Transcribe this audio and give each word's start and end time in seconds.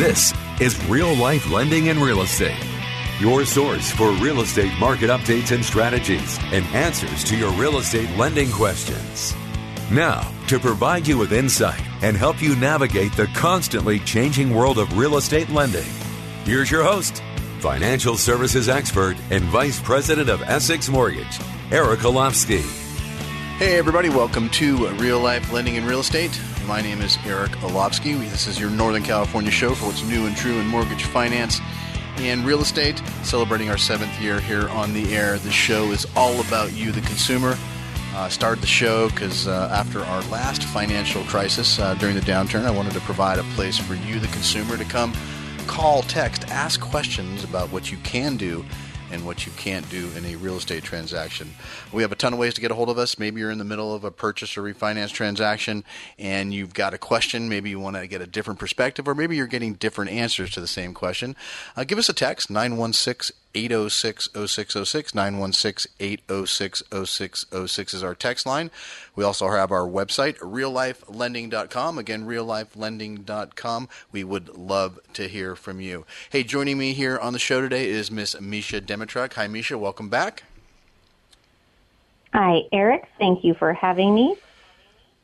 This 0.00 0.32
is 0.62 0.82
Real 0.86 1.14
Life 1.14 1.50
Lending 1.50 1.90
and 1.90 1.98
Real 1.98 2.22
Estate, 2.22 2.64
your 3.18 3.44
source 3.44 3.90
for 3.90 4.12
real 4.12 4.40
estate 4.40 4.72
market 4.78 5.10
updates 5.10 5.54
and 5.54 5.62
strategies 5.62 6.38
and 6.44 6.64
answers 6.74 7.22
to 7.24 7.36
your 7.36 7.52
real 7.52 7.76
estate 7.76 8.08
lending 8.16 8.50
questions. 8.50 9.34
Now, 9.90 10.26
to 10.46 10.58
provide 10.58 11.06
you 11.06 11.18
with 11.18 11.34
insight 11.34 11.82
and 12.00 12.16
help 12.16 12.40
you 12.40 12.56
navigate 12.56 13.12
the 13.12 13.26
constantly 13.34 13.98
changing 13.98 14.54
world 14.54 14.78
of 14.78 14.96
real 14.96 15.18
estate 15.18 15.50
lending, 15.50 15.90
here's 16.44 16.70
your 16.70 16.82
host, 16.82 17.22
financial 17.58 18.16
services 18.16 18.70
expert 18.70 19.18
and 19.28 19.44
vice 19.44 19.82
president 19.82 20.30
of 20.30 20.40
Essex 20.40 20.88
Mortgage, 20.88 21.38
Eric 21.70 22.00
Olofsky. 22.00 22.62
Hey, 23.58 23.76
everybody, 23.76 24.08
welcome 24.08 24.48
to 24.48 24.88
Real 24.94 25.20
Life 25.20 25.52
Lending 25.52 25.76
and 25.76 25.86
Real 25.86 26.00
Estate. 26.00 26.40
My 26.66 26.80
name 26.80 27.00
is 27.00 27.18
Eric 27.26 27.52
Olofsky. 27.62 28.18
This 28.18 28.46
is 28.46 28.60
your 28.60 28.70
Northern 28.70 29.02
California 29.02 29.50
show 29.50 29.74
for 29.74 29.86
what's 29.86 30.02
new 30.04 30.26
and 30.26 30.36
true 30.36 30.58
in 30.58 30.66
mortgage 30.66 31.04
finance 31.04 31.60
and 32.18 32.44
real 32.44 32.60
estate. 32.60 33.02
Celebrating 33.22 33.70
our 33.70 33.78
seventh 33.78 34.20
year 34.20 34.40
here 34.40 34.68
on 34.68 34.92
the 34.92 35.14
air. 35.14 35.38
The 35.38 35.50
show 35.50 35.90
is 35.90 36.06
all 36.16 36.40
about 36.40 36.72
you, 36.72 36.92
the 36.92 37.00
consumer. 37.00 37.56
Uh, 38.14 38.28
started 38.28 38.62
the 38.62 38.66
show 38.66 39.08
because 39.10 39.48
uh, 39.48 39.70
after 39.72 40.00
our 40.00 40.22
last 40.24 40.64
financial 40.64 41.22
crisis 41.24 41.78
uh, 41.78 41.94
during 41.94 42.14
the 42.14 42.22
downturn, 42.22 42.64
I 42.64 42.70
wanted 42.70 42.92
to 42.92 43.00
provide 43.00 43.38
a 43.38 43.44
place 43.54 43.78
for 43.78 43.94
you, 43.94 44.20
the 44.20 44.28
consumer, 44.28 44.76
to 44.76 44.84
come 44.84 45.12
call, 45.66 46.02
text, 46.02 46.48
ask 46.48 46.80
questions 46.80 47.44
about 47.44 47.70
what 47.70 47.90
you 47.92 47.98
can 47.98 48.36
do 48.36 48.64
and 49.10 49.26
what 49.26 49.46
you 49.46 49.52
can't 49.52 49.88
do 49.90 50.10
in 50.16 50.24
a 50.24 50.36
real 50.36 50.56
estate 50.56 50.84
transaction. 50.84 51.50
We 51.92 52.02
have 52.02 52.12
a 52.12 52.16
ton 52.16 52.32
of 52.32 52.38
ways 52.38 52.54
to 52.54 52.60
get 52.60 52.70
a 52.70 52.74
hold 52.74 52.88
of 52.88 52.98
us. 52.98 53.18
Maybe 53.18 53.40
you're 53.40 53.50
in 53.50 53.58
the 53.58 53.64
middle 53.64 53.94
of 53.94 54.04
a 54.04 54.10
purchase 54.10 54.56
or 54.56 54.62
refinance 54.62 55.10
transaction 55.10 55.84
and 56.18 56.52
you've 56.52 56.74
got 56.74 56.94
a 56.94 56.98
question. 56.98 57.48
Maybe 57.48 57.70
you 57.70 57.80
want 57.80 57.96
to 57.96 58.06
get 58.06 58.20
a 58.20 58.26
different 58.26 58.60
perspective, 58.60 59.08
or 59.08 59.14
maybe 59.14 59.36
you're 59.36 59.46
getting 59.46 59.74
different 59.74 60.10
answers 60.10 60.50
to 60.52 60.60
the 60.60 60.66
same 60.66 60.94
question. 60.94 61.36
Uh, 61.76 61.84
give 61.84 61.98
us 61.98 62.08
a 62.08 62.14
text 62.14 62.50
916 62.50 63.36
806 63.54 64.28
0606 64.34 65.14
916 65.14 65.92
806 65.98 66.82
0606 66.90 67.94
is 67.94 68.02
our 68.02 68.14
text 68.14 68.46
line. 68.46 68.70
We 69.16 69.24
also 69.24 69.50
have 69.50 69.72
our 69.72 69.86
website, 69.86 70.38
reallifelending.com. 70.38 71.98
Again, 71.98 72.26
reallifelending.com. 72.26 73.88
We 74.12 74.24
would 74.24 74.56
love 74.56 75.00
to 75.14 75.28
hear 75.28 75.56
from 75.56 75.80
you. 75.80 76.06
Hey, 76.30 76.44
joining 76.44 76.78
me 76.78 76.92
here 76.92 77.18
on 77.18 77.32
the 77.32 77.38
show 77.38 77.60
today 77.60 77.88
is 77.88 78.10
Miss 78.10 78.40
Misha 78.40 78.80
Dimitruk. 78.80 79.34
Hi, 79.34 79.46
Misha. 79.46 79.76
Welcome 79.76 80.08
back. 80.08 80.44
Hi, 82.32 82.60
Eric. 82.72 83.08
Thank 83.18 83.44
you 83.44 83.54
for 83.54 83.72
having 83.72 84.14
me. 84.14 84.36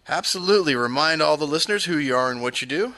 Absolutely. 0.08 0.74
Remind 0.74 1.22
all 1.22 1.36
the 1.36 1.46
listeners 1.46 1.84
who 1.84 1.98
you 1.98 2.16
are 2.16 2.30
and 2.30 2.42
what 2.42 2.60
you 2.60 2.66
do. 2.66 2.94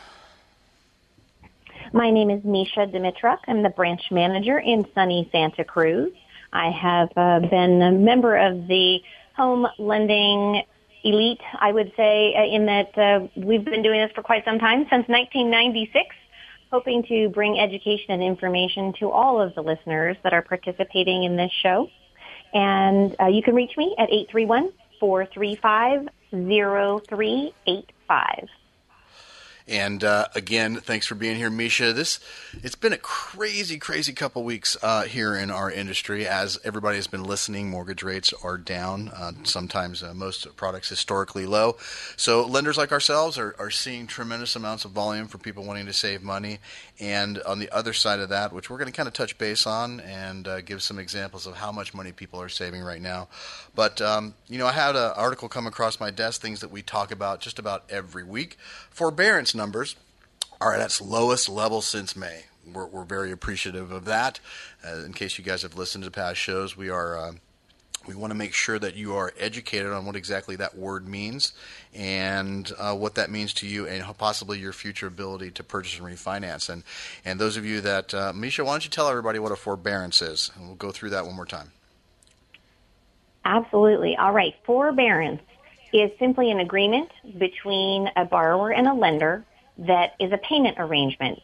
My 1.93 2.11
name 2.11 2.29
is 2.29 2.45
Misha 2.45 2.87
Dimitruk. 2.87 3.39
I'm 3.47 3.63
the 3.63 3.71
branch 3.71 4.11
manager 4.11 4.59
in 4.59 4.87
sunny 4.95 5.27
Santa 5.33 5.65
Cruz. 5.65 6.13
I 6.53 6.71
have 6.71 7.09
uh, 7.17 7.41
been 7.49 7.81
a 7.81 7.93
member 7.93 8.37
of 8.37 8.69
the 8.69 8.99
home 9.35 9.67
lending 9.79 10.65
elite, 11.03 11.41
I 11.59 11.73
would 11.73 11.91
say, 11.97 12.35
uh, 12.37 12.45
in 12.45 12.67
that 12.67 12.99
uh, 12.99 13.27
we've 13.37 13.65
been 13.65 13.83
doing 13.83 14.03
this 14.03 14.13
for 14.15 14.23
quite 14.23 14.45
some 14.45 14.59
time, 14.59 14.81
since 14.91 15.09
1996, 15.09 16.15
hoping 16.71 17.05
to 17.05 17.31
bring 17.31 17.59
education 17.59 18.11
and 18.11 18.23
information 18.23 18.93
to 19.01 19.11
all 19.11 19.41
of 19.41 19.55
the 19.55 19.63
listeners 19.63 20.19
that 20.25 20.35
are 20.35 20.43
participating 20.43 21.25
in 21.25 21.37
this 21.37 21.53
show. 21.63 21.89
And 22.53 23.17
uh, 23.19 23.29
you 23.29 23.43
can 23.43 23.55
reach 23.55 23.79
me 23.79 23.95
at 23.99 24.11
831 24.11 24.73
435 25.01 26.09
0385. 26.33 28.49
And 29.69 30.03
uh, 30.03 30.29
again, 30.35 30.77
thanks 30.77 31.07
for 31.07 31.15
being 31.15 31.37
here, 31.37 31.51
Misha. 31.51 31.93
This 31.93 32.21
it's 32.63 32.75
been 32.75 32.95
a 32.95 32.99
crazy, 32.99 33.79
crazy 33.79 34.15
couple 34.15 34.43
weeks 34.43 34.79
uh, 34.83 35.03
here 35.03 35.37
in 35.37 35.51
our 35.51 35.71
industry. 35.71 36.27
As 36.27 36.59
everybody 36.65 36.97
has 36.97 37.07
been 37.07 37.23
listening, 37.23 37.69
mortgage 37.69 38.03
rates 38.03 38.33
are 38.43 38.57
down. 38.57 39.11
Uh, 39.11 39.33
sometimes 39.45 40.03
uh, 40.03 40.15
most 40.15 40.57
products 40.57 40.89
historically 40.89 41.45
low. 41.45 41.77
So 42.17 42.47
lenders 42.47 42.79
like 42.79 42.93
ourselves 42.93 43.37
are, 43.37 43.55
are 43.59 43.71
seeing 43.71 44.07
tremendous 44.07 44.57
amounts 44.57 44.87
of 44.87 44.93
volume 44.93 45.29
for 45.29 45.37
people 45.37 45.65
wanting 45.65 45.85
to 45.85 45.93
save 45.93 46.23
money. 46.23 46.61
And 47.01 47.41
on 47.43 47.61
the 47.61 47.71
other 47.71 47.93
side 47.93 48.19
of 48.19 48.31
that, 48.31 48.53
which 48.53 48.69
we're 48.69 48.79
going 48.79 48.91
to 48.91 48.97
kind 48.97 49.07
of 49.07 49.13
touch 49.13 49.39
base 49.39 49.67
on 49.67 50.01
and 50.01 50.49
uh, 50.49 50.61
give 50.63 50.83
some 50.83 50.99
examples 50.99 51.47
of 51.47 51.57
how 51.57 51.71
much 51.71 51.95
money 51.95 52.11
people 52.11 52.41
are 52.41 52.49
saving 52.49 52.83
right 52.83 53.01
now. 53.01 53.29
But 53.75 54.01
um, 54.01 54.35
you 54.49 54.59
know, 54.59 54.67
I 54.67 54.73
had 54.73 54.97
an 54.97 55.13
article 55.15 55.49
come 55.49 55.67
across 55.67 56.01
my 56.01 56.11
desk, 56.11 56.41
things 56.41 56.61
that 56.61 56.71
we 56.71 56.83
talk 56.83 57.13
about 57.13 57.41
just 57.41 57.59
about 57.59 57.85
every 57.89 58.25
week. 58.25 58.57
Forbearance 58.91 59.55
numbers 59.55 59.95
are 60.61 60.75
at 60.75 60.81
its 60.81 61.01
lowest 61.01 61.49
level 61.49 61.83
since 61.83 62.17
May. 62.17 62.47
We're, 62.73 62.87
we're 62.87 63.05
very 63.05 63.31
appreciative 63.31 63.93
of 63.93 64.05
that. 64.07 64.41
Uh, 64.85 65.05
in 65.05 65.13
case 65.13 65.39
you 65.39 65.45
guys 65.45 65.63
have 65.63 65.77
listened 65.77 66.05
to 66.05 66.11
past 66.11 66.39
shows, 66.39 66.77
we 66.77 66.91
are. 66.91 67.17
Uh, 67.17 67.33
we 68.09 68.15
want 68.15 68.31
to 68.31 68.35
make 68.35 68.55
sure 68.55 68.79
that 68.79 68.97
you 68.97 69.15
are 69.15 69.35
educated 69.39 69.93
on 69.93 70.07
what 70.07 70.17
exactly 70.17 70.57
that 70.57 70.77
word 70.77 71.07
means 71.07 71.53
and 71.95 72.73
uh, 72.79 72.95
what 72.95 73.17
that 73.17 73.31
means 73.31 73.53
to 73.53 73.67
you 73.67 73.87
and 73.87 74.03
possibly 74.17 74.59
your 74.59 74.73
future 74.73 75.07
ability 75.07 75.51
to 75.51 75.63
purchase 75.63 75.99
and 75.99 76.09
refinance. 76.09 76.71
And 76.71 76.85
and 77.27 77.39
those 77.39 77.59
of 77.59 77.67
you 77.67 77.83
that 77.83 78.15
uh, 78.15 78.33
Misha, 78.35 78.65
why 78.65 78.73
don't 78.73 78.85
you 78.85 78.91
tell 78.91 79.11
everybody 79.11 79.39
what 79.39 79.53
a 79.53 79.57
forbearance 79.57 80.23
is? 80.23 80.51
And 80.57 80.67
we'll 80.67 80.77
go 80.77 80.91
through 80.91 81.11
that 81.11 81.27
one 81.27 81.37
more 81.37 81.45
time. 81.45 81.71
Absolutely. 83.45 84.17
All 84.17 84.33
right. 84.33 84.55
Forbearance 84.65 85.43
is 85.93 86.11
simply 86.19 86.51
an 86.51 86.61
agreement 86.61 87.11
between 87.37 88.11
a 88.17 88.25
borrower 88.25 88.73
and 88.73 88.89
a 88.89 88.95
lender 88.95 89.45
that 89.77 90.15
is 90.19 90.33
a 90.33 90.39
payment 90.39 90.77
arrangement. 90.79 91.41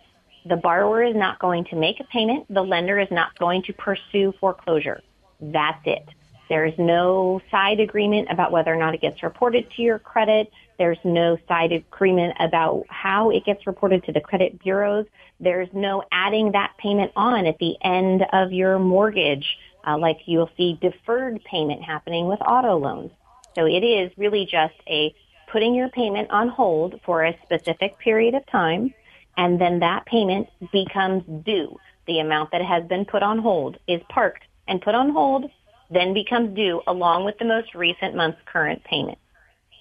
The 0.47 0.57
borrower 0.57 1.03
is 1.03 1.15
not 1.15 1.39
going 1.39 1.65
to 1.67 1.77
make 1.77 2.01
a 2.01 2.05
payment. 2.05 2.47
The 2.49 2.63
lender 2.63 2.99
is 2.99 3.11
not 3.11 3.39
going 3.39 3.63
to 3.65 3.75
pursue 3.75 4.33
foreclosure. 4.41 5.03
That's 5.41 5.81
it. 5.85 6.09
There's 6.49 6.75
no 6.78 7.41
side 7.50 7.81
agreement 7.81 8.28
about 8.31 8.53
whether 8.53 8.72
or 8.72 8.77
not 8.77 8.94
it 8.94 9.00
gets 9.00 9.22
reported 9.22 9.71
to 9.72 9.82
your 9.82 9.99
credit. 9.99 10.50
There's 10.78 10.99
no 11.05 11.38
side 11.49 11.72
agreement 11.72 12.34
about 12.38 12.84
how 12.88 13.31
it 13.31 13.44
gets 13.44 13.66
reported 13.66 14.05
to 14.05 14.12
the 14.12 14.21
credit 14.21 14.62
bureaus. 14.62 15.06
There's 15.41 15.69
no 15.72 16.03
adding 16.12 16.53
that 16.53 16.72
payment 16.78 17.12
on 17.16 17.47
at 17.47 17.59
the 17.59 17.77
end 17.82 18.25
of 18.32 18.53
your 18.53 18.78
mortgage, 18.78 19.47
uh, 19.87 19.99
like 19.99 20.19
you'll 20.27 20.50
see 20.56 20.78
deferred 20.81 21.43
payment 21.44 21.82
happening 21.82 22.27
with 22.27 22.41
auto 22.43 22.76
loans. 22.76 23.11
So 23.55 23.66
it 23.66 23.84
is 23.84 24.11
really 24.16 24.44
just 24.44 24.75
a 24.88 25.15
putting 25.50 25.75
your 25.75 25.88
payment 25.88 26.31
on 26.31 26.49
hold 26.49 27.00
for 27.06 27.25
a 27.25 27.38
specific 27.44 27.99
period 27.99 28.34
of 28.34 28.44
time, 28.47 28.93
and 29.37 29.61
then 29.61 29.78
that 29.78 30.05
payment 30.06 30.49
becomes 30.72 31.22
due. 31.44 31.78
The 32.06 32.19
amount 32.19 32.50
that 32.53 32.62
has 32.62 32.84
been 32.84 33.05
put 33.05 33.22
on 33.22 33.38
hold 33.38 33.78
is 33.87 34.03
parked 34.09 34.43
and 34.66 34.82
put 34.82 34.94
on 34.94 35.11
hold, 35.11 35.50
then 35.91 36.15
becomes 36.15 36.55
due 36.55 36.83
along 36.87 37.25
with 37.25 37.39
the 37.39 37.45
most 37.45 37.75
recent 37.75 38.15
month's 38.15 38.41
current 38.47 38.83
payment. 38.84 39.19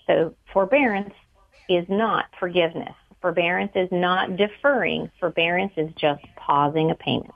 So 0.08 0.36
forbearance 0.52 1.14
is 1.70 1.86
not 1.90 2.26
forgiveness. 2.40 2.94
Forbearance 3.22 3.72
is 3.76 3.90
not 3.92 4.36
deferring. 4.36 5.10
Forbearance 5.20 5.74
is 5.78 5.90
just 5.96 6.24
pausing 6.36 6.92
a 6.92 6.96
payment. 6.96 7.34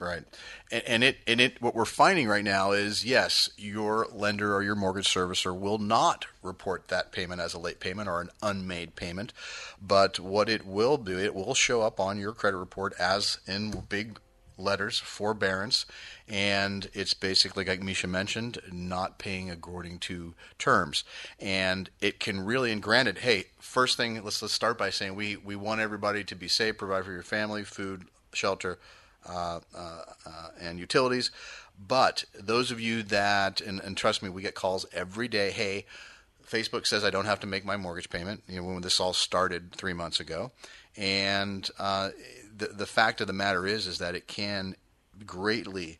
Right, 0.00 0.24
and, 0.72 0.82
and, 0.86 1.04
it 1.04 1.18
and 1.26 1.40
it 1.42 1.60
what 1.60 1.74
we're 1.74 1.84
finding 1.84 2.26
right 2.26 2.42
now 2.42 2.72
is 2.72 3.04
yes, 3.04 3.50
your 3.58 4.06
lender 4.10 4.54
or 4.54 4.62
your 4.62 4.74
mortgage 4.74 5.06
servicer 5.06 5.54
will 5.56 5.76
not 5.76 6.24
report 6.42 6.88
that 6.88 7.12
payment 7.12 7.42
as 7.42 7.52
a 7.52 7.58
late 7.58 7.80
payment 7.80 8.08
or 8.08 8.22
an 8.22 8.30
unmade 8.42 8.96
payment, 8.96 9.34
but 9.80 10.18
what 10.18 10.48
it 10.48 10.64
will 10.64 10.96
do, 10.96 11.18
it 11.18 11.34
will 11.34 11.54
show 11.54 11.82
up 11.82 12.00
on 12.00 12.18
your 12.18 12.32
credit 12.32 12.56
report 12.56 12.94
as 12.98 13.40
in 13.46 13.72
big 13.90 14.18
letters 14.60 14.98
forbearance, 14.98 15.86
and 16.28 16.88
it's 16.92 17.14
basically 17.14 17.64
like 17.64 17.82
Misha 17.82 18.06
mentioned, 18.06 18.58
not 18.70 19.18
paying 19.18 19.50
according 19.50 19.98
to 20.00 20.34
terms, 20.58 21.04
and 21.38 21.90
it 22.00 22.20
can 22.20 22.40
really 22.44 22.72
and 22.72 22.82
granted, 22.82 23.18
hey, 23.18 23.46
first 23.58 23.96
thing 23.96 24.22
let's 24.22 24.42
let's 24.42 24.54
start 24.54 24.78
by 24.78 24.90
saying 24.90 25.14
we 25.14 25.36
we 25.36 25.56
want 25.56 25.80
everybody 25.80 26.24
to 26.24 26.34
be 26.34 26.48
safe, 26.48 26.78
provide 26.78 27.04
for 27.04 27.12
your 27.12 27.22
family, 27.22 27.64
food, 27.64 28.04
shelter 28.32 28.78
uh, 29.28 29.60
uh, 29.76 30.02
uh, 30.26 30.48
and 30.60 30.78
utilities. 30.78 31.30
But 31.86 32.24
those 32.38 32.70
of 32.70 32.80
you 32.80 33.02
that, 33.04 33.60
and, 33.60 33.80
and 33.80 33.96
trust 33.96 34.22
me, 34.22 34.28
we 34.28 34.42
get 34.42 34.54
calls 34.54 34.86
every 34.92 35.28
day. 35.28 35.50
Hey, 35.50 35.86
Facebook 36.46 36.86
says 36.86 37.04
I 37.04 37.10
don't 37.10 37.26
have 37.26 37.40
to 37.40 37.46
make 37.46 37.64
my 37.64 37.76
mortgage 37.76 38.10
payment. 38.10 38.42
You 38.48 38.60
know, 38.60 38.66
when 38.66 38.82
this 38.82 39.00
all 39.00 39.12
started 39.12 39.72
three 39.72 39.92
months 39.92 40.20
ago, 40.20 40.52
and 40.96 41.68
uh, 41.78 42.10
the 42.60 42.68
the 42.68 42.86
fact 42.86 43.20
of 43.20 43.26
the 43.26 43.32
matter 43.32 43.66
is, 43.66 43.86
is 43.86 43.98
that 43.98 44.14
it 44.14 44.28
can 44.28 44.76
greatly 45.26 45.98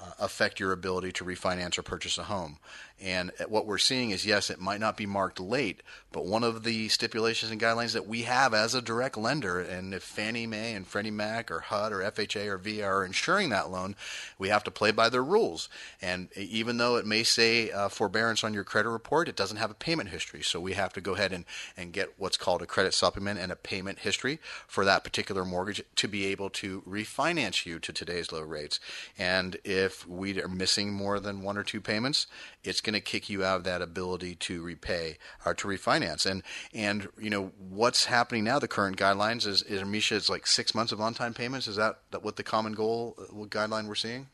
uh, 0.00 0.10
affect 0.20 0.60
your 0.60 0.72
ability 0.72 1.12
to 1.12 1.24
refinance 1.24 1.76
or 1.76 1.82
purchase 1.82 2.18
a 2.18 2.24
home. 2.24 2.58
And 3.00 3.32
what 3.48 3.66
we're 3.66 3.78
seeing 3.78 4.10
is, 4.10 4.24
yes, 4.24 4.50
it 4.50 4.60
might 4.60 4.80
not 4.80 4.96
be 4.96 5.06
marked 5.06 5.40
late, 5.40 5.82
but 6.12 6.26
one 6.26 6.44
of 6.44 6.62
the 6.62 6.88
stipulations 6.88 7.50
and 7.50 7.60
guidelines 7.60 7.92
that 7.94 8.06
we 8.06 8.22
have 8.22 8.54
as 8.54 8.74
a 8.74 8.82
direct 8.82 9.16
lender, 9.16 9.60
and 9.60 9.94
if 9.94 10.02
Fannie 10.02 10.46
Mae 10.46 10.74
and 10.74 10.86
Freddie 10.86 11.10
Mac 11.10 11.50
or 11.50 11.60
HUD 11.60 11.92
or 11.92 11.98
FHA 11.98 12.46
or 12.46 12.58
VA 12.58 12.84
are 12.84 13.04
insuring 13.04 13.48
that 13.50 13.70
loan, 13.70 13.96
we 14.38 14.48
have 14.48 14.64
to 14.64 14.70
play 14.70 14.90
by 14.90 15.08
their 15.08 15.24
rules. 15.24 15.68
And 16.00 16.28
even 16.36 16.76
though 16.76 16.96
it 16.96 17.06
may 17.06 17.22
say 17.22 17.70
uh, 17.70 17.88
forbearance 17.88 18.44
on 18.44 18.54
your 18.54 18.64
credit 18.64 18.90
report, 18.90 19.28
it 19.28 19.36
doesn't 19.36 19.56
have 19.56 19.70
a 19.70 19.74
payment 19.74 20.10
history. 20.10 20.42
So 20.42 20.60
we 20.60 20.74
have 20.74 20.92
to 20.94 21.00
go 21.00 21.14
ahead 21.14 21.32
and, 21.32 21.44
and 21.76 21.92
get 21.92 22.12
what's 22.18 22.36
called 22.36 22.62
a 22.62 22.66
credit 22.66 22.94
supplement 22.94 23.40
and 23.40 23.50
a 23.50 23.56
payment 23.56 24.00
history 24.00 24.38
for 24.66 24.84
that 24.84 25.04
particular 25.04 25.44
mortgage 25.44 25.82
to 25.96 26.08
be 26.08 26.26
able 26.26 26.50
to 26.50 26.82
refinance 26.82 27.64
you 27.64 27.78
to 27.78 27.92
today's 27.92 28.32
low 28.32 28.42
rates. 28.42 28.80
And 29.18 29.56
if 29.64 30.06
we 30.06 30.40
are 30.42 30.48
missing 30.48 30.92
more 30.92 31.20
than 31.20 31.42
one 31.42 31.56
or 31.56 31.64
two 31.64 31.80
payments, 31.80 32.26
it's 32.64 32.80
going 32.80 32.94
to 32.94 33.00
kick 33.00 33.30
you 33.30 33.44
out 33.44 33.56
of 33.58 33.64
that 33.64 33.82
ability 33.82 34.34
to 34.36 34.62
repay 34.62 35.18
or 35.44 35.54
to 35.54 35.68
refinance. 35.68 36.01
And 36.02 36.42
and 36.74 37.08
you 37.18 37.30
know 37.30 37.52
what's 37.70 38.06
happening 38.06 38.44
now? 38.44 38.58
The 38.58 38.68
current 38.68 38.96
guidelines 38.96 39.46
is, 39.46 39.62
is 39.62 39.84
Misha. 39.84 40.16
It's 40.16 40.28
like 40.28 40.46
six 40.46 40.74
months 40.74 40.92
of 40.92 41.00
on-time 41.00 41.34
payments. 41.34 41.68
Is 41.68 41.76
that, 41.76 41.98
what 42.22 42.36
the 42.36 42.42
common 42.42 42.72
goal 42.72 43.14
uh, 43.18 43.22
what 43.32 43.50
guideline 43.50 43.86
we're 43.86 43.94
seeing? 43.94 44.26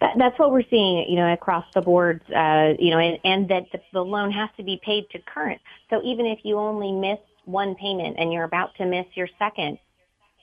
That, 0.00 0.14
that's 0.18 0.38
what 0.38 0.50
we're 0.50 0.68
seeing, 0.68 1.08
you 1.08 1.16
know, 1.16 1.32
across 1.32 1.64
the 1.74 1.80
board, 1.80 2.22
uh, 2.34 2.74
you 2.78 2.90
know, 2.90 2.98
and, 2.98 3.18
and 3.24 3.48
that 3.50 3.70
the, 3.72 3.80
the 3.92 4.04
loan 4.04 4.32
has 4.32 4.50
to 4.56 4.62
be 4.62 4.80
paid 4.84 5.08
to 5.10 5.18
current. 5.20 5.60
So 5.90 6.02
even 6.02 6.26
if 6.26 6.40
you 6.42 6.58
only 6.58 6.92
miss 6.92 7.18
one 7.44 7.74
payment 7.74 8.16
and 8.18 8.32
you're 8.32 8.44
about 8.44 8.74
to 8.76 8.86
miss 8.86 9.06
your 9.14 9.28
second, 9.38 9.78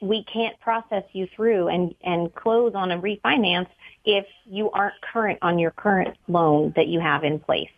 we 0.02 0.24
can't 0.32 0.58
process 0.62 1.04
you 1.12 1.28
through 1.36 1.68
and, 1.68 1.94
and 2.04 2.34
close 2.34 2.74
on 2.74 2.92
a 2.92 3.00
refinance 3.00 3.68
if 4.06 4.26
you 4.46 4.72
aren't 4.72 4.96
current 5.02 5.40
on 5.42 5.60
your 5.60 5.72
current 5.72 6.16
loan 6.30 6.72
that 6.78 6.88
you 6.88 7.02
have 7.02 7.26
in 7.26 7.38
place. 7.40 7.70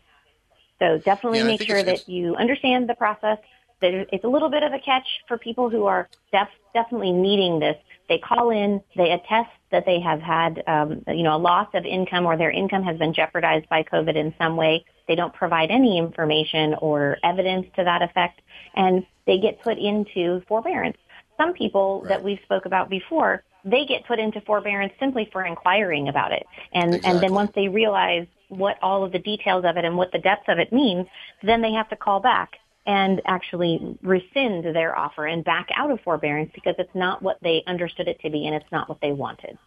So 0.81 0.97
definitely 0.97 1.39
yeah, 1.39 1.45
make 1.45 1.61
sure 1.61 1.83
that 1.83 2.09
you 2.09 2.35
understand 2.35 2.89
the 2.89 2.95
process. 2.95 3.37
That 3.81 4.07
it's 4.11 4.23
a 4.23 4.27
little 4.27 4.49
bit 4.49 4.63
of 4.63 4.73
a 4.73 4.79
catch 4.79 5.07
for 5.27 5.37
people 5.37 5.69
who 5.69 5.85
are 5.85 6.09
def- 6.31 6.49
definitely 6.73 7.11
needing 7.11 7.59
this. 7.59 7.77
They 8.09 8.17
call 8.17 8.49
in, 8.49 8.81
they 8.95 9.11
attest 9.11 9.49
that 9.71 9.85
they 9.85 9.99
have 10.01 10.19
had, 10.19 10.63
um, 10.67 11.03
you 11.07 11.23
know, 11.23 11.35
a 11.35 11.39
loss 11.39 11.67
of 11.73 11.85
income 11.85 12.25
or 12.25 12.35
their 12.35 12.51
income 12.51 12.83
has 12.83 12.97
been 12.97 13.13
jeopardized 13.13 13.69
by 13.69 13.83
COVID 13.83 14.15
in 14.15 14.33
some 14.37 14.57
way. 14.57 14.83
They 15.07 15.15
don't 15.15 15.33
provide 15.33 15.71
any 15.71 15.97
information 15.97 16.75
or 16.81 17.17
evidence 17.23 17.67
to 17.75 17.83
that 17.83 18.01
effect, 18.01 18.41
and 18.75 19.05
they 19.25 19.37
get 19.37 19.61
put 19.61 19.77
into 19.77 20.41
forbearance. 20.47 20.97
Some 21.37 21.53
people 21.53 22.01
right. 22.01 22.09
that 22.09 22.23
we've 22.23 22.39
spoke 22.43 22.65
about 22.65 22.89
before 22.89 23.43
they 23.63 23.85
get 23.85 24.05
put 24.05 24.19
into 24.19 24.41
forbearance 24.41 24.93
simply 24.99 25.29
for 25.31 25.43
inquiring 25.43 26.07
about 26.07 26.31
it. 26.31 26.45
And, 26.73 26.95
exactly. 26.95 27.11
and 27.11 27.23
then 27.23 27.33
once 27.33 27.51
they 27.55 27.67
realize 27.67 28.27
what 28.49 28.77
all 28.81 29.03
of 29.03 29.11
the 29.11 29.19
details 29.19 29.63
of 29.65 29.77
it 29.77 29.85
and 29.85 29.97
what 29.97 30.11
the 30.11 30.19
depth 30.19 30.49
of 30.49 30.59
it 30.59 30.73
means, 30.73 31.07
then 31.43 31.61
they 31.61 31.71
have 31.71 31.89
to 31.89 31.95
call 31.95 32.19
back 32.19 32.57
and 32.85 33.21
actually 33.25 33.97
rescind 34.01 34.63
their 34.63 34.97
offer 34.97 35.25
and 35.25 35.43
back 35.43 35.69
out 35.75 35.91
of 35.91 35.99
forbearance 36.01 36.51
because 36.53 36.75
it's 36.79 36.93
not 36.95 37.21
what 37.21 37.37
they 37.41 37.63
understood 37.67 38.07
it 38.07 38.19
to 38.21 38.29
be 38.29 38.45
and 38.45 38.55
it's 38.55 38.71
not 38.71 38.89
what 38.89 38.99
they 39.01 39.11
wanted. 39.11 39.57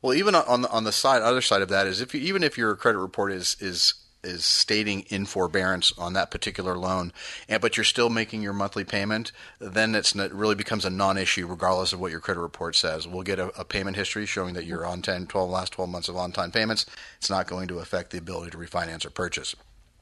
Well, 0.00 0.14
even 0.14 0.34
on 0.34 0.62
the 0.62 0.70
on 0.70 0.84
the 0.84 0.92
side, 0.92 1.22
other 1.22 1.40
side 1.40 1.62
of 1.62 1.70
that 1.70 1.86
is 1.86 2.00
if 2.00 2.14
you, 2.14 2.20
even 2.20 2.42
if 2.42 2.58
your 2.58 2.76
credit 2.76 2.98
report 2.98 3.32
is 3.32 3.56
is 3.58 3.94
is 4.24 4.44
stating 4.44 5.02
in 5.08 5.26
forbearance 5.26 5.92
on 5.98 6.12
that 6.14 6.30
particular 6.30 6.76
loan, 6.76 7.12
and 7.48 7.60
but 7.60 7.76
you're 7.76 7.84
still 7.84 8.10
making 8.10 8.42
your 8.42 8.52
monthly 8.52 8.84
payment, 8.84 9.32
then 9.58 9.94
it's 9.94 10.14
it 10.14 10.32
really 10.32 10.54
becomes 10.54 10.84
a 10.84 10.90
non-issue 10.90 11.46
regardless 11.46 11.92
of 11.92 12.00
what 12.00 12.10
your 12.10 12.20
credit 12.20 12.40
report 12.40 12.76
says. 12.76 13.06
We'll 13.06 13.22
get 13.22 13.38
a, 13.38 13.48
a, 13.60 13.64
payment 13.64 13.96
history 13.96 14.26
showing 14.26 14.54
that 14.54 14.66
you're 14.66 14.86
on 14.86 15.02
10, 15.02 15.26
12, 15.26 15.50
last 15.50 15.72
12 15.72 15.90
months 15.90 16.08
of 16.08 16.16
on-time 16.16 16.50
payments. 16.50 16.86
It's 17.18 17.30
not 17.30 17.46
going 17.46 17.68
to 17.68 17.78
affect 17.78 18.10
the 18.10 18.18
ability 18.18 18.50
to 18.52 18.58
refinance 18.58 19.04
or 19.04 19.10
purchase. 19.10 19.54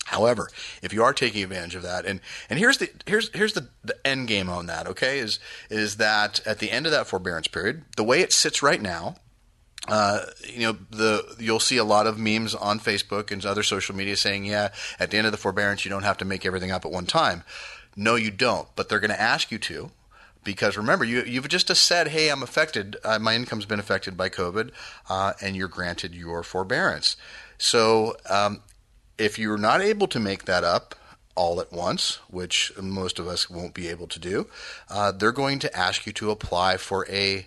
However, 0.07 0.49
if 0.83 0.93
you 0.93 1.03
are 1.05 1.13
taking 1.13 1.43
advantage 1.43 1.75
of 1.75 1.83
that, 1.83 2.05
and, 2.07 2.21
and 2.51 2.59
here's 2.59 2.79
the 2.79 2.91
here's 3.07 3.31
here's 3.35 3.53
the, 3.53 3.69
the 3.85 3.97
end 4.07 4.29
game 4.29 4.51
on 4.51 4.67
that, 4.67 4.87
okay, 4.89 5.19
is 5.19 5.39
is 5.71 5.97
that 5.97 6.45
at 6.47 6.59
the 6.59 6.71
end 6.71 6.87
of 6.87 6.93
that 6.93 7.07
forbearance 7.07 7.49
period, 7.49 7.85
the 7.97 8.05
way 8.05 8.21
it 8.21 8.33
sits 8.33 8.63
right 8.63 8.83
now, 8.83 9.17
uh, 9.89 10.21
you 10.49 10.61
know, 10.61 10.79
the 10.91 11.37
you'll 11.39 11.61
see 11.61 11.77
a 11.77 11.85
lot 11.85 12.07
of 12.07 12.19
memes 12.19 12.55
on 12.55 12.79
Facebook 12.79 13.31
and 13.31 13.45
other 13.45 13.63
social 13.63 13.97
media 13.97 14.17
saying, 14.17 14.45
"Yeah, 14.45 14.69
at 15.01 15.11
the 15.11 15.19
end 15.19 15.27
of 15.27 15.33
the 15.33 15.39
forbearance, 15.39 15.85
you 15.85 15.91
don't 15.91 16.05
have 16.05 16.19
to 16.19 16.25
make 16.25 16.47
everything 16.47 16.71
up 16.71 16.85
at 16.85 16.93
one 16.93 17.07
time." 17.07 17.43
No, 17.97 18.15
you 18.15 18.31
don't. 18.31 18.69
But 18.77 18.89
they're 18.89 19.01
going 19.01 19.11
to 19.11 19.21
ask 19.21 19.51
you 19.51 19.59
to, 19.59 19.91
because 20.45 20.77
remember, 20.77 21.05
you 21.05 21.23
you've 21.25 21.49
just 21.49 21.75
said, 21.75 22.09
"Hey, 22.09 22.29
I'm 22.29 22.45
affected. 22.45 22.97
Uh, 23.03 23.19
my 23.19 23.35
income's 23.35 23.67
been 23.67 23.81
affected 23.81 24.17
by 24.17 24.29
COVID," 24.29 24.71
uh, 25.09 25.33
and 25.41 25.57
you're 25.57 25.69
granted 25.69 26.15
your 26.15 26.45
forbearance. 26.45 27.17
So, 27.59 28.17
um, 28.31 28.63
if 29.19 29.39
you're 29.39 29.59
not 29.59 29.81
able 29.81 30.07
to 30.09 30.21
make 30.21 30.45
that 30.45 30.63
up 30.63 30.95
all 31.35 31.61
at 31.61 31.73
once, 31.73 32.21
which 32.29 32.73
most 32.81 33.19
of 33.19 33.27
us 33.27 33.51
won't 33.51 33.75
be 33.75 33.89
able 33.89 34.07
to 34.07 34.19
do, 34.19 34.47
uh, 34.89 35.11
they're 35.11 35.33
going 35.33 35.59
to 35.61 35.77
ask 35.77 36.07
you 36.07 36.13
to 36.13 36.31
apply 36.31 36.77
for 36.77 37.07
a 37.09 37.47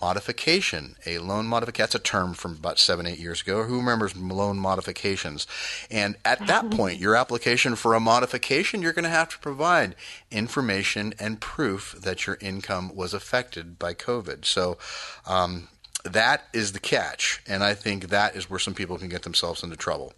modification, 0.00 0.96
a 1.06 1.18
loan 1.18 1.46
modification. 1.46 1.82
That's 1.82 1.94
a 1.94 1.98
term 1.98 2.34
from 2.34 2.52
about 2.52 2.78
seven, 2.78 3.06
eight 3.06 3.18
years 3.18 3.42
ago. 3.42 3.64
Who 3.64 3.78
remembers 3.78 4.16
loan 4.16 4.58
modifications? 4.58 5.46
And 5.90 6.16
at 6.24 6.46
that 6.46 6.70
point, 6.72 6.98
your 6.98 7.16
application 7.16 7.74
for 7.76 7.94
a 7.94 8.00
modification, 8.00 8.82
you're 8.82 8.92
going 8.92 9.04
to 9.04 9.10
have 9.10 9.28
to 9.30 9.38
provide 9.38 9.94
information 10.30 11.14
and 11.18 11.40
proof 11.40 11.96
that 12.00 12.26
your 12.26 12.38
income 12.40 12.94
was 12.94 13.14
affected 13.14 13.78
by 13.78 13.94
COVID. 13.94 14.44
So, 14.44 14.78
um, 15.26 15.68
that 16.04 16.44
is 16.52 16.72
the 16.72 16.80
catch, 16.80 17.42
and 17.46 17.62
I 17.62 17.74
think 17.74 18.08
that 18.08 18.36
is 18.36 18.48
where 18.48 18.60
some 18.60 18.74
people 18.74 18.98
can 18.98 19.08
get 19.08 19.22
themselves 19.22 19.62
into 19.62 19.76
trouble. 19.76 20.14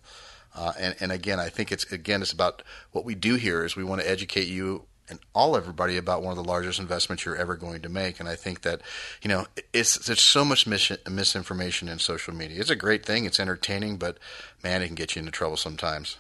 Uh, 0.55 0.73
and, 0.79 0.97
and 1.01 1.13
again, 1.13 1.39
I 1.39 1.49
think 1.49 1.71
it's 1.71 1.91
again 1.93 2.23
it's 2.23 2.33
about 2.33 2.63
what 2.93 3.05
we 3.05 3.15
do 3.15 3.37
here 3.37 3.65
is 3.65 3.77
we 3.77 3.85
want 3.85 4.01
to 4.01 4.11
educate 4.11 4.49
you 4.49 4.85
and 5.11 5.19
all 5.35 5.57
everybody 5.57 5.97
about 5.97 6.23
one 6.23 6.31
of 6.31 6.43
the 6.43 6.49
largest 6.49 6.79
investments 6.79 7.25
you're 7.25 7.37
ever 7.37 7.57
going 7.57 7.83
to 7.83 7.89
make. 7.89 8.21
And 8.21 8.29
I 8.29 8.37
think 8.37 8.63
that, 8.63 8.81
you 9.21 9.29
know, 9.29 9.47
it's 9.73 9.99
there's 10.07 10.23
so 10.23 10.45
much 10.45 10.67
mis- 10.67 10.93
misinformation 11.09 11.89
in 11.89 11.99
social 11.99 12.33
media. 12.33 12.61
It's 12.61 12.71
a 12.71 12.77
great 12.77 13.05
thing. 13.05 13.25
It's 13.25 13.41
entertaining, 13.41 13.97
but 13.97 14.17
man, 14.63 14.83
it 14.83 14.87
can 14.87 14.95
get 14.95 15.17
you 15.17 15.21
into 15.21 15.33
trouble 15.33 15.57
sometimes. 15.57 16.17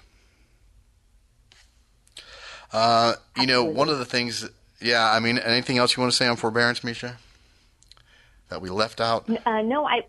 Uh, 2.72 3.14
you 3.36 3.46
know, 3.46 3.64
one 3.64 3.88
of 3.88 3.98
the 3.98 4.04
things. 4.04 4.48
Yeah, 4.80 5.10
I 5.10 5.20
mean, 5.20 5.38
anything 5.38 5.78
else 5.78 5.96
you 5.96 6.00
want 6.00 6.12
to 6.12 6.16
say 6.16 6.26
on 6.26 6.36
forbearance, 6.36 6.82
Misha? 6.84 7.18
That 8.48 8.60
we 8.60 8.70
left 8.70 9.00
out? 9.00 9.28
Uh, 9.46 9.62
no, 9.62 9.86
I. 9.86 10.04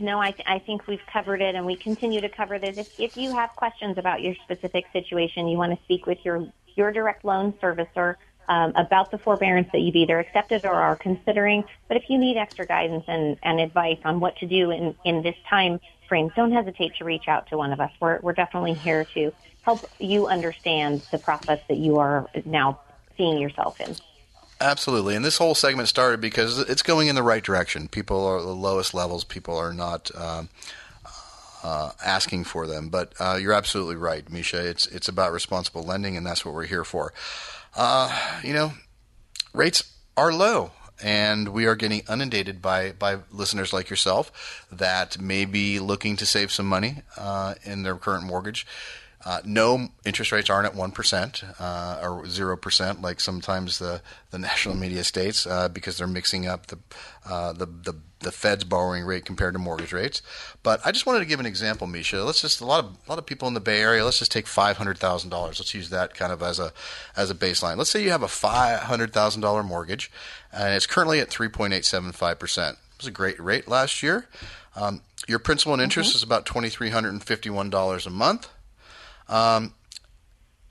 No, 0.00 0.20
I, 0.20 0.34
I 0.46 0.58
think 0.58 0.86
we've 0.86 1.04
covered 1.12 1.40
it, 1.40 1.54
and 1.54 1.64
we 1.64 1.76
continue 1.76 2.20
to 2.20 2.28
cover 2.28 2.58
this. 2.58 2.78
If, 2.78 3.00
if 3.00 3.16
you 3.16 3.32
have 3.34 3.50
questions 3.50 3.96
about 3.98 4.22
your 4.22 4.34
specific 4.44 4.86
situation, 4.92 5.46
you 5.46 5.56
want 5.56 5.76
to 5.76 5.84
speak 5.84 6.06
with 6.06 6.18
your 6.24 6.46
your 6.76 6.90
direct 6.90 7.24
loan 7.24 7.52
servicer 7.62 8.16
um, 8.48 8.72
about 8.74 9.10
the 9.10 9.18
forbearance 9.18 9.68
that 9.72 9.80
you've 9.80 9.96
either 9.96 10.18
accepted 10.18 10.64
or 10.64 10.74
are 10.74 10.96
considering. 10.96 11.64
But 11.88 11.96
if 11.96 12.10
you 12.10 12.18
need 12.18 12.36
extra 12.36 12.66
guidance 12.66 13.04
and, 13.06 13.38
and 13.42 13.60
advice 13.60 13.98
on 14.04 14.20
what 14.20 14.36
to 14.38 14.46
do 14.46 14.70
in, 14.70 14.94
in 15.04 15.22
this 15.22 15.36
time 15.48 15.80
frame, 16.08 16.30
don't 16.36 16.52
hesitate 16.52 16.96
to 16.96 17.04
reach 17.04 17.28
out 17.28 17.46
to 17.48 17.56
one 17.56 17.72
of 17.72 17.80
us. 17.80 17.92
We're, 18.00 18.20
we're 18.20 18.32
definitely 18.32 18.74
here 18.74 19.04
to 19.14 19.32
help 19.62 19.88
you 19.98 20.26
understand 20.26 21.06
the 21.10 21.18
process 21.18 21.60
that 21.68 21.78
you 21.78 21.98
are 21.98 22.28
now 22.44 22.80
seeing 23.16 23.38
yourself 23.38 23.80
in. 23.80 23.94
Absolutely. 24.60 25.16
And 25.16 25.24
this 25.24 25.38
whole 25.38 25.54
segment 25.54 25.88
started 25.88 26.20
because 26.20 26.58
it's 26.58 26.82
going 26.82 27.08
in 27.08 27.14
the 27.14 27.22
right 27.22 27.42
direction. 27.42 27.88
People 27.88 28.24
are 28.26 28.40
the 28.40 28.54
lowest 28.54 28.94
levels. 28.94 29.24
People 29.24 29.56
are 29.56 29.72
not. 29.72 30.10
Um, 30.14 30.48
uh, 31.64 31.92
asking 32.04 32.44
for 32.44 32.66
them. 32.66 32.90
But 32.90 33.14
uh, 33.18 33.38
you're 33.40 33.54
absolutely 33.54 33.96
right, 33.96 34.30
Misha. 34.30 34.68
It's 34.68 34.86
it's 34.86 35.08
about 35.08 35.32
responsible 35.32 35.82
lending, 35.82 36.14
and 36.14 36.26
that's 36.26 36.44
what 36.44 36.54
we're 36.54 36.66
here 36.66 36.84
for. 36.84 37.14
Uh, 37.74 38.14
you 38.44 38.52
know, 38.52 38.72
rates 39.54 39.82
are 40.16 40.32
low. 40.32 40.72
And 41.02 41.48
we 41.48 41.66
are 41.66 41.74
getting 41.74 42.02
inundated 42.08 42.62
by, 42.62 42.92
by 42.92 43.18
listeners 43.32 43.72
like 43.72 43.90
yourself 43.90 44.64
that 44.70 45.20
may 45.20 45.44
be 45.44 45.80
looking 45.80 46.14
to 46.16 46.24
save 46.24 46.52
some 46.52 46.66
money 46.66 47.02
uh, 47.16 47.54
in 47.64 47.82
their 47.82 47.96
current 47.96 48.24
mortgage. 48.24 48.64
Uh, 49.24 49.40
no 49.44 49.88
interest 50.04 50.32
rates 50.32 50.50
aren't 50.50 50.66
at 50.66 50.74
one 50.74 50.90
percent 50.90 51.42
uh, 51.58 51.98
or 52.02 52.26
zero 52.26 52.56
percent, 52.56 53.00
like 53.00 53.20
sometimes 53.20 53.78
the, 53.78 54.02
the 54.30 54.38
national 54.50 54.74
media 54.74 55.02
states, 55.02 55.46
uh, 55.46 55.68
because 55.68 55.96
they're 55.96 56.06
mixing 56.06 56.46
up 56.46 56.66
the, 56.66 56.78
uh, 57.26 57.52
the 57.52 57.66
the 57.66 57.94
the 58.24 58.32
Fed's 58.32 58.64
borrowing 58.64 59.04
rate 59.04 59.24
compared 59.24 59.54
to 59.54 59.58
mortgage 59.58 59.92
rates. 59.92 60.20
But 60.62 60.80
I 60.84 60.92
just 60.92 61.06
wanted 61.06 61.20
to 61.20 61.24
give 61.26 61.40
an 61.40 61.46
example, 61.46 61.86
Misha. 61.86 62.24
Let's 62.24 62.40
just 62.40 62.60
a 62.60 62.66
lot 62.66 62.84
of 62.84 62.96
a 63.06 63.10
lot 63.10 63.18
of 63.18 63.26
people 63.26 63.46
in 63.48 63.54
the 63.54 63.60
Bay 63.60 63.80
Area. 63.80 64.04
Let's 64.04 64.18
just 64.18 64.32
take 64.32 64.46
five 64.46 64.76
hundred 64.76 64.98
thousand 64.98 65.30
dollars. 65.30 65.60
Let's 65.60 65.74
use 65.74 65.90
that 65.90 66.14
kind 66.14 66.32
of 66.32 66.42
as 66.42 66.58
a 66.58 66.72
as 67.16 67.30
a 67.30 67.34
baseline. 67.34 67.76
Let's 67.76 67.90
say 67.90 68.02
you 68.02 68.10
have 68.10 68.22
a 68.22 68.28
five 68.28 68.80
hundred 68.80 69.12
thousand 69.12 69.42
dollar 69.42 69.62
mortgage, 69.62 70.10
and 70.52 70.74
it's 70.74 70.86
currently 70.86 71.20
at 71.20 71.30
three 71.30 71.48
point 71.48 71.72
eight 71.72 71.84
seven 71.84 72.12
five 72.12 72.38
percent. 72.38 72.78
It 72.96 72.98
was 72.98 73.08
a 73.08 73.12
great 73.12 73.40
rate 73.40 73.68
last 73.68 74.02
year. 74.02 74.26
Um, 74.76 75.02
your 75.28 75.38
principal 75.38 75.72
and 75.72 75.82
interest 75.82 76.10
mm-hmm. 76.10 76.16
is 76.16 76.22
about 76.22 76.44
twenty 76.44 76.68
three 76.68 76.90
hundred 76.90 77.10
and 77.10 77.22
fifty 77.22 77.50
one 77.50 77.70
dollars 77.70 78.06
a 78.06 78.10
month. 78.10 78.48
Um, 79.28 79.74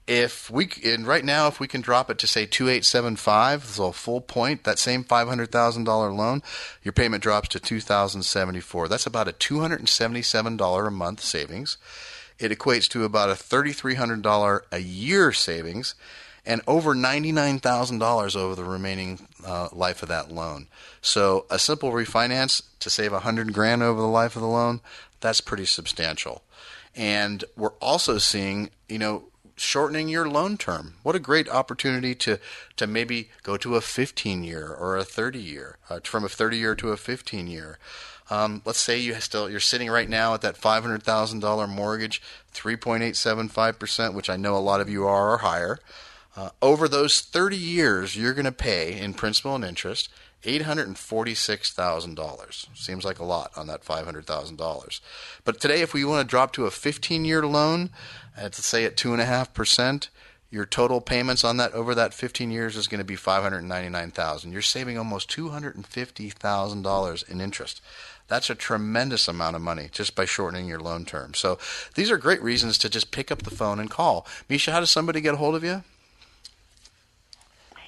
if 0.05 0.49
we 0.51 0.69
and 0.83 1.07
right 1.07 1.23
now 1.23 1.47
if 1.47 1.61
we 1.61 1.67
can 1.67 1.79
drop 1.79 2.09
it 2.09 2.17
to 2.19 2.27
say 2.27 2.45
2875 2.45 3.63
so 3.63 3.85
a 3.85 3.93
full 3.93 4.19
point 4.19 4.65
that 4.65 4.77
same 4.77 5.01
$500000 5.01 5.87
loan 6.17 6.41
your 6.81 6.91
payment 6.91 7.23
drops 7.23 7.47
to 7.47 7.59
2074 7.59 8.89
that's 8.89 9.05
about 9.05 9.29
a 9.29 9.31
$277 9.31 10.87
a 10.87 10.91
month 10.91 11.21
savings 11.21 11.77
it 12.37 12.51
equates 12.51 12.89
to 12.89 13.05
about 13.05 13.29
a 13.29 13.33
$3300 13.33 14.61
a 14.71 14.79
year 14.79 15.31
savings 15.31 15.95
and 16.45 16.61
over 16.67 16.93
$99,000 16.93 18.35
over 18.35 18.55
the 18.55 18.63
remaining 18.63 19.27
uh, 19.45 19.69
life 19.71 20.03
of 20.03 20.09
that 20.09 20.31
loan. 20.31 20.67
So 21.01 21.45
a 21.49 21.57
simple 21.57 21.91
refinance 21.91 22.61
to 22.79 22.89
save 22.89 23.11
a 23.11 23.23
100 23.23 23.53
grand 23.53 23.81
over 23.81 24.01
the 24.01 24.07
life 24.07 24.35
of 24.35 24.41
the 24.41 24.47
loan, 24.47 24.81
that's 25.21 25.39
pretty 25.39 25.65
substantial. 25.65 26.43
And 26.95 27.43
we're 27.55 27.73
also 27.73 28.17
seeing, 28.17 28.69
you 28.87 28.99
know, 28.99 29.25
shortening 29.55 30.09
your 30.09 30.27
loan 30.27 30.57
term. 30.57 30.95
What 31.03 31.15
a 31.15 31.19
great 31.19 31.49
opportunity 31.49 32.15
to 32.15 32.39
to 32.77 32.87
maybe 32.87 33.29
go 33.43 33.57
to 33.57 33.75
a 33.75 33.81
15 33.81 34.43
year 34.43 34.67
or 34.67 34.97
a 34.97 35.03
30 35.03 35.39
year, 35.39 35.77
uh, 35.89 35.99
from 36.03 36.23
a 36.23 36.29
30 36.29 36.57
year 36.57 36.75
to 36.75 36.89
a 36.89 36.97
15 36.97 37.47
year. 37.47 37.77
Um, 38.29 38.61
let's 38.65 38.79
say 38.79 38.97
you 38.97 39.13
still 39.15 39.49
you're 39.49 39.59
sitting 39.59 39.89
right 39.89 40.09
now 40.09 40.33
at 40.33 40.41
that 40.41 40.57
five 40.57 40.83
hundred 40.83 41.03
thousand 41.03 41.39
dollar 41.39 41.67
mortgage, 41.67 42.21
three 42.51 42.75
point 42.75 43.03
eight 43.03 43.15
seven 43.15 43.49
five 43.49 43.77
percent, 43.79 44.13
which 44.13 44.29
I 44.29 44.37
know 44.37 44.55
a 44.55 44.59
lot 44.59 44.81
of 44.81 44.89
you 44.89 45.05
are 45.05 45.33
or 45.33 45.37
higher. 45.39 45.79
Uh, 46.35 46.49
over 46.63 46.87
those 46.87 47.21
30 47.21 47.55
years, 47.55 48.15
you're 48.15 48.33
going 48.33 48.45
to 48.45 48.51
pay 48.51 48.99
in 48.99 49.13
principal 49.13 49.53
and 49.53 49.63
interest 49.63 50.09
$846,000. 50.43 52.77
Seems 52.77 53.05
like 53.05 53.19
a 53.19 53.25
lot 53.25 53.51
on 53.55 53.67
that 53.67 53.83
$500,000. 53.83 55.01
But 55.43 55.59
today, 55.59 55.81
if 55.81 55.93
we 55.93 56.05
want 56.05 56.27
to 56.27 56.29
drop 56.29 56.53
to 56.53 56.65
a 56.65 56.71
15 56.71 57.25
year 57.25 57.45
loan, 57.45 57.89
let's 58.37 58.65
say 58.65 58.85
at 58.85 58.95
2.5%, 58.95 60.07
your 60.51 60.65
total 60.67 61.01
payments 61.01 61.43
on 61.43 61.57
that 61.57 61.73
over 61.73 61.95
that 61.95 62.13
15 62.13 62.51
years 62.51 62.77
is 62.77 62.87
going 62.87 62.99
to 62.99 63.03
be 63.03 63.15
599,000. 63.15 64.51
You're 64.51 64.61
saving 64.61 64.99
almost 64.99 65.31
$250,000 65.31 67.29
in 67.29 67.41
interest. 67.41 67.81
That's 68.27 68.51
a 68.51 68.55
tremendous 68.55 69.27
amount 69.27 69.55
of 69.55 69.63
money 69.63 69.89
just 69.91 70.15
by 70.15 70.25
shortening 70.25 70.67
your 70.67 70.79
loan 70.79 71.05
term. 71.05 71.33
So 71.33 71.57
these 71.95 72.11
are 72.11 72.17
great 72.17 72.41
reasons 72.41 72.77
to 72.79 72.89
just 72.89 73.11
pick 73.11 73.31
up 73.31 73.41
the 73.41 73.49
phone 73.49 73.79
and 73.79 73.89
call. 73.89 74.27
Misha, 74.47 74.71
how 74.71 74.79
does 74.79 74.91
somebody 74.91 75.21
get 75.21 75.33
a 75.33 75.37
hold 75.37 75.55
of 75.55 75.63
you? 75.63 75.83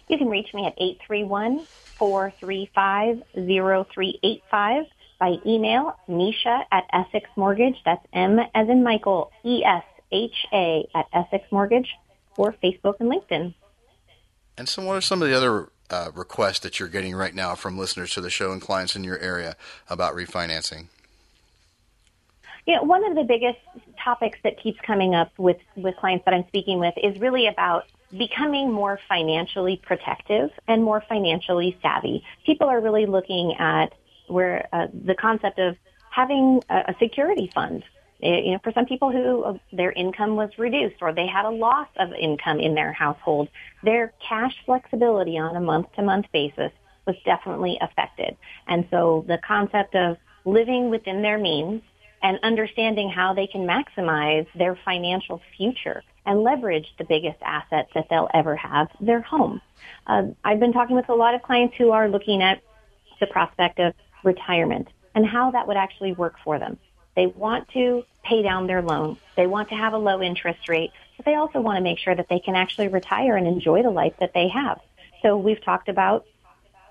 You 0.08 0.18
can 0.18 0.30
reach 0.30 0.54
me 0.54 0.66
at 0.66 0.74
831 0.78 1.66
435 1.98 3.24
0385 3.34 4.86
by 5.20 5.38
email, 5.46 5.98
Mesha 6.10 6.64
at 6.72 6.84
Essex 6.92 7.30
Mortgage. 7.36 7.78
That's 7.86 8.06
M 8.14 8.40
as 8.54 8.70
in 8.70 8.84
Michael, 8.84 9.32
E 9.44 9.64
S 9.64 9.84
H 10.12 10.46
A 10.54 10.88
at 10.94 11.06
Essex 11.14 11.50
Mortgage, 11.52 11.90
or 12.38 12.54
Facebook 12.64 12.96
and 13.00 13.12
LinkedIn. 13.12 13.54
And 14.58 14.70
so, 14.70 14.84
what 14.84 14.96
are 14.96 15.02
some 15.02 15.22
of 15.22 15.28
the 15.28 15.36
other 15.36 15.70
uh, 15.90 16.12
requests 16.14 16.60
that 16.60 16.80
you're 16.80 16.90
getting 16.90 17.16
right 17.16 17.36
now 17.36 17.56
from 17.56 17.78
listeners 17.78 18.12
to 18.12 18.22
the 18.22 18.30
show 18.30 18.52
and 18.52 18.62
clients 18.62 18.96
in 18.96 19.04
your 19.04 19.20
area 19.20 19.56
about 19.90 20.16
refinancing? 20.16 20.88
Yeah, 22.66 22.82
one 22.82 23.06
of 23.06 23.16
the 23.16 23.24
biggest 23.24 23.60
topics 24.04 24.40
that 24.44 24.60
keeps 24.60 24.80
coming 24.82 25.14
up 25.14 25.32
with, 25.38 25.58
with 25.76 25.96
clients 25.98 26.26
that 26.26 26.34
I'm 26.34 26.48
speaking 26.48 26.80
with 26.80 26.96
is 27.02 27.20
really 27.20 27.48
about 27.48 27.86
becoming 28.18 28.72
more 28.72 29.00
financially 29.08 29.82
protective 29.84 30.50
and 30.68 30.84
more 30.84 31.04
financially 31.08 31.78
savvy. 31.82 32.24
People 32.46 32.68
are 32.68 32.82
really 32.82 33.06
looking 33.06 33.56
at 33.60 33.94
where 34.28 34.68
uh, 34.74 34.88
the 35.06 35.16
concept 35.16 35.60
of 35.60 35.76
having 36.10 36.62
a, 36.70 36.92
a 36.92 36.96
security 37.00 37.50
fund. 37.54 37.84
Eh, 38.24 38.40
you 38.40 38.52
know, 38.54 38.60
for 38.64 38.72
some 38.72 38.86
people 38.86 39.12
who 39.12 39.44
uh, 39.44 39.58
their 39.74 39.92
income 39.92 40.36
was 40.36 40.50
reduced 40.58 40.96
or 41.02 41.14
they 41.14 41.28
had 41.28 41.46
a 41.46 41.50
loss 41.50 41.88
of 41.98 42.14
income 42.14 42.60
in 42.60 42.74
their 42.74 42.94
household, 42.94 43.50
their 43.84 44.14
cash 44.28 44.54
flexibility 44.66 45.38
on 45.38 45.56
a 45.56 45.62
month-to-month 45.62 46.26
basis 46.32 46.72
was 47.06 47.16
definitely 47.26 47.78
affected. 47.82 48.36
And 48.68 48.88
so 48.90 49.26
the 49.28 49.38
concept 49.46 49.96
of 49.96 50.18
living 50.46 50.90
within 50.90 51.22
their 51.22 51.38
means 51.38 51.82
and 52.24 52.40
understanding 52.42 53.10
how 53.10 53.34
they 53.34 53.48
can 53.48 53.68
maximize 53.68 54.48
their 54.56 54.80
financial 54.86 55.42
future 55.58 56.02
and 56.26 56.42
leverage 56.42 56.94
the 56.98 57.04
biggest 57.04 57.38
asset 57.42 57.88
that 57.94 58.08
they'll 58.10 58.30
ever 58.34 58.56
have, 58.56 58.90
their 59.00 59.22
home. 59.22 59.62
Uh, 60.08 60.28
I've 60.44 60.60
been 60.60 60.74
talking 60.74 60.96
with 60.96 61.10
a 61.10 61.16
lot 61.16 61.36
of 61.36 61.44
clients 61.44 61.76
who 61.78 61.92
are 61.92 62.10
looking 62.10 62.42
at 62.42 62.62
the 63.20 63.28
prospect 63.28 63.80
of 63.80 63.94
retirement 64.24 64.88
and 65.14 65.26
how 65.26 65.52
that 65.52 65.68
would 65.68 65.78
actually 65.78 66.14
work 66.14 66.36
for 66.44 66.60
them. 66.60 66.78
They 67.16 67.28
want 67.28 67.70
to 67.70 68.04
pay 68.24 68.42
down 68.42 68.68
their 68.68 68.82
loan. 68.82 69.18
They 69.38 69.48
want 69.48 69.70
to 69.70 69.76
have 69.76 69.94
a 69.94 69.98
low 69.98 70.22
interest 70.22 70.68
rate, 70.68 70.92
but 71.16 71.26
they 71.26 71.36
also 71.36 71.62
want 71.62 71.78
to 71.78 71.82
make 71.82 72.00
sure 72.00 72.16
that 72.16 72.28
they 72.30 72.40
can 72.40 72.56
actually 72.56 72.90
retire 72.90 73.38
and 73.38 73.48
enjoy 73.48 73.84
the 73.84 73.90
life 73.90 74.14
that 74.20 74.34
they 74.34 74.50
have. 74.50 74.82
So 75.22 75.38
we've 75.38 75.64
talked 75.64 75.88
about 75.88 76.26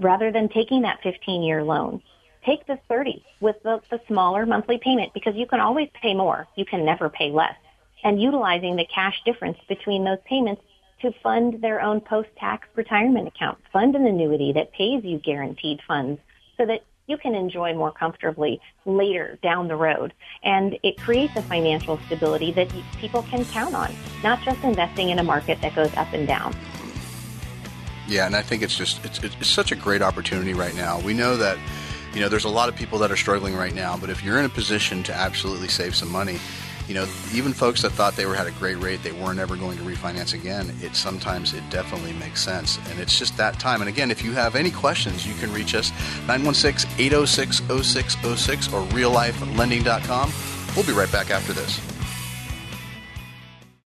rather 0.00 0.32
than 0.32 0.48
taking 0.48 0.82
that 0.82 1.02
15 1.02 1.42
year 1.42 1.62
loan, 1.62 2.02
take 2.44 2.66
the 2.66 2.78
30 2.88 3.24
with 3.40 3.62
the, 3.62 3.80
the 3.90 4.00
smaller 4.06 4.46
monthly 4.46 4.78
payment 4.78 5.12
because 5.12 5.34
you 5.36 5.46
can 5.46 5.60
always 5.60 5.88
pay 5.94 6.14
more. 6.14 6.46
You 6.56 6.64
can 6.64 6.84
never 6.84 7.08
pay 7.08 7.30
less 7.30 7.56
and 8.04 8.20
utilizing 8.20 8.76
the 8.76 8.86
cash 8.94 9.20
difference 9.24 9.58
between 9.68 10.04
those 10.04 10.18
payments 10.26 10.62
to 11.00 11.10
fund 11.22 11.60
their 11.60 11.80
own 11.80 12.00
post-tax 12.00 12.68
retirement 12.76 13.26
account, 13.26 13.58
fund 13.72 13.96
an 13.96 14.06
annuity 14.06 14.52
that 14.52 14.72
pays 14.72 15.02
you 15.02 15.18
guaranteed 15.18 15.80
funds 15.88 16.20
so 16.56 16.64
that 16.66 16.84
you 17.06 17.18
can 17.18 17.34
enjoy 17.34 17.74
more 17.74 17.92
comfortably 17.92 18.60
later 18.86 19.38
down 19.42 19.68
the 19.68 19.76
road. 19.76 20.14
And 20.42 20.78
it 20.82 20.96
creates 20.96 21.34
a 21.36 21.42
financial 21.42 21.98
stability 22.06 22.52
that 22.52 22.72
people 22.98 23.22
can 23.24 23.44
count 23.46 23.74
on, 23.74 23.94
not 24.22 24.40
just 24.42 24.62
investing 24.62 25.10
in 25.10 25.18
a 25.18 25.24
market 25.24 25.60
that 25.60 25.74
goes 25.74 25.94
up 25.96 26.12
and 26.12 26.26
down. 26.26 26.54
Yeah, 28.06 28.26
and 28.26 28.36
I 28.36 28.42
think 28.42 28.62
it's 28.62 28.76
just 28.76 29.04
it's, 29.04 29.22
it's 29.22 29.48
such 29.48 29.72
a 29.72 29.76
great 29.76 30.02
opportunity 30.02 30.52
right 30.52 30.74
now. 30.74 31.00
We 31.00 31.14
know 31.14 31.36
that 31.38 31.58
you 32.12 32.20
know 32.20 32.28
there's 32.28 32.44
a 32.44 32.50
lot 32.50 32.68
of 32.68 32.76
people 32.76 32.98
that 32.98 33.10
are 33.10 33.16
struggling 33.16 33.54
right 33.54 33.74
now, 33.74 33.96
but 33.96 34.10
if 34.10 34.22
you're 34.22 34.38
in 34.38 34.44
a 34.44 34.50
position 34.50 35.02
to 35.04 35.14
absolutely 35.14 35.68
save 35.68 35.94
some 35.94 36.12
money, 36.12 36.38
you 36.88 36.94
know, 36.94 37.06
even 37.32 37.52
folks 37.52 37.82
that 37.82 37.92
thought 37.92 38.16
they 38.16 38.26
were 38.26 38.36
at 38.36 38.46
a 38.46 38.50
great 38.52 38.76
rate, 38.76 39.02
they 39.02 39.12
weren't 39.12 39.38
ever 39.38 39.56
going 39.56 39.78
to 39.78 39.84
refinance 39.84 40.34
again. 40.34 40.72
It 40.82 40.94
sometimes 40.94 41.54
it 41.54 41.62
definitely 41.70 42.12
makes 42.14 42.42
sense, 42.42 42.78
and 42.90 43.00
it's 43.00 43.18
just 43.18 43.36
that 43.36 43.58
time. 43.58 43.80
And 43.80 43.88
again, 43.88 44.10
if 44.10 44.22
you 44.22 44.32
have 44.32 44.54
any 44.54 44.70
questions, 44.70 45.26
you 45.26 45.34
can 45.34 45.52
reach 45.52 45.74
us 45.74 45.90
916-806-0606 46.26 48.72
or 48.72 48.86
reallifelending.com. 48.92 50.32
We'll 50.76 50.86
be 50.86 50.92
right 50.92 51.12
back 51.12 51.30
after 51.30 51.52
this. 51.52 51.80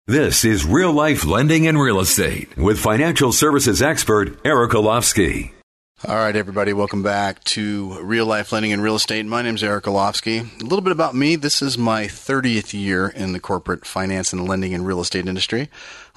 This 0.07 0.45
is 0.45 0.65
Real 0.65 0.93
Life 0.93 1.25
Lending 1.25 1.67
and 1.67 1.77
Real 1.77 1.99
Estate 1.99 2.55
with 2.55 2.79
financial 2.79 3.33
services 3.33 3.81
expert 3.81 4.39
Eric 4.45 4.71
Olofsky. 4.71 5.56
All 6.05 6.15
right, 6.15 6.35
everybody, 6.35 6.73
welcome 6.73 7.01
back 7.01 7.43
to 7.45 7.99
Real 8.03 8.27
Life 8.27 8.51
Lending 8.51 8.71
and 8.71 8.83
Real 8.83 8.97
Estate. 8.97 9.25
My 9.25 9.41
name 9.41 9.55
is 9.55 9.63
Eric 9.63 9.85
Olofsky. 9.85 10.41
A 10.61 10.63
little 10.63 10.81
bit 10.81 10.91
about 10.91 11.15
me. 11.15 11.35
This 11.35 11.59
is 11.59 11.75
my 11.75 12.03
30th 12.03 12.71
year 12.71 13.07
in 13.07 13.33
the 13.33 13.39
corporate 13.39 13.83
finance 13.83 14.31
and 14.31 14.47
lending 14.47 14.75
and 14.75 14.85
real 14.85 15.01
estate 15.01 15.27
industry. 15.27 15.69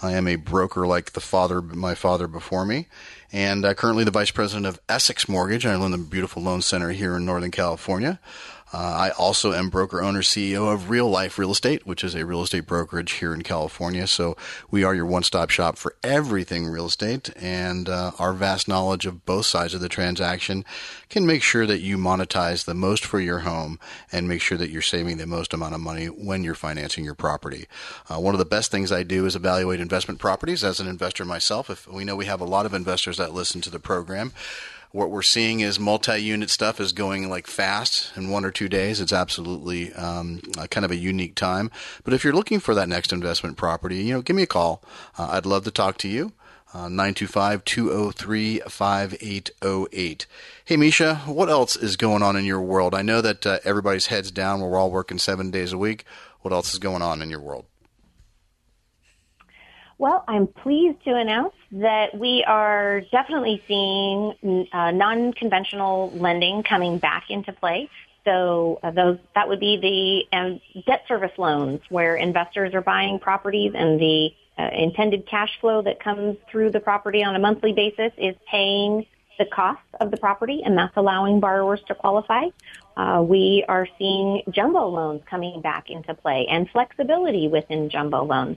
I 0.02 0.12
am 0.12 0.28
a 0.28 0.36
broker 0.36 0.86
like 0.86 1.12
the 1.12 1.20
father, 1.20 1.62
my 1.62 1.94
father 1.94 2.26
before 2.26 2.66
me, 2.66 2.88
and 3.32 3.64
uh, 3.64 3.72
currently 3.72 4.04
the 4.04 4.10
vice 4.10 4.30
president 4.30 4.66
of 4.66 4.78
Essex 4.86 5.30
Mortgage. 5.30 5.64
I 5.64 5.74
run 5.74 5.92
the 5.92 5.96
beautiful 5.98 6.42
loan 6.42 6.60
center 6.60 6.90
here 6.90 7.16
in 7.16 7.24
Northern 7.24 7.50
California. 7.50 8.20
Uh, 8.72 8.78
I 8.78 9.10
also 9.10 9.52
am 9.52 9.68
broker 9.68 10.00
owner 10.00 10.22
CEO 10.22 10.72
of 10.72 10.90
Real 10.90 11.08
Life 11.08 11.38
Real 11.38 11.50
Estate, 11.50 11.86
which 11.86 12.04
is 12.04 12.14
a 12.14 12.24
real 12.24 12.42
estate 12.42 12.66
brokerage 12.66 13.12
here 13.12 13.34
in 13.34 13.42
California. 13.42 14.06
So 14.06 14.36
we 14.70 14.84
are 14.84 14.94
your 14.94 15.06
one 15.06 15.24
stop 15.24 15.50
shop 15.50 15.76
for 15.76 15.96
everything 16.04 16.66
real 16.66 16.86
estate, 16.86 17.30
and 17.36 17.88
uh, 17.88 18.12
our 18.18 18.32
vast 18.32 18.68
knowledge 18.68 19.06
of 19.06 19.26
both 19.26 19.46
sides 19.46 19.74
of 19.74 19.80
the 19.80 19.88
transaction 19.88 20.64
can 21.08 21.26
make 21.26 21.42
sure 21.42 21.66
that 21.66 21.80
you 21.80 21.98
monetize 21.98 22.64
the 22.64 22.74
most 22.74 23.04
for 23.04 23.18
your 23.18 23.40
home 23.40 23.80
and 24.12 24.28
make 24.28 24.40
sure 24.40 24.58
that 24.58 24.70
you're 24.70 24.82
saving 24.82 25.16
the 25.16 25.26
most 25.26 25.52
amount 25.52 25.74
of 25.74 25.80
money 25.80 26.06
when 26.06 26.44
you're 26.44 26.54
financing 26.54 27.04
your 27.04 27.14
property. 27.14 27.66
Uh, 28.08 28.20
one 28.20 28.34
of 28.34 28.38
the 28.38 28.44
best 28.44 28.70
things 28.70 28.92
I 28.92 29.02
do 29.02 29.26
is 29.26 29.34
evaluate 29.34 29.80
investment 29.80 30.20
properties 30.20 30.62
as 30.62 30.78
an 30.78 30.86
investor 30.86 31.24
myself. 31.24 31.70
If 31.70 31.88
we 31.88 32.04
know 32.04 32.14
we 32.14 32.26
have 32.26 32.40
a 32.40 32.44
lot 32.44 32.66
of 32.66 32.74
investors 32.74 33.16
that 33.16 33.34
listen 33.34 33.60
to 33.62 33.70
the 33.70 33.80
program, 33.80 34.32
what 34.92 35.10
we're 35.10 35.22
seeing 35.22 35.60
is 35.60 35.78
multi-unit 35.78 36.50
stuff 36.50 36.80
is 36.80 36.92
going 36.92 37.28
like 37.28 37.46
fast 37.46 38.12
in 38.16 38.30
one 38.30 38.44
or 38.44 38.50
two 38.50 38.68
days. 38.68 39.00
It's 39.00 39.12
absolutely 39.12 39.92
um, 39.92 40.40
kind 40.70 40.84
of 40.84 40.90
a 40.90 40.96
unique 40.96 41.36
time. 41.36 41.70
But 42.02 42.12
if 42.12 42.24
you're 42.24 42.32
looking 42.32 42.60
for 42.60 42.74
that 42.74 42.88
next 42.88 43.12
investment 43.12 43.56
property, 43.56 43.98
you 43.98 44.14
know, 44.14 44.22
give 44.22 44.36
me 44.36 44.42
a 44.42 44.48
call. 44.48 44.82
Uh, 45.16 45.28
I'd 45.32 45.46
love 45.46 45.64
to 45.64 45.70
talk 45.70 45.96
to 45.98 46.08
you. 46.08 46.32
Uh, 46.72 46.88
925 46.88 47.64
203 47.64 48.60
5808. 48.60 50.26
Hey, 50.64 50.76
Misha, 50.76 51.16
what 51.26 51.48
else 51.48 51.74
is 51.74 51.96
going 51.96 52.22
on 52.22 52.36
in 52.36 52.44
your 52.44 52.60
world? 52.60 52.94
I 52.94 53.02
know 53.02 53.20
that 53.20 53.44
uh, 53.44 53.58
everybody's 53.64 54.06
heads 54.06 54.30
down. 54.30 54.60
We're 54.60 54.78
all 54.78 54.90
working 54.90 55.18
seven 55.18 55.50
days 55.50 55.72
a 55.72 55.78
week. 55.78 56.04
What 56.42 56.54
else 56.54 56.72
is 56.72 56.78
going 56.78 57.02
on 57.02 57.22
in 57.22 57.30
your 57.30 57.40
world? 57.40 57.64
Well, 60.00 60.24
I'm 60.26 60.46
pleased 60.46 61.04
to 61.04 61.14
announce 61.14 61.52
that 61.72 62.16
we 62.18 62.42
are 62.48 63.02
definitely 63.12 63.62
seeing 63.68 64.66
uh, 64.72 64.92
non-conventional 64.92 66.12
lending 66.14 66.62
coming 66.62 66.96
back 66.96 67.24
into 67.28 67.52
play. 67.52 67.90
So 68.24 68.80
uh, 68.82 68.92
those 68.92 69.18
that 69.34 69.46
would 69.46 69.60
be 69.60 69.76
the 70.32 70.38
um, 70.38 70.60
debt 70.86 71.04
service 71.06 71.36
loans 71.36 71.80
where 71.90 72.16
investors 72.16 72.72
are 72.72 72.80
buying 72.80 73.18
properties 73.18 73.72
and 73.74 74.00
the 74.00 74.30
uh, 74.58 74.70
intended 74.72 75.28
cash 75.28 75.50
flow 75.60 75.82
that 75.82 76.02
comes 76.02 76.38
through 76.50 76.70
the 76.70 76.80
property 76.80 77.22
on 77.22 77.36
a 77.36 77.38
monthly 77.38 77.74
basis 77.74 78.12
is 78.16 78.34
paying 78.50 79.04
the 79.38 79.44
cost 79.44 79.82
of 80.00 80.10
the 80.10 80.16
property, 80.16 80.62
and 80.64 80.78
that's 80.78 80.96
allowing 80.96 81.40
borrowers 81.40 81.80
to 81.88 81.94
qualify. 81.94 82.46
Uh, 82.96 83.22
we 83.22 83.66
are 83.68 83.86
seeing 83.98 84.44
jumbo 84.50 84.88
loans 84.88 85.20
coming 85.28 85.60
back 85.60 85.90
into 85.90 86.14
play 86.14 86.46
and 86.50 86.70
flexibility 86.70 87.48
within 87.48 87.90
jumbo 87.90 88.24
loans. 88.24 88.56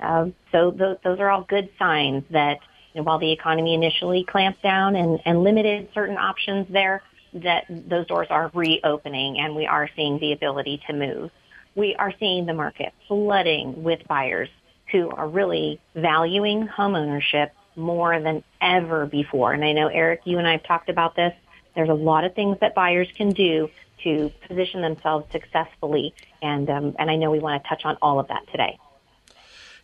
Uh, 0.00 0.26
so 0.52 0.70
th- 0.70 0.98
those 1.04 1.18
are 1.18 1.30
all 1.30 1.42
good 1.42 1.68
signs 1.78 2.24
that 2.30 2.58
you 2.94 3.00
know, 3.00 3.04
while 3.04 3.18
the 3.18 3.30
economy 3.32 3.74
initially 3.74 4.24
clamped 4.24 4.62
down 4.62 4.96
and, 4.96 5.20
and 5.24 5.42
limited 5.42 5.88
certain 5.94 6.16
options 6.16 6.66
there, 6.70 7.02
that 7.34 7.64
those 7.68 8.06
doors 8.06 8.26
are 8.30 8.50
reopening 8.54 9.38
and 9.38 9.54
we 9.54 9.66
are 9.66 9.88
seeing 9.94 10.18
the 10.18 10.32
ability 10.32 10.82
to 10.86 10.92
move. 10.92 11.30
We 11.76 11.94
are 11.94 12.12
seeing 12.18 12.46
the 12.46 12.54
market 12.54 12.92
flooding 13.06 13.82
with 13.82 14.00
buyers 14.08 14.48
who 14.90 15.08
are 15.10 15.28
really 15.28 15.80
valuing 15.94 16.66
homeownership 16.66 17.50
more 17.76 18.20
than 18.20 18.42
ever 18.60 19.06
before. 19.06 19.52
And 19.52 19.64
I 19.64 19.72
know, 19.72 19.86
Eric, 19.86 20.22
you 20.24 20.38
and 20.38 20.46
I 20.46 20.52
have 20.52 20.64
talked 20.64 20.88
about 20.88 21.14
this. 21.14 21.32
There's 21.76 21.88
a 21.88 21.94
lot 21.94 22.24
of 22.24 22.34
things 22.34 22.58
that 22.60 22.74
buyers 22.74 23.08
can 23.16 23.30
do 23.30 23.70
to 24.02 24.32
position 24.48 24.82
themselves 24.82 25.30
successfully. 25.30 26.12
And, 26.42 26.68
um, 26.68 26.96
and 26.98 27.08
I 27.08 27.14
know 27.16 27.30
we 27.30 27.38
want 27.38 27.62
to 27.62 27.68
touch 27.68 27.82
on 27.84 27.96
all 28.02 28.18
of 28.18 28.26
that 28.28 28.42
today. 28.50 28.78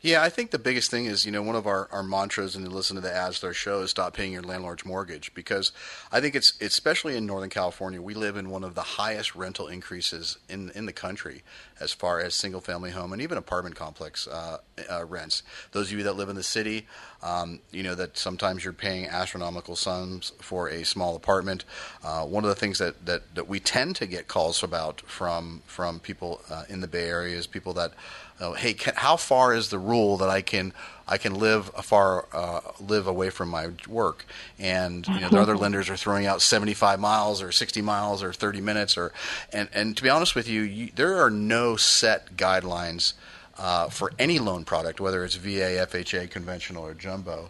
Yeah, 0.01 0.23
I 0.23 0.29
think 0.29 0.51
the 0.51 0.59
biggest 0.59 0.91
thing 0.91 1.07
is, 1.07 1.25
you 1.25 1.33
know, 1.33 1.43
one 1.43 1.57
of 1.57 1.67
our, 1.67 1.89
our 1.91 2.03
mantras 2.03 2.55
and 2.55 2.65
you 2.65 2.71
listen 2.71 2.97
to 2.97 3.03
the 3.03 3.13
ads 3.13 3.41
to 3.41 3.47
our 3.49 3.53
show 3.53 3.81
is 3.81 3.91
stop 3.91 4.15
paying 4.15 4.33
your 4.33 4.43
landlord's 4.43 4.85
mortgage 4.85 5.33
because 5.35 5.73
I 6.13 6.21
think 6.21 6.35
it's 6.35 6.53
especially 6.61 7.17
in 7.17 7.27
Northern 7.27 7.51
California, 7.51 8.01
we 8.01 8.15
live 8.15 8.37
in 8.37 8.51
one 8.51 8.65
of 8.65 8.75
the 8.75 8.83
highest 8.83 9.35
rental 9.35 9.69
increases 9.69 10.39
in 10.49 10.71
in 10.71 10.87
the 10.87 10.93
country 10.93 11.43
as 11.81 11.93
far 11.93 12.21
as 12.21 12.35
single 12.35 12.61
family 12.61 12.91
home 12.91 13.13
and 13.13 13.21
even 13.21 13.39
apartment 13.39 13.75
complex 13.75 14.27
uh, 14.27 14.59
uh, 14.91 15.05
rents. 15.05 15.43
Those 15.73 15.91
of 15.93 15.99
you 15.99 16.05
that 16.05 16.15
live 16.15 16.29
in 16.29 16.37
the 16.37 16.43
city, 16.43 16.87
um, 17.23 17.61
you 17.71 17.83
know 17.83 17.95
that 17.95 18.17
sometimes 18.17 18.65
you're 18.65 18.73
paying 18.73 19.07
astronomical 19.07 19.77
sums 19.77 20.33
for 20.41 20.69
a 20.69 20.85
small 20.85 21.17
apartment. 21.17 21.65
Uh, 22.03 22.25
one 22.25 22.45
of 22.45 22.49
the 22.49 22.57
things 22.57 22.79
that, 22.79 23.05
that, 23.07 23.35
that 23.35 23.49
we 23.49 23.61
tend 23.61 23.97
to 23.97 24.07
get 24.07 24.29
calls 24.29 24.63
about 24.63 25.01
from 25.03 25.63
from 25.67 26.01
people 26.01 26.41
uh, 26.51 26.65
in 26.69 26.81
the 26.81 26.89
Bay 26.89 27.09
Area 27.09 27.37
is 27.37 27.47
people 27.47 27.73
that 27.75 27.93
uh, 28.41 28.53
hey, 28.53 28.75
can, 28.75 28.95
how 28.97 29.17
far 29.17 29.55
is 29.55 29.71
the 29.71 29.79
rule 29.79 30.17
that 30.19 30.29
I 30.29 30.43
can 30.43 30.73
I 31.09 31.19
can 31.19 31.35
live 31.35 31.67
far 31.83 32.27
uh, 32.33 32.61
live 32.81 33.07
away 33.07 33.31
from 33.31 33.49
my 33.49 33.69
work? 33.89 34.25
And 34.59 35.07
you 35.07 35.21
know, 35.21 35.29
the 35.29 35.41
other 35.41 35.57
lenders 35.65 35.89
are 35.89 35.97
throwing 35.97 36.27
out 36.27 36.43
75 36.43 36.99
miles 36.99 37.43
or 37.43 37.53
60 37.53 37.83
miles 37.83 38.23
or 38.23 38.33
30 38.33 38.61
minutes, 38.61 38.97
or 38.97 39.13
and 39.53 39.69
and 39.73 39.97
to 39.97 40.03
be 40.03 40.09
honest 40.09 40.35
with 40.35 40.49
you, 40.49 40.63
you 40.63 40.91
there 40.95 41.23
are 41.23 41.31
no 41.31 41.77
set 41.77 42.37
guidelines. 42.37 43.15
Uh, 43.59 43.89
for 43.89 44.13
any 44.19 44.39
loan 44.39 44.67
product, 44.67 45.01
whether 45.01 45.25
it's 45.25 45.37
VA, 45.37 45.87
FHA, 45.89 46.29
conventional, 46.29 46.85
or 46.85 46.93
jumbo, 46.93 47.49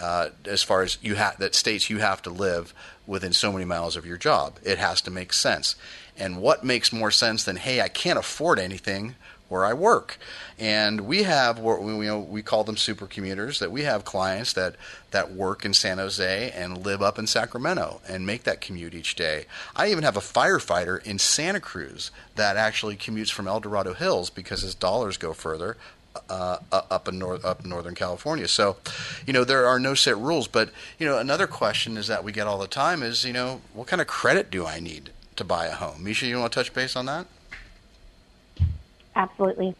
uh, 0.00 0.28
as 0.44 0.62
far 0.62 0.82
as 0.82 0.98
you 1.02 1.16
have 1.16 1.36
that 1.38 1.52
states 1.52 1.90
you 1.90 1.98
have 1.98 2.22
to 2.22 2.30
live 2.30 2.72
within 3.08 3.32
so 3.32 3.50
many 3.50 3.64
miles 3.64 3.96
of 3.96 4.06
your 4.06 4.16
job. 4.16 4.56
It 4.62 4.78
has 4.78 5.00
to 5.00 5.10
make 5.10 5.32
sense. 5.32 5.74
And 6.16 6.40
what 6.40 6.64
makes 6.64 6.92
more 6.92 7.10
sense 7.10 7.42
than, 7.42 7.56
hey, 7.56 7.80
I 7.80 7.88
can't 7.88 8.18
afford 8.18 8.60
anything 8.60 9.16
where 9.48 9.64
I 9.64 9.72
work. 9.72 10.18
And 10.58 11.02
we 11.02 11.22
have 11.22 11.58
what 11.58 11.82
we, 11.82 11.92
you 11.92 12.04
know, 12.04 12.18
we 12.18 12.42
call 12.42 12.64
them 12.64 12.76
super 12.76 13.06
commuters 13.06 13.58
that 13.58 13.72
we 13.72 13.82
have 13.82 14.04
clients 14.04 14.52
that, 14.54 14.76
that 15.10 15.32
work 15.32 15.64
in 15.64 15.74
San 15.74 15.98
Jose 15.98 16.50
and 16.50 16.84
live 16.84 17.02
up 17.02 17.18
in 17.18 17.26
Sacramento 17.26 18.00
and 18.08 18.26
make 18.26 18.44
that 18.44 18.60
commute 18.60 18.94
each 18.94 19.14
day. 19.14 19.46
I 19.74 19.90
even 19.90 20.04
have 20.04 20.16
a 20.16 20.20
firefighter 20.20 21.04
in 21.04 21.18
Santa 21.18 21.60
Cruz 21.60 22.10
that 22.36 22.56
actually 22.56 22.96
commutes 22.96 23.30
from 23.30 23.48
El 23.48 23.60
Dorado 23.60 23.94
Hills 23.94 24.30
because 24.30 24.62
his 24.62 24.74
dollars 24.74 25.16
go 25.16 25.32
further. 25.32 25.76
Uh, 26.28 26.58
up 26.72 27.06
in 27.06 27.16
north, 27.16 27.44
up 27.44 27.62
in 27.62 27.70
Northern 27.70 27.94
California, 27.94 28.48
so 28.48 28.76
you 29.24 29.32
know 29.32 29.44
there 29.44 29.66
are 29.66 29.78
no 29.78 29.94
set 29.94 30.18
rules. 30.18 30.48
But 30.48 30.70
you 30.98 31.06
know 31.06 31.16
another 31.16 31.46
question 31.46 31.96
is 31.96 32.08
that 32.08 32.24
we 32.24 32.32
get 32.32 32.48
all 32.48 32.58
the 32.58 32.66
time 32.66 33.04
is 33.04 33.24
you 33.24 33.32
know 33.32 33.60
what 33.72 33.86
kind 33.86 34.02
of 34.02 34.08
credit 34.08 34.50
do 34.50 34.66
I 34.66 34.80
need 34.80 35.10
to 35.36 35.44
buy 35.44 35.66
a 35.66 35.74
home? 35.74 36.02
Misha, 36.02 36.26
you 36.26 36.40
want 36.40 36.50
to 36.50 36.58
touch 36.58 36.74
base 36.74 36.96
on 36.96 37.06
that? 37.06 37.26
Absolutely. 39.18 39.74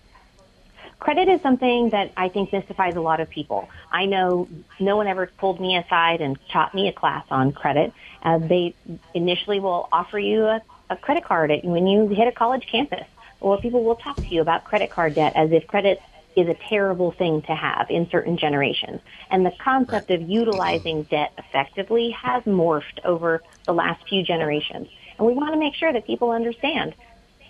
Credit 0.99 1.29
is 1.29 1.41
something 1.43 1.91
that 1.91 2.13
I 2.17 2.29
think 2.29 2.53
mystifies 2.53 2.97
a 2.97 3.01
lot 3.01 3.21
of 3.21 3.31
people. 3.31 3.69
I 3.93 4.05
know 4.05 4.49
no 4.81 4.97
one 4.97 5.07
ever 5.07 5.31
pulled 5.39 5.61
me 5.61 5.77
aside 5.77 6.21
and 6.21 6.37
taught 6.53 6.75
me 6.75 6.89
a 6.89 6.93
class 6.93 7.25
on 7.31 7.53
credit. 7.53 7.93
Uh, 8.23 8.39
they 8.39 8.75
initially 9.15 9.61
will 9.61 9.89
offer 9.93 10.19
you 10.19 10.45
a, 10.45 10.61
a 10.91 10.97
credit 10.97 11.25
card 11.25 11.53
when 11.63 11.87
you 11.87 12.09
hit 12.09 12.27
a 12.27 12.33
college 12.33 12.67
campus, 12.71 13.07
or 13.41 13.61
people 13.61 13.85
will 13.85 13.95
talk 13.97 14.17
to 14.29 14.35
you 14.35 14.41
about 14.41 14.65
credit 14.65 14.91
card 14.91 15.15
debt 15.15 15.33
as 15.37 15.51
if 15.53 15.65
credit 15.69 16.01
is 16.37 16.49
a 16.49 16.57
terrible 16.69 17.13
thing 17.13 17.43
to 17.43 17.55
have 17.55 17.87
in 17.91 18.09
certain 18.11 18.37
generations. 18.37 19.01
And 19.31 19.47
the 19.47 19.53
concept 19.63 20.11
of 20.11 20.21
utilizing 20.23 21.05
debt 21.05 21.33
effectively 21.39 22.11
has 22.21 22.43
morphed 22.43 23.05
over 23.05 23.41
the 23.67 23.73
last 23.73 24.03
few 24.09 24.25
generations. 24.25 24.89
And 25.17 25.27
we 25.27 25.35
want 25.35 25.53
to 25.53 25.59
make 25.61 25.75
sure 25.75 25.93
that 25.93 26.07
people 26.07 26.31
understand 26.31 26.95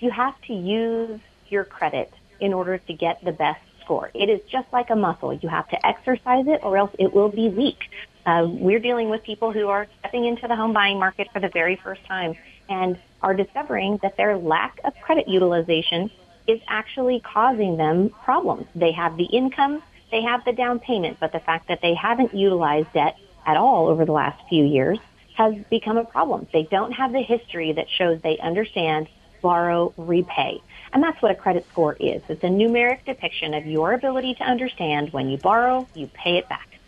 you 0.01 0.11
have 0.11 0.35
to 0.47 0.53
use 0.53 1.21
your 1.51 1.65
credit 1.65 2.13
in 2.41 2.53
order 2.53 2.79
to 2.79 2.93
get 2.93 3.25
the 3.25 3.33
best 3.33 3.61
score. 3.83 4.11
It 4.15 4.29
is 4.29 4.41
just 4.51 4.67
like 4.73 4.91
a 4.91 4.97
muscle. 4.97 5.33
You 5.33 5.49
have 5.49 5.69
to 5.71 5.87
exercise 5.87 6.47
it 6.47 6.61
or 6.63 6.77
else 6.77 6.91
it 6.99 7.13
will 7.13 7.31
be 7.31 7.49
weak. 7.49 7.79
Uh, 8.27 8.47
we're 8.47 8.79
dealing 8.79 9.09
with 9.09 9.23
people 9.23 9.53
who 9.53 9.69
are 9.69 9.87
stepping 10.01 10.27
into 10.27 10.47
the 10.47 10.55
home 10.55 10.73
buying 10.73 10.99
market 10.99 11.29
for 11.33 11.41
the 11.41 11.49
very 11.49 11.77
first 11.77 12.05
time 12.07 12.37
and 12.69 12.99
are 13.23 13.35
discovering 13.35 13.99
that 14.03 14.17
their 14.17 14.37
lack 14.37 14.79
of 14.85 14.93
credit 15.03 15.27
utilization 15.27 16.11
is 16.47 16.61
actually 16.69 17.21
causing 17.21 17.77
them 17.77 18.11
problems. 18.25 18.67
They 18.75 18.93
have 18.93 19.17
the 19.17 19.25
income, 19.25 19.83
they 20.11 20.23
have 20.23 20.45
the 20.45 20.53
down 20.53 20.79
payment, 20.79 21.19
but 21.21 21.33
the 21.33 21.41
fact 21.41 21.69
that 21.69 21.81
they 21.81 21.95
haven't 21.95 22.35
utilized 22.35 22.93
debt 22.93 23.17
at 23.47 23.57
all 23.57 23.89
over 23.89 24.05
the 24.05 24.13
last 24.13 24.41
few 24.49 24.65
years 24.65 24.99
has 25.37 25.55
become 25.71 25.97
a 25.97 26.05
problem. 26.05 26.47
They 26.53 26.65
don't 26.65 26.93
have 26.93 27.13
the 27.13 27.23
history 27.23 27.73
that 27.73 27.87
shows 27.89 28.21
they 28.23 28.39
understand 28.39 29.09
borrow, 29.41 29.95
repay. 29.97 30.61
And 30.93 31.03
that's 31.03 31.21
what 31.21 31.31
a 31.31 31.35
credit 31.35 31.67
score 31.71 31.97
is. 32.01 32.23
It's 32.29 32.43
a 32.43 32.49
numeric 32.49 33.05
depiction 33.05 33.55
of 33.55 33.67
your 33.67 33.93
ability 33.93 34.35
to 34.37 34.45
understand 34.45 35.13
when 35.13 35.29
you 35.29 35.37
borrow, 35.37 35.87
you 35.95 36.07
pay 36.09 36.39
it 36.39 36.49
back. 36.49 36.79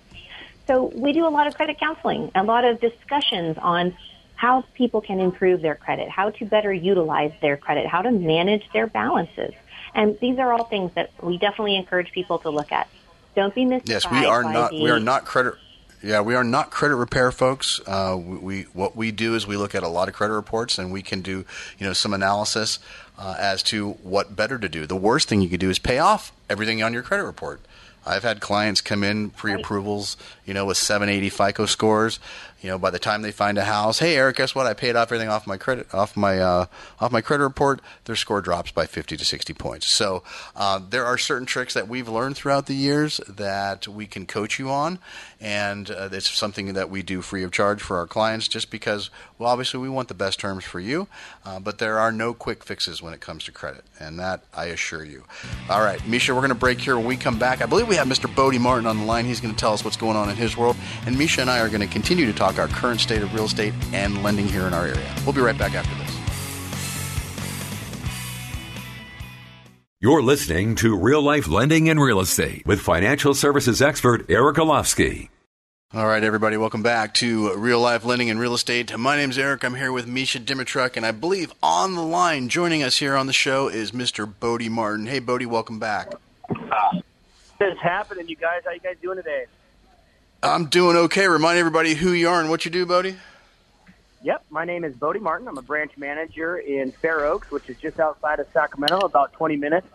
So 0.67 0.93
we 0.95 1.13
do 1.13 1.27
a 1.27 1.29
lot 1.29 1.47
of 1.47 1.55
credit 1.55 1.79
counseling, 1.79 2.31
a 2.35 2.45
lot 2.45 2.65
of 2.65 2.81
discussions 2.81 3.59
on 3.59 3.97
how 4.37 4.63
people 4.75 5.01
can 5.01 5.21
improve 5.21 5.61
their 5.61 5.75
credit, 5.75 6.09
how 6.09 6.31
to 6.31 6.47
better 6.47 6.73
utilize 6.73 7.33
their 7.43 7.57
credit, 7.57 7.87
how 7.87 8.01
to 8.03 8.11
manage 8.11 8.65
their 8.73 8.87
balances. 8.87 9.53
And 9.95 10.19
these 10.21 10.39
are 10.39 10.53
all 10.53 10.65
things 10.65 10.93
that 10.95 11.11
we 11.23 11.37
definitely 11.37 11.77
encourage 11.77 12.13
people 12.13 12.39
to 12.39 12.51
look 12.51 12.73
at. 12.73 12.89
Don't 13.35 13.55
be 13.55 13.65
mystified. 13.65 13.91
Yes, 13.91 14.11
we 14.11 14.25
are 14.25 14.43
not. 14.43 14.71
The, 14.71 14.83
we 14.83 14.91
are 14.91 15.01
not 15.01 15.25
credit. 15.25 15.55
Yeah, 16.03 16.23
we 16.23 16.35
are 16.35 16.45
not 16.45 16.71
credit 16.71 16.97
repair 16.97 17.31
folks. 17.31 17.79
Uh, 17.87 18.19
we, 18.19 18.37
we, 18.39 18.63
what 18.73 18.97
we 18.97 19.13
do 19.13 19.35
is 19.35 19.47
we 19.47 19.59
look 19.59 19.75
at 19.75 19.83
a 19.83 19.89
lot 19.89 20.09
of 20.09 20.15
credit 20.15 20.33
reports 20.33 20.79
and 20.79 20.91
we 20.91 21.03
can 21.03 21.21
do 21.21 21.45
you 21.79 21.87
know 21.87 21.93
some 21.93 22.15
analysis 22.15 22.79
uh, 23.19 23.37
as 23.39 23.63
to 23.65 23.93
what 24.03 24.35
better 24.35 24.59
to 24.59 24.69
do. 24.69 24.87
The 24.87 24.97
worst 24.97 25.29
thing 25.29 25.43
you 25.43 25.51
could 25.51 25.61
do 25.61 25.69
is 25.69 25.79
pay 25.79 25.99
off 25.99 26.33
everything 26.49 26.83
on 26.83 26.95
your 26.95 27.03
credit 27.03 27.25
report. 27.25 27.61
I've 28.07 28.23
had 28.23 28.41
clients 28.41 28.81
come 28.81 29.05
in 29.05 29.29
pre-approvals, 29.29 30.17
you 30.47 30.55
know, 30.55 30.65
with 30.65 30.79
780 30.79 31.29
FICO 31.29 31.67
scores, 31.67 32.19
you 32.61 32.69
know, 32.69 32.79
by 32.79 32.91
the 32.91 32.99
time 32.99 33.23
they 33.23 33.33
find 33.33 33.59
a 33.59 33.65
house, 33.65 33.99
hey 33.99 34.17
Eric, 34.17 34.37
guess 34.37 34.55
what? 34.55 34.67
I 34.67 34.75
paid 34.75 34.97
off 34.97 35.09
everything 35.09 35.29
off 35.29 35.47
my 35.47 35.57
credit 35.57 35.93
off 35.95 36.17
my 36.17 36.39
uh, 36.39 36.67
off 37.01 37.13
my 37.13 37.21
credit 37.21 37.45
report. 37.45 37.81
Their 38.05 38.17
score 38.17 38.41
drops 38.41 38.71
by 38.71 38.87
50 38.87 39.17
to 39.17 39.25
60 39.25 39.55
points. 39.55 39.87
So 39.87 40.23
uh, 40.55 40.81
there 40.89 41.05
are 41.05 41.19
certain 41.19 41.47
tricks 41.47 41.75
that 41.75 41.89
we've 41.89 42.09
learned 42.09 42.37
throughout 42.37 42.67
the 42.67 42.75
years 42.75 43.21
that 43.29 43.89
we 43.89 44.07
can 44.07 44.27
coach 44.27 44.59
you 44.59 44.71
on, 44.71 44.99
and 45.41 45.91
uh, 45.91 46.09
it's 46.13 46.31
something 46.31 46.75
that 46.75 46.91
we 46.91 47.03
do 47.03 47.23
free 47.23 47.43
of 47.43 47.53
charge 47.53 47.81
for 47.81 47.97
our 47.97 48.07
clients, 48.07 48.49
just 48.49 48.71
because, 48.71 49.11
well, 49.39 49.49
obviously 49.51 49.81
we 49.81 49.89
want 49.89 50.09
the 50.09 50.15
best 50.15 50.39
terms 50.39 50.65
for 50.65 50.81
you, 50.81 51.09
uh, 51.45 51.59
but 51.59 51.79
there 51.79 51.99
are 51.99 52.13
no 52.13 52.35
quick 52.35 52.65
fixes 52.65 53.03
when 53.03 53.15
it 53.15 53.21
comes 53.21 53.45
to 53.45 53.53
credit, 53.53 53.85
and 53.99 54.19
that 54.19 54.45
I 54.55 54.67
assure 54.67 55.05
you. 55.05 55.25
All 55.69 55.81
right, 55.81 56.05
Misha, 56.07 56.35
we're 56.35 56.41
going 56.41 56.51
to 56.51 56.55
break 56.55 56.81
here. 56.81 56.97
When 56.97 57.07
we 57.07 57.17
come 57.17 57.39
back, 57.39 57.63
I 57.63 57.67
believe 57.67 57.89
we 57.89 57.97
have 57.97 58.07
Mr. 58.07 58.33
Bodie 58.35 58.59
Martin 58.59 58.87
on 58.87 58.99
the 58.99 59.05
line. 59.05 59.25
He's 59.25 59.41
going 59.41 59.55
to 59.55 59.59
tell 59.59 59.73
us 59.73 59.85
what's 59.85 59.97
going 59.97 60.17
on 60.17 60.29
in 60.29 60.37
his 60.37 60.57
world, 60.57 60.77
and 61.07 61.17
Misha 61.17 61.41
and 61.41 61.51
I 61.51 61.61
are 61.61 61.69
going 61.69 61.81
to 61.81 61.87
continue 61.87 62.27
to 62.27 62.33
talk 62.33 62.50
talk 62.51 62.59
our 62.59 62.77
current 62.77 63.01
state 63.01 63.23
of 63.23 63.33
real 63.35 63.45
estate 63.45 63.75
and 63.93 64.23
lending 64.23 64.47
here 64.47 64.67
in 64.67 64.75
our 64.75 64.87
area. 64.87 65.15
We'll 65.25 65.35
be 65.35 65.41
right 65.41 65.57
back 65.57 65.75
after 65.75 65.95
this. 65.97 66.17
You're 70.01 70.23
listening 70.23 70.77
to 70.77 70.97
Real 70.97 71.21
Life 71.21 71.47
Lending 71.47 71.91
and 71.91 72.01
Real 72.01 72.21
Estate 72.21 72.65
with 72.65 72.81
financial 72.81 73.35
services 73.35 73.83
expert 73.83 74.25
Eric 74.31 74.57
Olofsky. 74.57 75.29
All 75.93 76.07
right, 76.07 76.23
everybody, 76.23 76.57
welcome 76.57 76.83
back 76.83 77.15
to 77.15 77.55
Real 77.57 77.81
Life 77.81 78.05
Lending 78.05 78.31
and 78.31 78.41
Real 78.41 78.55
Estate. 78.55 78.97
My 78.97 79.17
name's 79.17 79.37
Eric. 79.37 79.65
I'm 79.65 79.75
here 79.75 79.93
with 79.93 80.07
Misha 80.07 80.39
Dimitruk, 80.39 80.97
and 80.97 81.05
I 81.05 81.11
believe 81.11 81.53
on 81.63 81.97
the 81.97 82.03
line 82.03 82.49
joining 82.49 82.83
us 82.83 82.97
here 82.97 83.17
on 83.17 83.27
the 83.27 83.33
show 83.33 83.69
is 83.69 83.91
Mr. 83.91 84.33
Bodie 84.41 84.69
Martin. 84.69 85.07
Hey, 85.07 85.19
Bodie, 85.19 85.47
welcome 85.47 85.79
back. 85.79 86.13
Uh, 86.49 87.01
what's 87.59 87.81
happening, 87.81 88.29
you 88.29 88.37
guys? 88.37 88.63
How 88.65 88.71
you 88.71 88.81
guys 88.81 88.97
doing 89.03 89.17
today? 89.17 89.47
I'm 90.43 90.67
doing 90.67 90.97
okay. 90.97 91.29
Remind 91.29 91.59
everybody 91.59 91.95
who 91.95 92.13
you 92.13 92.29
are 92.29 92.41
and 92.41 92.49
what 92.49 92.65
you 92.65 92.71
do, 92.71 92.87
Bodie. 92.87 93.17
Yep, 94.23 94.47
my 94.51 94.65
name 94.65 94.85
is 94.85 94.95
Bodie 94.95 95.21
Martin. 95.21 95.49
I'm 95.49 95.59
a 95.59 95.63
branch 95.63 95.99
manager 95.99 96.57
in 96.57 96.93
Fair 96.93 97.27
Oaks, 97.27 97.51
which 97.51 97.69
is 97.69 97.77
just 97.79 98.01
outside 98.01 98.41
of 98.41 98.47
Sacramento, 98.53 99.01
about 99.01 99.35
20 99.35 99.57
minutes. 99.57 99.87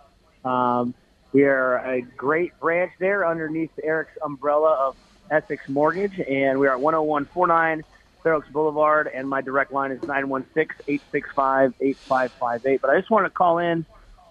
Um, 0.43 0.93
we 1.33 1.43
are 1.43 1.77
a 1.77 2.01
great 2.01 2.59
branch 2.59 2.91
there 2.99 3.27
underneath 3.27 3.71
Eric's 3.83 4.15
umbrella 4.23 4.73
of 4.73 4.95
Essex 5.31 5.67
Mortgage, 5.67 6.19
and 6.19 6.59
we 6.59 6.67
are 6.67 6.75
at 6.75 6.79
10149 6.79 7.83
Fair 8.21 8.35
Oaks 8.35 8.47
Boulevard, 8.49 9.09
and 9.13 9.27
my 9.27 9.41
direct 9.41 9.71
line 9.71 9.89
is 9.91 9.99
916-865-8558. 10.01 12.81
But 12.81 12.91
I 12.91 12.99
just 12.99 13.09
want 13.09 13.25
to 13.25 13.31
call 13.31 13.57
in 13.57 13.83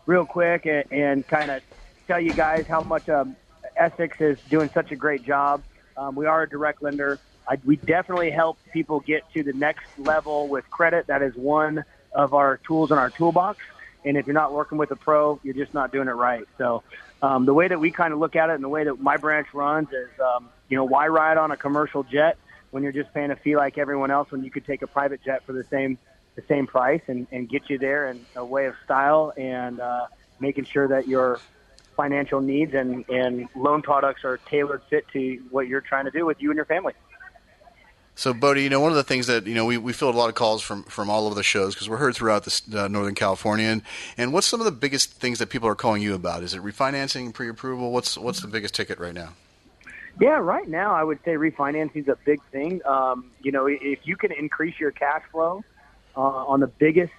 real 0.06 0.26
quick 0.26 0.66
and, 0.66 0.84
and 0.92 1.26
kind 1.26 1.50
of 1.50 1.60
tell 2.06 2.20
you 2.20 2.32
guys 2.32 2.66
how 2.66 2.82
much 2.82 3.08
um, 3.08 3.34
Essex 3.76 4.20
is 4.20 4.38
doing 4.48 4.70
such 4.70 4.92
a 4.92 4.96
great 4.96 5.24
job. 5.24 5.62
Um, 5.96 6.14
we 6.14 6.26
are 6.26 6.42
a 6.42 6.48
direct 6.48 6.82
lender. 6.82 7.20
I, 7.48 7.58
we 7.64 7.76
definitely 7.76 8.30
help 8.30 8.58
people 8.72 9.00
get 9.00 9.22
to 9.34 9.42
the 9.42 9.52
next 9.52 9.84
level 9.98 10.48
with 10.48 10.64
credit. 10.70 11.06
That 11.08 11.22
is 11.22 11.34
one 11.34 11.84
of 12.14 12.34
our 12.34 12.60
tools 12.66 12.90
in 12.90 12.98
our 12.98 13.10
toolbox. 13.10 13.58
And 14.04 14.16
if 14.16 14.26
you're 14.26 14.34
not 14.34 14.52
working 14.52 14.78
with 14.78 14.90
a 14.90 14.96
pro, 14.96 15.40
you're 15.42 15.54
just 15.54 15.74
not 15.74 15.92
doing 15.92 16.08
it 16.08 16.12
right. 16.12 16.44
So 16.58 16.82
um, 17.22 17.46
the 17.46 17.54
way 17.54 17.68
that 17.68 17.80
we 17.80 17.90
kind 17.90 18.12
of 18.12 18.18
look 18.18 18.36
at 18.36 18.50
it 18.50 18.54
and 18.54 18.64
the 18.64 18.68
way 18.68 18.84
that 18.84 19.00
my 19.00 19.16
branch 19.16 19.48
runs 19.54 19.88
is, 19.88 20.08
um, 20.20 20.50
you 20.68 20.76
know, 20.76 20.84
why 20.84 21.08
ride 21.08 21.38
on 21.38 21.50
a 21.50 21.56
commercial 21.56 22.02
jet 22.02 22.36
when 22.70 22.82
you're 22.82 22.92
just 22.92 23.12
paying 23.14 23.30
a 23.30 23.36
fee 23.36 23.56
like 23.56 23.78
everyone 23.78 24.10
else 24.10 24.30
when 24.30 24.42
you 24.42 24.50
could 24.50 24.66
take 24.66 24.82
a 24.82 24.86
private 24.86 25.22
jet 25.24 25.42
for 25.46 25.52
the 25.52 25.64
same 25.70 25.98
the 26.36 26.42
same 26.48 26.66
price 26.66 27.02
and, 27.06 27.28
and 27.30 27.48
get 27.48 27.62
you 27.70 27.78
there 27.78 28.10
in 28.10 28.26
a 28.34 28.44
way 28.44 28.66
of 28.66 28.74
style 28.84 29.32
and 29.36 29.78
uh, 29.78 30.06
making 30.40 30.64
sure 30.64 30.88
that 30.88 31.06
your 31.06 31.40
financial 31.94 32.40
needs 32.40 32.74
and, 32.74 33.08
and 33.08 33.48
loan 33.54 33.82
products 33.82 34.24
are 34.24 34.38
tailored 34.48 34.82
fit 34.90 35.06
to 35.12 35.42
what 35.50 35.68
you're 35.68 35.80
trying 35.80 36.04
to 36.04 36.10
do 36.10 36.26
with 36.26 36.40
you 36.40 36.50
and 36.50 36.56
your 36.56 36.66
family. 36.66 36.92
So, 38.16 38.32
Bodie, 38.32 38.62
you 38.62 38.70
know, 38.70 38.78
one 38.78 38.92
of 38.92 38.96
the 38.96 39.02
things 39.02 39.26
that 39.26 39.46
you 39.46 39.54
know 39.54 39.64
we, 39.64 39.76
we 39.76 39.92
filled 39.92 40.14
a 40.14 40.18
lot 40.18 40.28
of 40.28 40.36
calls 40.36 40.62
from 40.62 40.84
from 40.84 41.10
all 41.10 41.26
over 41.26 41.34
the 41.34 41.42
shows 41.42 41.74
because 41.74 41.88
we're 41.88 41.96
heard 41.96 42.14
throughout 42.14 42.44
this 42.44 42.62
uh, 42.72 42.86
Northern 42.86 43.14
California. 43.14 43.66
And, 43.66 43.82
and 44.16 44.32
what's 44.32 44.46
some 44.46 44.60
of 44.60 44.66
the 44.66 44.72
biggest 44.72 45.12
things 45.14 45.40
that 45.40 45.48
people 45.48 45.68
are 45.68 45.74
calling 45.74 46.00
you 46.00 46.14
about? 46.14 46.44
Is 46.44 46.54
it 46.54 46.62
refinancing, 46.62 47.34
pre-approval? 47.34 47.90
What's 47.90 48.16
what's 48.16 48.40
the 48.40 48.46
biggest 48.46 48.74
ticket 48.74 49.00
right 49.00 49.14
now? 49.14 49.30
Yeah, 50.20 50.38
right 50.38 50.68
now 50.68 50.94
I 50.94 51.02
would 51.02 51.18
say 51.24 51.32
refinancing 51.32 51.96
is 51.96 52.08
a 52.08 52.16
big 52.24 52.40
thing. 52.52 52.80
Um, 52.86 53.32
you 53.42 53.50
know, 53.50 53.66
if 53.66 53.98
you 54.04 54.16
can 54.16 54.30
increase 54.30 54.78
your 54.78 54.92
cash 54.92 55.22
flow 55.32 55.64
uh, 56.16 56.20
on 56.20 56.60
the 56.60 56.68
biggest 56.68 57.12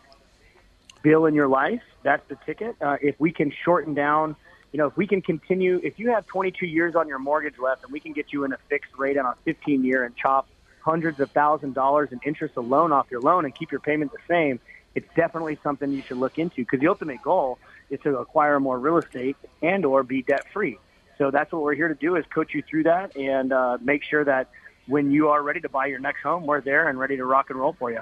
bill 1.01 1.25
in 1.25 1.35
your 1.35 1.49
life, 1.49 1.81
that's 2.03 2.25
the 2.29 2.37
ticket. 2.45 2.77
Uh, 2.81 2.95
if 3.01 3.19
we 3.19 3.31
can 3.31 3.51
shorten 3.65 3.95
down, 3.95 4.37
you 4.75 4.77
know, 4.77 4.87
if 4.87 4.97
we 4.97 5.07
can 5.07 5.21
continue, 5.21 5.79
if 5.85 5.97
you 5.99 6.09
have 6.09 6.27
22 6.27 6.65
years 6.65 6.95
on 6.95 7.07
your 7.07 7.17
mortgage 7.17 7.57
left 7.57 7.85
and 7.85 7.93
we 7.93 8.01
can 8.01 8.11
get 8.11 8.33
you 8.33 8.43
in 8.43 8.51
a 8.51 8.57
fixed 8.67 8.91
rate 8.97 9.17
on 9.17 9.25
a 9.25 9.33
15 9.45 9.85
year 9.85 10.03
and 10.03 10.13
chop 10.17 10.49
hundreds 10.81 11.21
of 11.21 11.31
thousand 11.31 11.73
dollars 11.73 12.09
in 12.11 12.19
interest 12.25 12.57
alone 12.57 12.91
off 12.91 13.07
your 13.09 13.21
loan 13.21 13.45
and 13.45 13.55
keep 13.55 13.71
your 13.71 13.79
payment 13.79 14.11
the 14.11 14.17
same, 14.27 14.59
it's 14.93 15.07
definitely 15.15 15.57
something 15.63 15.93
you 15.93 16.03
should 16.05 16.17
look 16.17 16.37
into 16.37 16.57
because 16.57 16.81
the 16.81 16.89
ultimate 16.89 17.21
goal 17.21 17.57
is 17.89 18.01
to 18.01 18.17
acquire 18.17 18.59
more 18.59 18.77
real 18.77 18.97
estate 18.97 19.37
and 19.61 19.85
or 19.85 20.03
be 20.03 20.23
debt 20.23 20.43
free. 20.51 20.77
So 21.17 21.31
that's 21.31 21.53
what 21.53 21.61
we're 21.61 21.75
here 21.75 21.87
to 21.87 21.95
do 21.95 22.17
is 22.17 22.25
coach 22.25 22.53
you 22.53 22.61
through 22.61 22.83
that 22.83 23.15
and 23.15 23.53
uh, 23.53 23.77
make 23.79 24.03
sure 24.03 24.25
that 24.25 24.49
when 24.87 25.09
you 25.09 25.29
are 25.29 25.41
ready 25.41 25.61
to 25.61 25.69
buy 25.69 25.85
your 25.85 25.99
next 25.99 26.21
home, 26.21 26.45
we're 26.45 26.59
there 26.59 26.89
and 26.89 26.99
ready 26.99 27.15
to 27.15 27.23
rock 27.23 27.49
and 27.49 27.57
roll 27.57 27.77
for 27.79 27.91
you. 27.91 28.01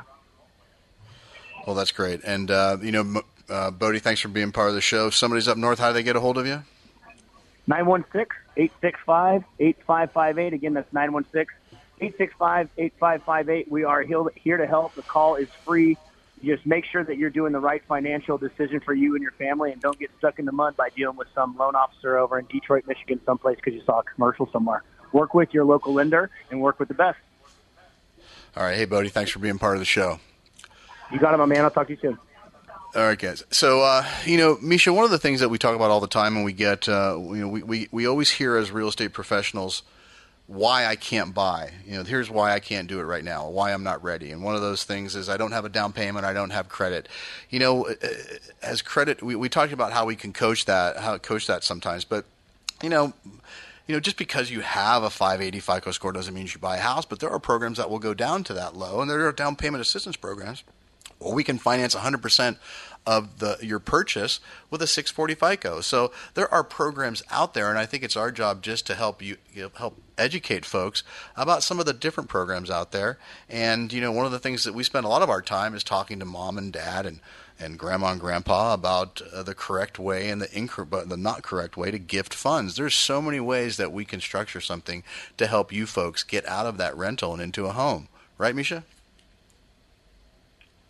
Well, 1.68 1.76
that's 1.76 1.92
great. 1.92 2.22
And, 2.24 2.50
uh, 2.50 2.78
you 2.82 2.92
know, 2.92 3.22
uh, 3.54 3.72
Bodie, 3.72 4.00
thanks 4.00 4.20
for 4.20 4.30
being 4.30 4.52
part 4.52 4.70
of 4.70 4.76
the 4.76 4.82
show. 4.82 5.08
If 5.08 5.16
somebody's 5.16 5.48
up 5.48 5.58
north, 5.58 5.80
how 5.80 5.90
do 5.90 5.94
they 5.94 6.04
get 6.04 6.16
a 6.16 6.20
hold 6.20 6.38
of 6.38 6.48
you? 6.48 6.64
916-865-8558. 7.70 10.54
Again, 10.54 10.74
that's 10.74 10.92
916 10.92 11.56
865-8558. 12.02 13.70
We 13.70 13.84
are 13.84 14.04
here 14.36 14.58
to 14.58 14.68
help. 14.68 14.96
The 14.96 15.04
call 15.04 15.36
is 15.36 15.48
free. 15.64 15.98
just 16.44 16.66
make 16.66 16.86
sure 16.86 17.04
that 17.04 17.18
you're 17.18 17.30
doing 17.30 17.54
the 17.54 17.60
right 17.60 17.82
financial 17.88 18.38
decision 18.38 18.82
for 18.82 18.94
you 18.94 19.16
and 19.16 19.22
your 19.22 19.32
family 19.34 19.72
and 19.72 19.82
don't 19.82 19.98
get 19.98 20.12
stuck 20.18 20.40
in 20.40 20.46
the 20.46 20.52
mud 20.52 20.76
by 20.76 20.90
dealing 20.90 21.16
with 21.16 21.30
some 21.34 21.56
loan 21.56 21.76
officer 21.76 22.18
over 22.18 22.40
in 22.40 22.46
Detroit, 22.48 22.86
Michigan, 22.88 23.22
someplace 23.26 23.56
because 23.56 23.74
you 23.74 23.84
saw 23.86 24.00
a 24.00 24.04
commercial 24.04 24.50
somewhere. 24.52 24.84
Work 25.14 25.34
with 25.34 25.54
your 25.54 25.64
local 25.64 25.94
lender 25.94 26.30
and 26.50 26.60
work 26.60 26.80
with 26.80 26.90
the 26.90 26.96
best. 26.96 27.20
All 28.58 28.64
right. 28.64 28.76
Hey, 28.76 28.86
Bodie, 28.86 29.10
thanks 29.10 29.32
for 29.32 29.40
being 29.40 29.60
part 29.60 29.76
of 29.76 29.80
the 29.80 29.86
show. 29.86 30.20
You 31.12 31.20
got 31.20 31.34
it, 31.34 31.38
my 31.38 31.46
man. 31.46 31.64
I'll 31.64 31.72
talk 31.72 31.88
to 31.88 31.94
you 31.94 32.00
soon. 32.02 32.18
All 32.96 33.04
right, 33.04 33.18
guys. 33.18 33.44
So, 33.50 33.82
uh, 33.82 34.06
you 34.24 34.38
know, 34.38 34.58
Misha, 34.62 34.94
one 34.94 35.04
of 35.04 35.12
the 35.12 35.18
things 35.18 35.40
that 35.40 35.50
we 35.50 35.58
talk 35.58 35.76
about 35.76 35.90
all 35.90 36.00
the 36.00 36.08
time 36.08 36.36
and 36.36 36.46
we 36.46 36.54
get, 36.54 36.88
uh, 36.88 37.18
you 37.18 37.36
know, 37.38 37.48
we, 37.48 37.64
we, 37.64 37.88
we 37.92 38.06
always 38.06 38.30
hear 38.30 38.56
as 38.56 38.72
real 38.72 38.88
estate 38.88 39.14
professionals– 39.14 39.84
why 40.48 40.86
I 40.86 40.96
can't 40.96 41.34
buy. 41.34 41.72
You 41.86 41.98
know, 41.98 42.04
here's 42.04 42.30
why 42.30 42.54
I 42.54 42.60
can't 42.60 42.88
do 42.88 43.00
it 43.00 43.04
right 43.04 43.24
now, 43.24 43.50
why 43.50 43.74
I'm 43.74 43.84
not 43.84 44.04
ready. 44.04 44.32
And 44.32 44.44
one 44.44 44.56
of 44.56 44.62
those 44.62 44.84
things 44.84 45.16
is 45.16 45.30
I 45.30 45.38
don't 45.38 45.52
have 45.52 45.66
a 45.66 45.70
down 45.70 45.94
payment, 45.94 46.26
I 46.26 46.34
don't 46.34 46.50
have 46.50 46.68
credit. 46.70 47.08
You 47.50 47.60
know, 47.60 47.88
uh, 47.88 47.96
as 48.62 48.82
credit, 48.82 49.24
we, 49.24 49.36
we 49.36 49.48
talked 49.50 49.74
about 49.74 49.94
how 49.94 50.06
we 50.06 50.16
can 50.16 50.34
coach 50.34 50.66
that, 50.66 50.98
how 50.98 51.18
coach 51.18 51.48
that 51.48 51.64
sometimes, 51.64 52.04
but 52.04 52.26
you 52.82 52.90
know, 52.90 53.14
you 53.88 53.96
know, 53.96 54.00
just 54.00 54.18
because 54.18 54.50
you 54.52 54.62
have 54.62 55.04
a 55.04 55.10
580 55.10 55.60
FICO 55.60 55.92
score 55.92 56.12
doesn't 56.12 56.34
mean 56.34 56.48
you 56.48 56.60
buy 56.60 56.78
a 56.78 56.82
house, 56.82 57.06
but 57.06 57.20
there 57.20 57.30
are 57.30 57.40
programs 57.40 57.78
that 57.78 57.90
will 57.90 58.00
go 58.00 58.14
down 58.14 58.44
to 58.46 58.54
that 58.54 58.76
low, 58.76 59.02
and 59.02 59.10
there 59.10 59.26
are 59.26 59.32
down 59.32 59.56
payment 59.56 59.82
assistance 59.82 60.16
programs. 60.16 60.64
Well, 61.20 61.34
we 61.34 61.44
can 61.44 61.58
finance 61.58 61.96
100% 61.96 62.58
of 63.06 63.40
the 63.40 63.58
your 63.62 63.80
purchase 63.80 64.40
with 64.70 64.82
a 64.82 64.88
640 64.88 65.36
FICO. 65.36 65.82
So 65.82 66.12
there 66.36 66.52
are 66.54 66.64
programs 66.64 67.22
out 67.30 67.54
there, 67.54 67.70
and 67.70 67.78
I 67.78 67.86
think 67.86 68.04
it's 68.04 68.16
our 68.16 68.32
job 68.32 68.62
just 68.62 68.86
to 68.88 68.96
help 68.96 69.22
you, 69.22 69.38
you 69.54 69.64
know, 69.64 69.72
help 69.76 70.02
educate 70.18 70.66
folks 70.66 71.04
about 71.36 71.64
some 71.64 71.80
of 71.80 71.86
the 71.86 71.94
different 71.94 72.30
programs 72.30 72.70
out 72.70 72.92
there. 72.92 73.18
And 73.50 73.92
you 73.92 74.00
know, 74.00 74.12
one 74.12 74.26
of 74.26 74.32
the 74.32 74.40
things 74.40 74.64
that 74.64 74.74
we 74.74 74.84
spend 74.84 75.06
a 75.06 75.10
lot 75.10 75.22
of 75.22 75.30
our 75.30 75.42
time 75.42 75.76
is 75.76 75.84
talking 75.84 76.20
to 76.20 76.26
mom 76.26 76.58
and 76.58 76.72
dad 76.72 77.06
and 77.06 77.20
and 77.60 77.78
grandma 77.78 78.12
and 78.12 78.20
grandpa 78.20 78.74
about 78.74 79.22
uh, 79.32 79.44
the 79.44 79.54
correct 79.54 80.00
way 80.00 80.30
and 80.30 80.42
the 80.42 80.48
inc- 80.48 81.08
the 81.08 81.18
not 81.18 81.44
correct 81.44 81.78
way 81.78 81.92
to 81.92 82.00
gift 82.00 82.34
funds. 82.34 82.76
There's 82.76 82.96
so 82.96 83.22
many 83.22 83.40
ways 83.40 83.78
that 83.78 83.92
we 83.92 84.06
can 84.06 84.20
structure 84.20 84.62
something 84.62 85.04
to 85.38 85.46
help 85.46 85.72
you 85.72 85.86
folks 85.86 86.24
get 86.24 86.48
out 86.48 86.66
of 86.66 86.78
that 86.78 86.98
rental 86.98 87.34
and 87.34 87.42
into 87.42 87.66
a 87.66 87.74
home. 87.74 88.08
Right, 88.38 88.56
Misha? 88.56 88.84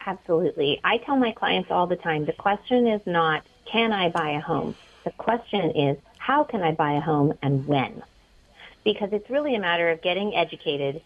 Absolutely. 0.06 0.80
I 0.84 0.98
tell 0.98 1.16
my 1.16 1.32
clients 1.32 1.72
all 1.72 1.88
the 1.88 1.96
time 1.96 2.26
the 2.26 2.34
question 2.34 2.88
is 2.88 3.02
not, 3.06 3.44
can 3.66 3.92
I 3.92 4.10
buy 4.10 4.32
a 4.32 4.42
home? 4.42 4.76
The 5.06 5.12
question 5.12 5.72
is, 5.72 5.98
how 6.18 6.44
can 6.44 6.62
I 6.62 6.72
buy 6.72 6.94
a 6.94 7.02
home 7.02 7.34
and 7.42 7.66
when? 7.68 8.04
Because 8.84 9.10
it's 9.12 9.30
really 9.30 9.56
a 9.56 9.60
matter 9.60 9.90
of 9.90 10.02
getting 10.02 10.36
educated, 10.36 11.02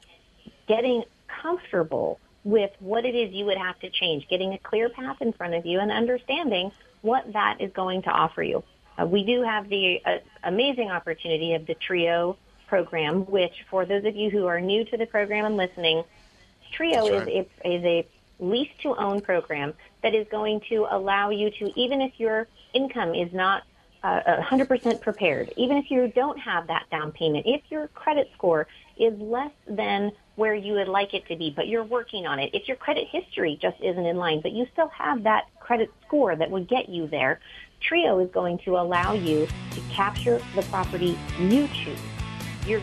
getting 0.68 1.04
comfortable 1.28 2.20
with 2.44 2.72
what 2.80 3.06
it 3.06 3.14
is 3.14 3.34
you 3.34 3.46
would 3.46 3.58
have 3.58 3.80
to 3.80 3.90
change, 3.90 4.28
getting 4.30 4.54
a 4.54 4.58
clear 4.58 4.90
path 4.90 5.18
in 5.22 5.34
front 5.34 5.54
of 5.54 5.66
you 5.66 5.80
and 5.80 5.92
understanding 5.92 6.72
what 7.02 7.32
that 7.34 7.58
is 7.60 7.72
going 7.74 8.02
to 8.04 8.10
offer 8.10 8.42
you. 8.42 8.64
Uh, 8.98 9.06
we 9.06 9.24
do 9.24 9.44
have 9.44 9.70
the 9.70 10.02
uh, 10.06 10.18
amazing 10.44 10.90
opportunity 10.90 11.54
of 11.54 11.68
the 11.68 11.76
TRIO 11.76 12.38
program, 12.68 13.26
which 13.26 13.54
for 13.70 13.86
those 13.86 14.06
of 14.06 14.16
you 14.16 14.30
who 14.30 14.46
are 14.48 14.60
new 14.60 14.84
to 14.86 14.98
the 14.98 15.06
program 15.06 15.46
and 15.46 15.58
listening, 15.58 16.04
TRIO 16.72 17.20
right. 17.20 17.28
is, 17.28 17.46
a, 17.64 17.76
is 17.76 17.84
a 17.84 18.08
lease 18.40 18.70
to 18.84 18.96
own 18.96 19.22
program 19.22 19.74
that 20.04 20.14
is 20.14 20.28
going 20.30 20.62
to 20.70 20.88
allow 20.90 21.30
you 21.30 21.50
to, 21.50 21.72
even 21.80 22.02
if 22.02 22.14
your 22.18 22.48
income 22.74 23.14
is 23.14 23.32
not 23.34 23.64
uh, 24.04 24.42
100% 24.42 25.02
prepared, 25.02 25.52
even 25.58 25.78
if 25.78 25.90
you 25.90 26.08
don't 26.10 26.38
have 26.40 26.68
that 26.68 26.86
down 26.92 27.12
payment, 27.12 27.46
if 27.48 27.62
your 27.70 27.88
credit 27.90 28.30
score 28.36 28.68
is 28.98 29.20
less 29.20 29.52
than 29.68 30.12
where 30.36 30.54
you 30.54 30.74
would 30.74 30.88
like 30.88 31.14
it 31.14 31.26
to 31.28 31.36
be, 31.36 31.52
but 31.56 31.68
you're 31.68 31.84
working 31.84 32.28
on 32.28 32.40
it, 32.40 32.52
if 32.54 32.68
your 32.68 32.78
credit 32.78 33.08
history 33.12 33.58
just 33.62 33.78
isn't 33.82 34.06
in 34.06 34.18
line, 34.18 34.40
but 34.42 34.52
you 34.52 34.68
still 34.72 34.90
have 34.90 35.24
that 35.24 35.46
credit 35.60 35.92
score 36.06 36.36
that 36.36 36.50
would 36.50 36.68
get 36.68 36.88
you 36.90 37.08
there, 37.08 37.40
Trio 37.82 38.20
is 38.20 38.30
going 38.32 38.60
to 38.60 38.78
allow 38.78 39.14
you 39.14 39.48
to 39.72 39.82
capture 39.92 40.40
the 40.56 40.62
property 40.64 41.18
you 41.40 41.68
choose 41.70 42.17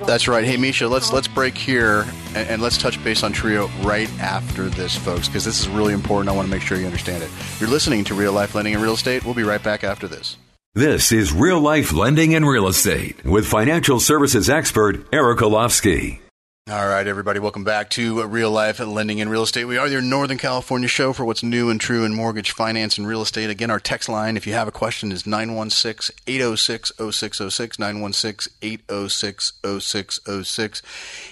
that's 0.07 0.29
right. 0.29 0.45
Hey, 0.45 0.57
Misha, 0.57 0.89
let's 0.89 1.13
let's 1.13 1.29
break 1.29 1.57
here 1.57 2.07
and, 2.29 2.49
and, 2.49 2.63
let's 2.63 2.79
touch 2.79 3.03
base 3.05 3.23
on 3.23 3.33
Trio 3.33 3.69
right 3.83 4.11
after 4.21 4.69
this, 4.69 4.97
folks, 4.97 5.29
because 5.29 5.45
this 5.45 5.61
is 5.61 5.69
really 5.69 5.93
important. 5.93 6.29
I 6.29 6.33
want 6.33 6.47
to 6.47 6.51
make 6.51 6.63
sure 6.63 6.79
you 6.79 6.87
understand 6.87 7.23
it. 7.23 7.31
You're 7.61 7.71
listening 7.71 8.05
to 8.05 8.15
Real 8.15 8.33
Life 8.33 8.55
Lending 8.55 8.75
and 8.75 8.83
Real 8.83 8.95
Estate. 8.95 9.25
We'll 9.25 9.35
be 9.35 9.43
right 9.43 9.63
back 9.63 9.85
after 9.85 10.09
this. 10.09 10.37
This 10.75 11.13
is 11.13 11.33
Real 11.33 11.61
Life 11.61 11.93
Lending 11.93 12.35
and 12.35 12.47
Real 12.47 12.67
Estate 12.67 13.25
with 13.25 13.47
financial 13.47 14.01
services 14.01 14.51
expert 14.51 15.07
Eric 15.13 15.39
Olofsky. 15.39 16.24
All 16.67 16.89
right, 16.89 17.07
everybody, 17.07 17.41
welcome 17.41 17.63
back 17.63 17.91
to 17.91 18.27
Real 18.27 18.51
Life 18.51 18.81
Lending 18.81 19.21
and 19.21 19.31
Real 19.31 19.43
Estate. 19.43 19.67
We 19.67 19.77
are 19.77 19.87
your 19.87 20.01
Northern 20.01 20.39
California 20.39 20.89
show 20.89 21.13
for 21.13 21.23
what's 21.23 21.43
new 21.43 21.69
and 21.69 21.79
true 21.79 22.07
in 22.07 22.15
mortgage, 22.15 22.53
finance, 22.53 22.97
and 22.97 23.07
real 23.07 23.21
estate. 23.21 23.51
Again, 23.51 23.71
our 23.71 23.79
text 23.79 24.09
line, 24.09 24.39
if 24.39 24.47
you 24.47 24.55
have 24.55 24.67
a 24.67 24.73
question, 24.73 25.13
is 25.13 25.27
916 25.27 26.17
806 26.27 26.91
0606, 26.97 27.79
916 27.79 28.55
806 28.63 29.53
0606. 29.63 30.83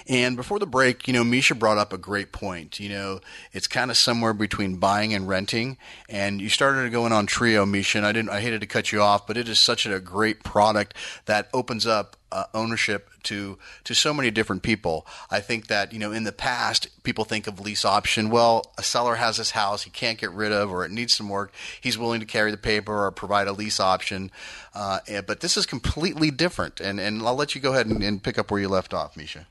And 0.07 0.37
before 0.37 0.59
the 0.59 0.67
break, 0.67 1.09
you 1.09 1.15
know, 1.15 1.25
Misha 1.25 1.55
brought 1.55 1.79
up 1.79 1.95
a 1.95 1.99
great 1.99 2.31
point. 2.33 2.79
You 2.79 2.91
know, 2.91 3.21
it's 3.55 3.67
kind 3.67 3.91
of 3.91 3.97
somewhere 3.97 4.35
between 4.35 4.77
buying 4.77 5.15
and 5.15 5.27
renting. 5.27 5.79
And 6.11 6.43
you 6.43 6.51
started 6.51 6.93
going 6.93 7.13
on 7.13 7.25
Trio, 7.25 7.65
Misha, 7.65 7.97
and 7.97 8.07
I, 8.07 8.13
didn't, 8.13 8.29
I 8.29 8.43
hated 8.43 8.61
to 8.61 8.67
cut 8.67 8.93
you 8.93 9.01
off, 9.01 9.27
but 9.27 9.39
it 9.39 9.49
is 9.49 9.59
such 9.59 9.87
a 9.87 9.99
great 9.99 10.45
product 10.45 10.93
that 11.25 11.49
opens 11.55 11.87
up 11.87 12.17
uh, 12.33 12.45
ownership 12.55 13.11
to 13.25 13.59
to 13.85 13.95
so 13.95 14.13
many 14.13 14.31
different 14.31 14.63
people. 14.63 15.07
I 15.31 15.41
think 15.41 15.69
that 15.69 15.93
you 15.93 15.99
know 15.99 16.13
in 16.13 16.25
the 16.25 16.33
past 16.33 16.89
people 17.03 17.25
think 17.25 17.47
of 17.47 17.61
lease 17.61 17.85
option. 17.85 18.31
Well, 18.31 18.73
a 18.79 18.83
seller 18.83 19.17
has 19.17 19.37
this 19.37 19.51
house 19.51 19.83
he 19.83 19.91
can't 19.91 20.19
get 20.19 20.33
rid 20.33 20.51
of, 20.51 20.73
or 20.73 20.85
it 20.85 20.91
needs 20.91 21.13
some 21.15 21.29
work. 21.29 21.53
He's 21.81 21.99
willing 21.99 22.21
to 22.21 22.27
carry 22.27 22.51
the 22.51 22.57
paper 22.57 23.07
or 23.07 23.11
provide 23.11 23.47
a 23.47 23.53
lease 23.53 23.79
option. 23.79 24.31
Uh, 24.75 25.01
but 25.27 25.41
this 25.41 25.57
is 25.57 25.67
completely 25.67 26.31
different, 26.31 26.81
and 26.81 26.99
and 26.99 27.23
I'll 27.23 27.37
let 27.37 27.55
you 27.55 27.61
go 27.61 27.73
ahead 27.73 27.87
and, 27.87 28.03
and 28.03 28.23
pick 28.23 28.39
up 28.39 28.51
where 28.51 28.61
you 28.61 28.69
left 28.69 28.95
off, 28.95 29.17
Misha. 29.17 29.47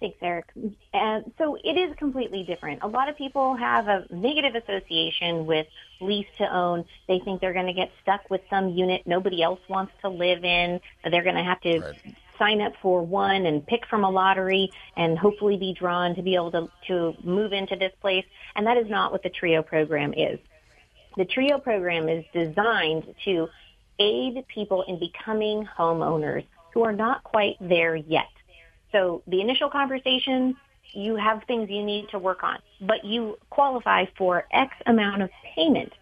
Thanks, 0.00 0.16
Eric. 0.22 0.46
Uh, 0.94 1.20
so 1.36 1.58
it 1.62 1.76
is 1.76 1.94
completely 1.98 2.42
different. 2.42 2.82
A 2.82 2.88
lot 2.88 3.10
of 3.10 3.18
people 3.18 3.54
have 3.54 3.86
a 3.86 4.06
negative 4.10 4.54
association 4.54 5.44
with 5.44 5.66
lease 6.00 6.26
to 6.38 6.44
own. 6.44 6.86
They 7.06 7.18
think 7.18 7.42
they're 7.42 7.52
going 7.52 7.66
to 7.66 7.74
get 7.74 7.90
stuck 8.00 8.30
with 8.30 8.40
some 8.48 8.70
unit 8.70 9.02
nobody 9.04 9.42
else 9.42 9.60
wants 9.68 9.92
to 10.00 10.08
live 10.08 10.42
in. 10.42 10.80
They're 11.04 11.22
going 11.22 11.36
to 11.36 11.42
have 11.42 11.60
to 11.60 11.80
right. 11.80 12.16
sign 12.38 12.62
up 12.62 12.72
for 12.80 13.02
one 13.02 13.44
and 13.44 13.66
pick 13.66 13.86
from 13.86 14.04
a 14.04 14.10
lottery 14.10 14.72
and 14.96 15.18
hopefully 15.18 15.58
be 15.58 15.74
drawn 15.74 16.14
to 16.14 16.22
be 16.22 16.34
able 16.34 16.52
to, 16.52 16.70
to 16.86 17.14
move 17.22 17.52
into 17.52 17.76
this 17.76 17.92
place. 18.00 18.24
And 18.56 18.66
that 18.66 18.78
is 18.78 18.88
not 18.88 19.12
what 19.12 19.22
the 19.22 19.30
TRIO 19.30 19.62
program 19.62 20.14
is. 20.14 20.38
The 21.18 21.26
TRIO 21.26 21.58
program 21.58 22.08
is 22.08 22.24
designed 22.32 23.14
to 23.26 23.48
aid 23.98 24.46
people 24.48 24.82
in 24.88 24.98
becoming 24.98 25.68
homeowners 25.78 26.46
who 26.72 26.84
are 26.84 26.92
not 26.92 27.22
quite 27.22 27.56
there 27.60 27.96
yet. 27.96 28.28
So 28.92 29.22
the 29.26 29.40
initial 29.40 29.70
conversation, 29.70 30.56
you 30.92 31.16
have 31.16 31.42
things 31.46 31.70
you 31.70 31.84
need 31.84 32.08
to 32.10 32.18
work 32.18 32.42
on, 32.42 32.58
but 32.80 33.04
you 33.04 33.38
qualify 33.50 34.06
for 34.16 34.46
X 34.52 34.74
amount 34.86 35.22
of 35.22 35.30
payment. 35.54 35.92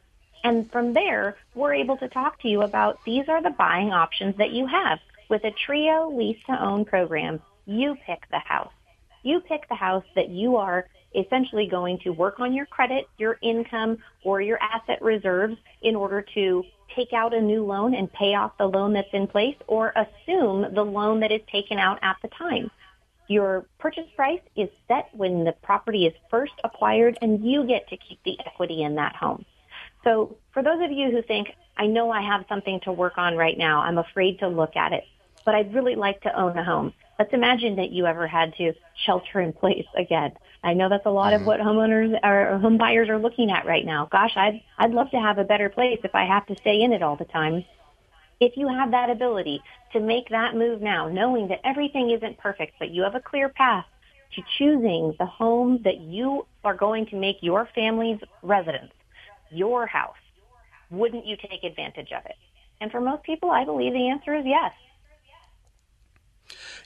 And 0.44 0.70
from 0.70 0.94
there, 0.94 1.36
we're 1.54 1.74
able 1.74 1.96
to 1.98 2.08
talk 2.08 2.40
to 2.42 2.48
you 2.48 2.62
about 2.62 2.98
these 3.04 3.28
are 3.28 3.42
the 3.42 3.50
buying 3.50 3.92
options 3.92 4.36
that 4.38 4.52
you 4.52 4.66
have. 4.66 4.98
With 5.28 5.44
a 5.44 5.50
trio 5.66 6.10
lease 6.10 6.38
to 6.46 6.62
own 6.62 6.84
program, 6.84 7.40
you 7.66 7.96
pick 8.06 8.22
the 8.30 8.38
house. 8.38 8.72
You 9.22 9.40
pick 9.40 9.68
the 9.68 9.74
house 9.74 10.04
that 10.14 10.30
you 10.30 10.56
are 10.56 10.86
essentially 11.14 11.66
going 11.66 11.98
to 11.98 12.10
work 12.10 12.40
on 12.40 12.54
your 12.54 12.66
credit, 12.66 13.06
your 13.18 13.38
income, 13.42 13.98
or 14.24 14.40
your 14.40 14.58
asset 14.62 15.02
reserves 15.02 15.56
in 15.82 15.96
order 15.96 16.24
to 16.34 16.64
take 16.94 17.12
out 17.12 17.34
a 17.34 17.40
new 17.40 17.64
loan 17.64 17.94
and 17.94 18.12
pay 18.12 18.34
off 18.34 18.56
the 18.58 18.66
loan 18.66 18.92
that's 18.92 19.12
in 19.12 19.26
place 19.26 19.56
or 19.66 19.92
assume 19.96 20.74
the 20.74 20.84
loan 20.84 21.20
that 21.20 21.32
is 21.32 21.40
taken 21.50 21.78
out 21.78 21.98
at 22.02 22.16
the 22.22 22.28
time. 22.28 22.70
Your 23.28 23.66
purchase 23.78 24.08
price 24.16 24.40
is 24.56 24.68
set 24.88 25.10
when 25.12 25.44
the 25.44 25.52
property 25.52 26.06
is 26.06 26.14
first 26.30 26.54
acquired 26.64 27.18
and 27.20 27.44
you 27.44 27.66
get 27.66 27.88
to 27.88 27.96
keep 27.96 28.22
the 28.24 28.38
equity 28.46 28.82
in 28.82 28.94
that 28.94 29.14
home. 29.14 29.44
So 30.04 30.36
for 30.52 30.62
those 30.62 30.82
of 30.82 30.90
you 30.90 31.10
who 31.10 31.22
think, 31.22 31.48
I 31.76 31.86
know 31.86 32.10
I 32.10 32.22
have 32.22 32.46
something 32.48 32.80
to 32.80 32.92
work 32.92 33.18
on 33.18 33.36
right 33.36 33.56
now, 33.56 33.80
I'm 33.80 33.98
afraid 33.98 34.38
to 34.40 34.48
look 34.48 34.76
at 34.76 34.92
it, 34.92 35.04
but 35.44 35.54
I'd 35.54 35.74
really 35.74 35.94
like 35.94 36.22
to 36.22 36.40
own 36.40 36.56
a 36.56 36.64
home. 36.64 36.92
Let's 37.18 37.32
imagine 37.32 37.76
that 37.76 37.90
you 37.90 38.06
ever 38.06 38.26
had 38.26 38.54
to 38.56 38.72
shelter 38.94 39.40
in 39.40 39.52
place 39.52 39.86
again. 39.96 40.32
I 40.62 40.74
know 40.74 40.88
that's 40.88 41.06
a 41.06 41.10
lot 41.10 41.32
mm-hmm. 41.32 41.42
of 41.42 41.46
what 41.46 41.60
homeowners 41.60 42.18
or 42.22 42.58
home 42.58 42.78
buyers 42.78 43.08
are 43.08 43.18
looking 43.18 43.50
at 43.50 43.66
right 43.66 43.84
now. 43.84 44.08
Gosh, 44.10 44.36
I'd, 44.36 44.62
I'd 44.78 44.92
love 44.92 45.10
to 45.10 45.20
have 45.20 45.38
a 45.38 45.44
better 45.44 45.68
place 45.68 45.98
if 46.04 46.14
I 46.14 46.24
have 46.24 46.46
to 46.46 46.56
stay 46.56 46.80
in 46.80 46.92
it 46.92 47.02
all 47.02 47.16
the 47.16 47.24
time 47.24 47.64
if 48.40 48.56
you 48.56 48.68
have 48.68 48.92
that 48.92 49.10
ability 49.10 49.62
to 49.92 50.00
make 50.00 50.28
that 50.28 50.54
move 50.54 50.80
now, 50.80 51.08
knowing 51.08 51.48
that 51.48 51.60
everything 51.64 52.10
isn't 52.10 52.38
perfect, 52.38 52.74
but 52.78 52.90
you 52.90 53.02
have 53.02 53.14
a 53.14 53.20
clear 53.20 53.48
path 53.48 53.86
to 54.34 54.42
choosing 54.58 55.14
the 55.18 55.26
home 55.26 55.80
that 55.84 55.98
you 56.00 56.46
are 56.64 56.74
going 56.74 57.06
to 57.06 57.16
make 57.16 57.38
your 57.40 57.68
family's 57.74 58.20
residence, 58.42 58.92
your 59.50 59.86
house, 59.86 60.16
wouldn't 60.90 61.26
you 61.26 61.36
take 61.36 61.64
advantage 61.64 62.12
of 62.12 62.24
it? 62.26 62.36
And 62.80 62.90
for 62.90 63.00
most 63.00 63.24
people, 63.24 63.50
I 63.50 63.64
believe 63.64 63.92
the 63.92 64.08
answer 64.08 64.34
is 64.34 64.44
yes. 64.46 64.72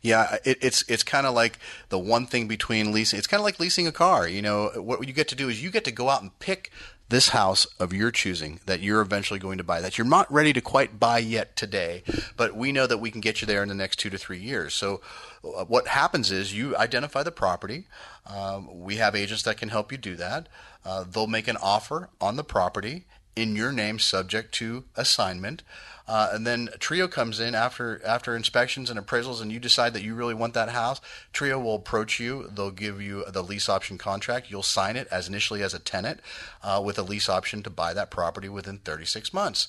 Yeah, 0.03 0.39
it, 0.45 0.59
it's 0.61 0.85
it's 0.89 1.03
kind 1.03 1.27
of 1.27 1.35
like 1.35 1.59
the 1.89 1.99
one 1.99 2.27
thing 2.27 2.49
between 2.49 2.93
leasing. 2.93 3.19
It's 3.19 3.27
kind 3.27 3.41
of 3.41 3.45
like 3.45 3.61
leasing 3.61 3.87
a 3.87 3.93
car. 3.93 4.27
You 4.29 4.43
know, 4.43 4.71
what 4.77 5.07
you 5.07 5.15
get 5.15 5.29
to 5.29 5.37
do 5.37 5.49
is 5.49 5.63
you 5.63 5.71
get 5.71 5.85
to 5.85 5.93
go 5.93 6.09
out 6.09 6.23
and 6.23 6.37
pick 6.39 6.71
this 7.09 7.29
house 7.29 7.67
of 7.79 7.93
your 7.93 8.11
choosing 8.11 8.59
that 8.65 8.81
you're 8.81 9.03
eventually 9.03 9.39
going 9.39 9.59
to 9.59 9.65
buy 9.65 9.83
that 9.83 9.99
you're 9.99 10.07
not 10.07 10.33
ready 10.33 10.51
to 10.51 10.63
quite 10.63 10.99
buy 10.99 11.19
yet 11.19 11.55
today, 11.57 12.03
but 12.39 12.57
we 12.57 12.73
know 12.73 12.87
that 12.87 12.99
we 12.99 13.11
can 13.11 13.21
get 13.21 13.43
you 13.43 13.47
there 13.47 13.63
in 13.63 13.69
the 13.69 13.75
next 13.75 13.97
two 13.99 14.09
to 14.09 14.17
three 14.17 14.39
years. 14.39 14.73
So, 14.73 15.03
uh, 15.45 15.65
what 15.67 15.89
happens 15.89 16.31
is 16.31 16.57
you 16.57 16.75
identify 16.75 17.23
the 17.23 17.31
property. 17.31 17.87
Um, 18.27 18.81
we 18.81 18.97
have 18.97 19.15
agents 19.15 19.43
that 19.43 19.59
can 19.59 19.69
help 19.69 19.93
you 19.93 19.99
do 19.99 20.17
that. 20.17 20.49
Uh, 20.87 21.05
they'll 21.05 21.27
make 21.27 21.49
an 21.49 21.59
offer 21.59 22.09
on 22.19 22.37
the 22.37 22.45
property 22.45 23.05
in 23.37 23.57
your 23.57 23.73
name, 23.73 23.99
subject 23.99 24.53
to 24.55 24.85
assignment. 24.97 25.63
Uh, 26.07 26.31
and 26.33 26.47
then 26.47 26.69
Trio 26.79 27.09
comes 27.09 27.41
in 27.41 27.55
after 27.55 28.01
after 28.05 28.35
inspections 28.35 28.91
and 28.91 28.99
appraisals, 28.99 29.41
and 29.41 29.53
you 29.53 29.61
decide 29.61 29.95
that 29.95 30.03
you 30.03 30.15
really 30.15 30.35
want 30.35 30.55
that 30.55 30.71
house. 30.71 31.01
Trio 31.33 31.59
will 31.59 31.77
approach 31.77 32.19
you. 32.19 32.49
They'll 32.53 32.71
give 32.71 33.01
you 33.01 33.25
the 33.29 33.43
lease 33.43 33.69
option 33.69 33.99
contract. 33.99 34.51
You'll 34.51 34.63
sign 34.63 34.97
it 34.97 35.09
as 35.11 35.29
initially 35.29 35.63
as 35.63 35.75
a 35.75 35.79
tenant 35.79 36.21
uh, 36.63 36.83
with 36.85 36.99
a 36.99 37.03
lease 37.03 37.29
option 37.29 37.63
to 37.63 37.71
buy 37.71 37.95
that 37.95 38.11
property 38.11 38.49
within 38.49 38.79
36 38.79 39.33
months. 39.33 39.69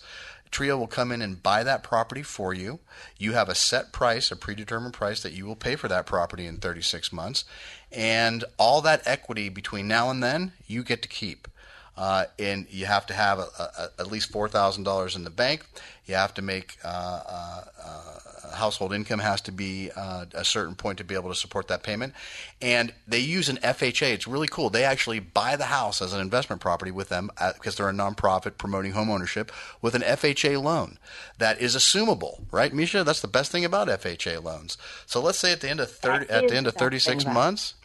Trio 0.53 0.77
will 0.77 0.87
come 0.87 1.11
in 1.11 1.23
and 1.23 1.41
buy 1.41 1.63
that 1.63 1.81
property 1.81 2.21
for 2.21 2.53
you. 2.53 2.79
You 3.17 3.33
have 3.33 3.49
a 3.49 3.55
set 3.55 3.91
price, 3.91 4.31
a 4.31 4.35
predetermined 4.35 4.93
price 4.93 5.23
that 5.23 5.33
you 5.33 5.47
will 5.47 5.55
pay 5.55 5.75
for 5.75 5.87
that 5.87 6.05
property 6.05 6.45
in 6.45 6.57
36 6.57 7.11
months. 7.11 7.43
And 7.91 8.45
all 8.59 8.79
that 8.81 9.01
equity 9.05 9.49
between 9.49 9.87
now 9.87 10.11
and 10.11 10.21
then, 10.21 10.53
you 10.67 10.83
get 10.83 11.01
to 11.01 11.07
keep. 11.07 11.47
Uh, 11.95 12.25
and 12.39 12.65
you 12.69 12.85
have 12.85 13.05
to 13.05 13.13
have 13.13 13.39
a, 13.39 13.47
a, 13.59 13.89
at 13.99 14.11
least 14.11 14.31
four 14.31 14.47
thousand 14.47 14.83
dollars 14.83 15.15
in 15.15 15.23
the 15.23 15.29
bank. 15.29 15.65
You 16.05 16.15
have 16.15 16.33
to 16.35 16.41
make 16.41 16.77
uh, 16.83 16.87
uh, 16.87 17.61
uh 17.85 18.13
household 18.53 18.93
income 18.93 19.19
has 19.19 19.41
to 19.41 19.51
be 19.51 19.91
uh, 19.95 20.25
a 20.33 20.45
certain 20.45 20.75
point 20.75 20.97
to 20.99 21.03
be 21.03 21.15
able 21.15 21.29
to 21.29 21.35
support 21.35 21.67
that 21.67 21.83
payment. 21.83 22.13
And 22.61 22.93
they 23.07 23.19
use 23.19 23.49
an 23.49 23.57
FHA. 23.57 24.13
It's 24.13 24.27
really 24.27 24.47
cool. 24.47 24.69
They 24.69 24.83
actually 24.83 25.19
buy 25.19 25.55
the 25.55 25.65
house 25.65 26.01
as 26.01 26.13
an 26.13 26.21
investment 26.21 26.61
property 26.61 26.91
with 26.91 27.09
them 27.09 27.29
because 27.37 27.75
they're 27.75 27.89
a 27.89 27.93
nonprofit 27.93 28.57
promoting 28.57 28.91
home 28.93 29.09
ownership 29.09 29.51
with 29.81 29.95
an 29.95 30.01
FHA 30.01 30.61
loan 30.61 30.97
that 31.37 31.59
is 31.61 31.75
assumable, 31.75 32.41
right, 32.51 32.73
Misha? 32.73 33.03
That's 33.03 33.21
the 33.21 33.27
best 33.27 33.51
thing 33.51 33.65
about 33.65 33.87
FHA 33.87 34.43
loans. 34.43 34.77
So 35.05 35.21
let's 35.21 35.39
say 35.39 35.51
at 35.51 35.61
the 35.61 35.69
end 35.69 35.79
of 35.79 35.91
thirty, 35.91 36.29
at 36.29 36.47
the 36.47 36.55
end 36.55 36.67
of 36.67 36.75
thirty 36.75 36.99
six 36.99 37.25
months 37.25 37.75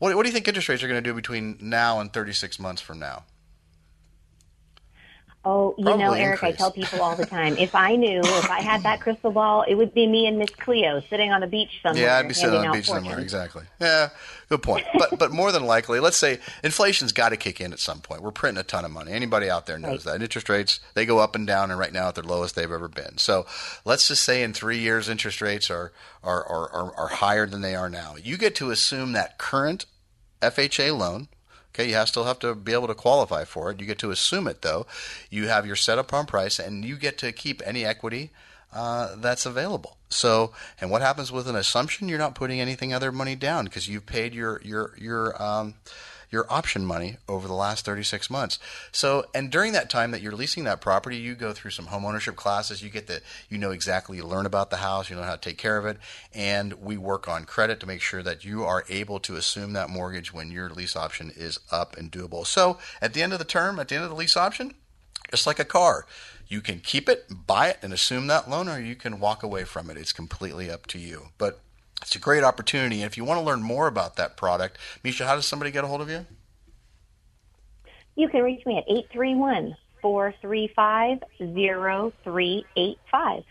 what, 0.00 0.16
what 0.16 0.24
do 0.24 0.28
you 0.28 0.32
think 0.32 0.48
interest 0.48 0.68
rates 0.68 0.82
are 0.82 0.88
going 0.88 1.02
to 1.02 1.08
do 1.08 1.14
between 1.14 1.58
now 1.60 2.00
and 2.00 2.12
36 2.12 2.58
months 2.58 2.82
from 2.82 2.98
now? 2.98 3.24
Oh, 5.42 5.74
you 5.78 5.84
Probably 5.84 6.04
know, 6.04 6.12
Eric, 6.12 6.42
increase. 6.42 6.54
I 6.54 6.56
tell 6.56 6.70
people 6.70 7.00
all 7.00 7.16
the 7.16 7.24
time, 7.24 7.56
if 7.56 7.74
I 7.74 7.96
knew, 7.96 8.20
if 8.22 8.50
I 8.50 8.60
had 8.60 8.82
that 8.82 9.00
crystal 9.00 9.30
ball, 9.30 9.64
it 9.66 9.74
would 9.74 9.94
be 9.94 10.06
me 10.06 10.26
and 10.26 10.38
Miss 10.38 10.50
Cleo 10.50 11.02
sitting 11.08 11.32
on 11.32 11.42
a 11.42 11.46
beach 11.46 11.80
somewhere. 11.82 12.04
Yeah, 12.04 12.18
I'd 12.18 12.28
be 12.28 12.34
sitting 12.34 12.58
on 12.58 12.66
a 12.66 12.72
beach 12.72 12.86
fortune. 12.86 13.04
somewhere, 13.04 13.20
exactly. 13.20 13.64
Yeah, 13.80 14.10
good 14.50 14.62
point. 14.62 14.84
But 14.98 15.18
but 15.18 15.32
more 15.32 15.50
than 15.50 15.64
likely, 15.64 15.98
let's 15.98 16.18
say 16.18 16.40
inflation's 16.62 17.12
got 17.12 17.30
to 17.30 17.38
kick 17.38 17.58
in 17.58 17.72
at 17.72 17.78
some 17.78 18.00
point. 18.00 18.20
We're 18.20 18.32
printing 18.32 18.60
a 18.60 18.64
ton 18.64 18.84
of 18.84 18.90
money. 18.90 19.12
Anybody 19.12 19.48
out 19.48 19.64
there 19.64 19.78
knows 19.78 20.04
right. 20.04 20.18
that. 20.18 20.22
Interest 20.22 20.46
rates, 20.50 20.78
they 20.92 21.06
go 21.06 21.20
up 21.20 21.34
and 21.34 21.46
down, 21.46 21.70
and 21.70 21.80
right 21.80 21.92
now 21.92 22.08
at 22.08 22.16
their 22.16 22.24
lowest 22.24 22.54
they've 22.54 22.70
ever 22.70 22.88
been. 22.88 23.16
So 23.16 23.46
let's 23.86 24.08
just 24.08 24.22
say 24.22 24.42
in 24.42 24.52
three 24.52 24.78
years, 24.78 25.08
interest 25.08 25.40
rates 25.40 25.70
are, 25.70 25.90
are, 26.22 26.44
are, 26.44 26.70
are, 26.70 26.94
are 26.96 27.08
higher 27.08 27.46
than 27.46 27.62
they 27.62 27.74
are 27.74 27.88
now. 27.88 28.14
You 28.22 28.36
get 28.36 28.54
to 28.56 28.70
assume 28.70 29.12
that 29.12 29.38
current 29.38 29.86
FHA 30.42 30.96
loan– 30.96 31.28
Okay, 31.74 31.88
you 31.88 31.94
have, 31.94 32.08
still 32.08 32.24
have 32.24 32.40
to 32.40 32.54
be 32.54 32.72
able 32.72 32.88
to 32.88 32.94
qualify 32.94 33.44
for 33.44 33.70
it. 33.70 33.80
You 33.80 33.86
get 33.86 33.98
to 34.00 34.10
assume 34.10 34.48
it 34.48 34.62
though. 34.62 34.86
You 35.30 35.48
have 35.48 35.66
your 35.66 35.76
set 35.76 35.98
upon 35.98 36.26
price, 36.26 36.58
and 36.58 36.84
you 36.84 36.96
get 36.96 37.16
to 37.18 37.30
keep 37.30 37.62
any 37.64 37.84
equity 37.84 38.30
uh, 38.72 39.14
that's 39.16 39.46
available. 39.46 39.96
So, 40.08 40.52
and 40.80 40.90
what 40.90 41.02
happens 41.02 41.30
with 41.30 41.46
an 41.46 41.54
assumption? 41.54 42.08
You're 42.08 42.18
not 42.18 42.34
putting 42.34 42.60
anything 42.60 42.92
other 42.92 43.12
money 43.12 43.36
down 43.36 43.66
because 43.66 43.88
you've 43.88 44.06
paid 44.06 44.34
your 44.34 44.60
your 44.64 44.94
your 44.98 45.40
um, 45.40 45.74
your 46.30 46.46
option 46.50 46.86
money 46.86 47.16
over 47.28 47.48
the 47.48 47.54
last 47.54 47.84
36 47.84 48.30
months. 48.30 48.58
So, 48.92 49.26
and 49.34 49.50
during 49.50 49.72
that 49.72 49.90
time 49.90 50.12
that 50.12 50.22
you're 50.22 50.34
leasing 50.34 50.64
that 50.64 50.80
property, 50.80 51.16
you 51.16 51.34
go 51.34 51.52
through 51.52 51.72
some 51.72 51.86
home 51.86 52.04
ownership 52.04 52.36
classes. 52.36 52.82
You 52.82 52.90
get 52.90 53.06
the, 53.06 53.20
you 53.48 53.58
know 53.58 53.70
exactly, 53.70 54.18
you 54.18 54.24
learn 54.24 54.46
about 54.46 54.70
the 54.70 54.78
house, 54.78 55.10
you 55.10 55.16
know 55.16 55.22
how 55.22 55.34
to 55.34 55.40
take 55.40 55.58
care 55.58 55.76
of 55.76 55.86
it, 55.86 55.98
and 56.32 56.74
we 56.74 56.96
work 56.96 57.28
on 57.28 57.44
credit 57.44 57.80
to 57.80 57.86
make 57.86 58.00
sure 58.00 58.22
that 58.22 58.44
you 58.44 58.64
are 58.64 58.84
able 58.88 59.18
to 59.20 59.36
assume 59.36 59.72
that 59.72 59.90
mortgage 59.90 60.32
when 60.32 60.50
your 60.50 60.70
lease 60.70 60.96
option 60.96 61.32
is 61.34 61.58
up 61.70 61.96
and 61.96 62.12
doable. 62.12 62.46
So, 62.46 62.78
at 63.00 63.12
the 63.12 63.22
end 63.22 63.32
of 63.32 63.38
the 63.38 63.44
term, 63.44 63.78
at 63.78 63.88
the 63.88 63.96
end 63.96 64.04
of 64.04 64.10
the 64.10 64.16
lease 64.16 64.36
option, 64.36 64.74
just 65.30 65.46
like 65.46 65.58
a 65.58 65.64
car, 65.64 66.06
you 66.48 66.60
can 66.60 66.80
keep 66.80 67.08
it, 67.08 67.26
buy 67.46 67.68
it, 67.68 67.78
and 67.82 67.92
assume 67.92 68.26
that 68.26 68.50
loan, 68.50 68.68
or 68.68 68.80
you 68.80 68.96
can 68.96 69.20
walk 69.20 69.42
away 69.42 69.64
from 69.64 69.88
it. 69.88 69.96
It's 69.96 70.12
completely 70.12 70.70
up 70.70 70.86
to 70.88 70.98
you. 70.98 71.28
But 71.38 71.60
it's 72.10 72.16
a 72.16 72.18
great 72.18 72.42
opportunity. 72.42 73.02
And 73.02 73.04
if 73.04 73.16
you 73.16 73.24
want 73.24 73.38
to 73.38 73.46
learn 73.46 73.62
more 73.62 73.86
about 73.86 74.16
that 74.16 74.36
product, 74.36 74.78
Misha, 75.04 75.28
how 75.28 75.36
does 75.36 75.46
somebody 75.46 75.70
get 75.70 75.84
a 75.84 75.86
hold 75.86 76.00
of 76.00 76.10
you? 76.10 76.26
You 78.16 78.28
can 78.28 78.42
reach 78.42 78.66
me 78.66 78.78
at 78.78 78.84
831 78.88 79.76
435 80.02 81.18
0385. 81.38 83.44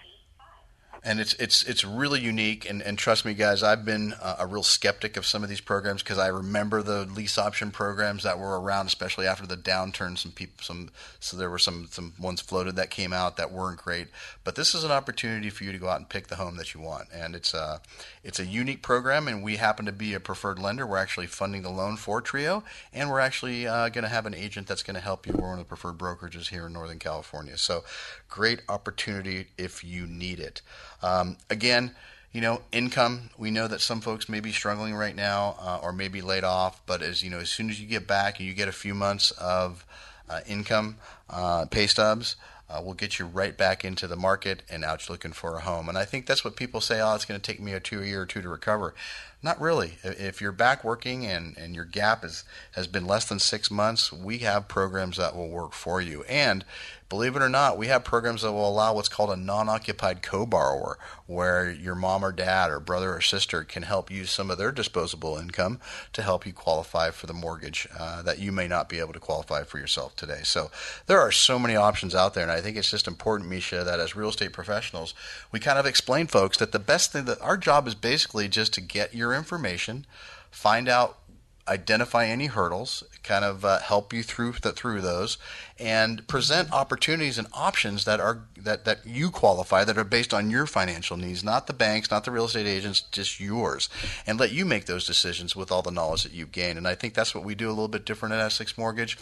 And 1.04 1.20
it's 1.20 1.34
it's 1.36 1.64
it's 1.64 1.86
really 1.86 2.20
unique. 2.20 2.70
And, 2.70 2.82
and 2.82 2.98
trust 2.98 3.26
me, 3.26 3.34
guys, 3.34 3.64
I've 3.64 3.86
been 3.86 4.14
uh, 4.22 4.38
a 4.40 4.48
real 4.48 4.64
skeptic 4.64 5.18
of 5.18 5.26
some 5.26 5.44
of 5.44 5.50
these 5.50 5.62
programs 5.62 6.04
because 6.04 6.18
I 6.18 6.28
remember 6.28 6.82
the 6.82 7.06
lease 7.06 7.38
option 7.38 7.72
programs 7.72 8.24
that 8.24 8.38
were 8.38 8.60
around, 8.60 8.88
especially 8.88 9.28
after 9.28 9.48
the 9.48 9.58
downturn. 9.58 10.18
Some 10.18 10.32
people, 10.32 10.62
some 10.62 10.90
so 11.20 11.38
there 11.38 11.50
were 11.50 11.60
some 11.60 11.88
some 11.90 12.14
ones 12.20 12.42
floated 12.42 12.76
that 12.76 12.90
came 12.90 13.14
out 13.14 13.38
that 13.38 13.52
weren't 13.52 13.80
great. 13.80 14.08
But 14.44 14.56
this 14.56 14.76
is 14.76 14.84
an 14.84 14.92
opportunity 14.92 15.50
for 15.50 15.64
you 15.64 15.72
to 15.72 15.78
go 15.78 15.90
out 15.90 15.98
and 15.98 16.10
pick 16.10 16.28
the 16.28 16.36
home 16.36 16.58
that 16.58 16.74
you 16.74 16.82
want, 16.82 17.08
and 17.14 17.36
it's 17.36 17.54
a 17.54 17.82
it's 18.24 18.40
a 18.40 18.46
unique 18.46 18.82
program. 18.82 19.28
And 19.28 19.44
we 19.44 19.56
happen 19.58 19.86
to 19.86 19.92
be 19.92 20.14
a 20.14 20.20
preferred 20.20 20.60
lender. 20.60 20.86
We're 20.86 20.98
actually 20.98 21.28
funding 21.28 21.62
the 21.62 21.70
loan 21.70 21.96
for 21.98 22.22
Trio, 22.22 22.64
and 22.94 23.10
we're 23.10 23.20
actually 23.20 23.68
uh, 23.68 23.90
going 23.90 24.04
to 24.04 24.10
have 24.10 24.26
an 24.26 24.34
agent 24.34 24.68
that's 24.68 24.84
going 24.84 24.96
to 24.96 25.02
help 25.02 25.26
you. 25.26 25.34
We're 25.34 25.50
one 25.50 25.60
of 25.60 25.66
the 25.66 25.70
preferred 25.70 25.98
brokerages 25.98 26.50
here 26.50 26.68
in 26.68 26.74
Northern 26.74 27.00
California. 27.00 27.58
So 27.58 27.84
great 28.28 28.62
opportunity 28.68 29.48
if 29.58 29.84
you 29.84 30.06
need 30.06 30.40
it. 30.40 30.62
Um, 31.02 31.38
again, 31.50 31.92
you 32.32 32.42
know, 32.42 32.62
income. 32.72 33.32
We 33.38 33.52
know 33.52 33.68
that 33.68 33.82
some 33.82 34.02
folks 34.02 34.30
may 34.30 34.40
be 34.40 34.52
struggling 34.52 34.94
right 34.94 35.16
now 35.16 35.56
uh, 35.60 35.80
or 35.82 35.92
may 35.92 36.08
be 36.08 36.22
laid 36.22 36.44
off, 36.44 36.82
but 36.86 37.02
as 37.02 37.24
you 37.24 37.30
know, 37.30 37.40
as 37.40 37.50
soon 37.50 37.70
as 37.70 37.82
you 37.82 37.88
get 37.88 38.08
back 38.08 38.40
and 38.40 38.48
you 38.48 38.54
get 38.54 38.68
a 38.68 38.74
few 38.74 38.94
months 38.94 39.32
of 39.32 39.86
uh, 40.30 40.42
income, 40.48 40.98
uh, 41.30 41.66
pay 41.66 41.88
stubs, 41.88 42.36
uh, 42.70 42.82
we'll 42.84 42.94
get 42.94 43.18
you 43.18 43.26
right 43.26 43.58
back 43.58 43.84
into 43.84 44.08
the 44.08 44.16
market 44.16 44.62
and 44.70 44.86
out 44.86 45.10
looking 45.10 45.32
for 45.32 45.56
a 45.56 45.62
home. 45.62 45.90
And 45.90 45.98
I 45.98 46.06
think 46.06 46.28
that's 46.28 46.44
what 46.44 46.56
people 46.56 46.82
say, 46.82 47.02
oh, 47.02 47.16
it's 47.16 47.26
going 47.26 47.40
to 47.40 47.52
take 47.52 47.60
me 47.60 47.74
a 47.74 47.80
two 47.80 48.04
year 48.04 48.22
or 48.22 48.26
two 48.28 48.44
to 48.44 48.50
recover. 48.50 48.94
Not 49.42 49.60
really. 49.60 49.98
If 50.04 50.40
you're 50.40 50.52
back 50.52 50.84
working 50.84 51.26
and, 51.26 51.58
and 51.58 51.74
your 51.74 51.86
gap 51.86 52.24
is, 52.24 52.44
has 52.74 52.86
been 52.86 53.08
less 53.08 53.26
than 53.26 53.40
six 53.40 53.72
months, 53.72 54.12
we 54.14 54.40
have 54.40 54.68
programs 54.68 55.18
that 55.18 55.36
will 55.36 55.50
work 55.50 55.74
for 55.74 56.00
you. 56.00 56.24
And 56.24 56.64
believe 57.10 57.36
it 57.36 57.42
or 57.42 57.50
not, 57.50 57.78
we 57.78 57.88
have 57.88 58.04
programs 58.04 58.42
that 58.42 58.52
will 58.52 58.68
allow 58.68 58.94
what's 58.94 59.10
called 59.10 59.30
a 59.32 59.36
non 59.36 59.70
occupied 59.70 60.22
co 60.22 60.46
borrower, 60.46 61.00
where 61.26 61.72
your 61.72 61.96
mom 61.96 62.24
or 62.24 62.32
dad 62.32 62.70
or 62.70 62.80
brother 62.80 63.16
or 63.16 63.22
sister 63.22 63.64
can 63.64 63.84
help 63.84 64.12
use 64.12 64.30
some 64.30 64.52
of 64.52 64.58
their 64.58 64.72
disposable 64.72 65.38
income 65.38 65.80
to 66.14 66.22
help 66.22 66.46
you 66.46 66.52
qualify 66.52 67.10
for 67.12 67.28
the 67.28 67.34
mortgage 67.34 67.88
uh, 67.98 68.22
that 68.22 68.40
you 68.40 68.52
may 68.52 68.68
not 68.68 68.90
be 68.90 69.00
able 69.00 69.14
to 69.14 69.20
qualify 69.20 69.64
for 69.64 69.80
yourself 69.80 70.16
today. 70.16 70.42
So 70.44 70.70
there 71.06 71.20
are 71.20 71.32
so 71.32 71.58
many 71.58 71.78
options 71.78 72.14
out 72.14 72.34
there, 72.34 72.44
and 72.44 72.52
I 72.52 72.60
think 72.60 72.76
it's 72.76 72.92
just 72.92 73.08
important, 73.08 73.50
Mesha, 73.50 73.86
that 73.86 74.02
as 74.02 74.16
real 74.18 74.30
estate 74.30 74.54
professionals, 74.54 75.14
we 75.52 75.60
kind 75.60 75.80
of 75.80 75.86
explain 75.86 76.28
folks 76.28 76.58
that 76.58 76.74
the 76.74 76.80
best 76.80 77.14
thing 77.14 77.26
that 77.26 77.42
our 77.42 77.58
job 77.58 77.88
is 77.88 77.96
basically 77.96 78.50
just 78.50 78.74
to 78.74 78.82
get 78.82 79.16
your 79.16 79.30
your 79.30 79.38
information, 79.38 80.06
find 80.50 80.90
out 80.90 81.20
identify 81.68 82.26
any 82.26 82.48
hurdles, 82.48 83.04
kind 83.24 83.46
of 83.46 83.64
uh, 83.66 83.80
help 83.80 84.14
you 84.14 84.24
through 84.24 84.54
the, 84.62 84.72
through 84.72 85.02
those, 85.02 85.38
and 85.78 86.28
present 86.28 86.72
opportunities 86.72 87.38
and 87.38 87.48
options 87.54 88.06
that 88.06 88.20
are 88.20 88.44
that 88.58 88.86
that 88.86 89.06
you 89.06 89.30
qualify 89.30 89.84
that 89.84 89.98
are 89.98 90.04
based 90.04 90.34
on 90.34 90.50
your 90.50 90.66
financial 90.66 91.18
needs, 91.18 91.44
not 91.44 91.68
the 91.68 91.74
banks, 91.74 92.12
not 92.12 92.24
the 92.24 92.32
real 92.32 92.46
estate 92.46 92.68
agents, 92.68 93.02
just 93.02 93.40
yours, 93.40 93.90
and 94.26 94.40
let 94.40 94.52
you 94.52 94.66
make 94.66 94.86
those 94.86 95.06
decisions 95.06 95.56
with 95.56 95.72
all 95.72 95.82
the 95.82 95.92
knowledge 95.92 96.24
that 96.24 96.34
you've 96.34 96.52
gained. 96.52 96.78
And 96.78 96.88
I 96.88 96.96
think 96.96 97.14
that's 97.14 97.34
what 97.36 97.44
we 97.44 97.56
do 97.56 97.68
a 97.68 97.72
little 97.72 97.88
bit 97.88 98.06
different 98.06 98.34
at 98.34 98.42
Essex 98.42 98.78
Mortgage. 98.78 99.18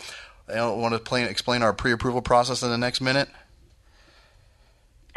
I 0.49 0.55
don't 0.55 0.81
want 0.81 1.03
to 1.03 1.29
explain 1.29 1.61
our 1.61 1.73
pre-approval 1.73 2.21
process 2.21 2.63
in 2.63 2.69
the 2.69 2.77
next 2.77 3.01
minute. 3.01 3.29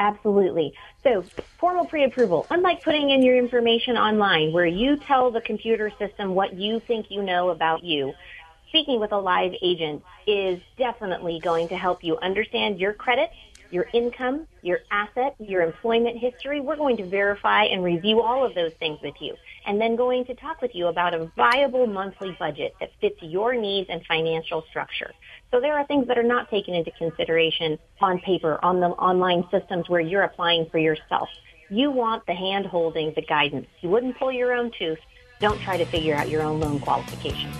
Absolutely. 0.00 0.72
So, 1.02 1.22
formal 1.58 1.84
pre 1.84 2.04
approval, 2.04 2.46
unlike 2.48 2.82
putting 2.82 3.10
in 3.10 3.22
your 3.22 3.36
information 3.36 3.98
online 3.98 4.50
where 4.50 4.66
you 4.66 4.96
tell 4.96 5.30
the 5.30 5.42
computer 5.42 5.92
system 5.98 6.34
what 6.34 6.54
you 6.54 6.80
think 6.80 7.10
you 7.10 7.22
know 7.22 7.50
about 7.50 7.84
you, 7.84 8.14
speaking 8.70 8.98
with 8.98 9.12
a 9.12 9.18
live 9.18 9.52
agent 9.62 10.02
is 10.26 10.60
definitely 10.78 11.38
going 11.42 11.68
to 11.68 11.76
help 11.76 12.02
you 12.02 12.16
understand 12.18 12.80
your 12.80 12.94
credit 12.94 13.30
your 13.70 13.86
income, 13.92 14.46
your 14.62 14.80
asset, 14.90 15.36
your 15.38 15.62
employment 15.62 16.18
history. 16.18 16.60
We're 16.60 16.76
going 16.76 16.96
to 16.98 17.06
verify 17.06 17.64
and 17.64 17.82
review 17.82 18.20
all 18.20 18.44
of 18.44 18.54
those 18.54 18.72
things 18.78 18.98
with 19.02 19.14
you 19.20 19.34
and 19.66 19.80
then 19.80 19.96
going 19.96 20.24
to 20.26 20.34
talk 20.34 20.60
with 20.60 20.74
you 20.74 20.88
about 20.88 21.14
a 21.14 21.30
viable 21.36 21.86
monthly 21.86 22.36
budget 22.38 22.74
that 22.80 22.90
fits 23.00 23.16
your 23.20 23.54
needs 23.54 23.88
and 23.90 24.04
financial 24.06 24.64
structure. 24.68 25.12
So 25.50 25.60
there 25.60 25.78
are 25.78 25.86
things 25.86 26.06
that 26.08 26.18
are 26.18 26.24
not 26.24 26.50
taken 26.50 26.74
into 26.74 26.90
consideration 26.92 27.78
on 28.00 28.18
paper, 28.20 28.58
on 28.62 28.80
the 28.80 28.88
online 28.88 29.44
systems 29.50 29.88
where 29.88 30.00
you're 30.00 30.22
applying 30.22 30.68
for 30.70 30.78
yourself. 30.78 31.28
You 31.68 31.90
want 31.90 32.26
the 32.26 32.34
hand 32.34 32.66
holding, 32.66 33.12
the 33.14 33.22
guidance. 33.22 33.68
You 33.80 33.90
wouldn't 33.90 34.18
pull 34.18 34.32
your 34.32 34.52
own 34.52 34.72
tooth. 34.76 34.98
Don't 35.38 35.60
try 35.60 35.76
to 35.76 35.84
figure 35.86 36.14
out 36.14 36.28
your 36.28 36.42
own 36.42 36.60
loan 36.60 36.80
qualifications. 36.80 37.54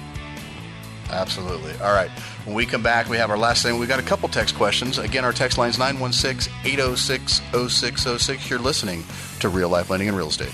Absolutely. 1.10 1.72
All 1.80 1.92
right. 1.92 2.10
When 2.44 2.54
we 2.54 2.66
come 2.66 2.82
back, 2.82 3.08
we 3.08 3.16
have 3.16 3.30
our 3.30 3.38
last 3.38 3.62
thing. 3.62 3.78
We 3.78 3.86
got 3.86 4.00
a 4.00 4.04
couple 4.04 4.28
text 4.28 4.54
questions. 4.54 4.98
Again, 4.98 5.24
our 5.24 5.32
text 5.32 5.58
line 5.58 5.70
is 5.70 5.78
916 5.78 6.52
806 6.64 7.42
0606. 7.52 8.50
You're 8.50 8.58
listening 8.58 9.04
to 9.40 9.48
Real 9.48 9.68
Life 9.68 9.90
Lending 9.90 10.08
and 10.08 10.16
Real 10.16 10.28
Estate. 10.28 10.52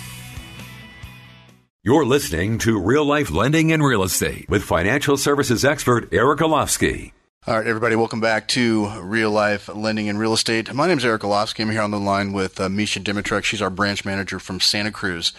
You're 1.83 2.05
listening 2.05 2.59
to 2.59 2.81
Real 2.81 3.05
Life 3.05 3.31
Lending 3.31 3.71
and 3.71 3.85
Real 3.85 4.03
Estate 4.03 4.49
with 4.49 4.65
financial 4.65 5.17
services 5.17 5.65
expert 5.65 6.09
Eric 6.13 6.41
Olofsky. 6.41 7.13
All 7.49 7.57
right, 7.57 7.65
everybody, 7.65 7.95
welcome 7.95 8.21
back 8.21 8.49
to 8.49 8.89
Real 9.01 9.31
Life 9.31 9.69
Lending 9.73 10.09
and 10.09 10.19
Real 10.19 10.33
Estate. 10.33 10.75
My 10.75 10.89
name 10.89 10.99
is 10.99 11.05
Eric 11.05 11.23
Olofsky. 11.23 11.61
I'm 11.61 11.71
here 11.71 11.81
on 11.81 11.93
the 11.93 12.01
line 12.01 12.33
with 12.33 12.61
uh, 12.61 12.67
Mesha 12.67 13.01
Dimitruk. 13.01 13.45
She's 13.45 13.63
our 13.63 13.71
branch 13.71 14.05
manager 14.05 14.41
from 14.41 14.59
Santa 14.59 14.91
Cruz. 14.91 15.33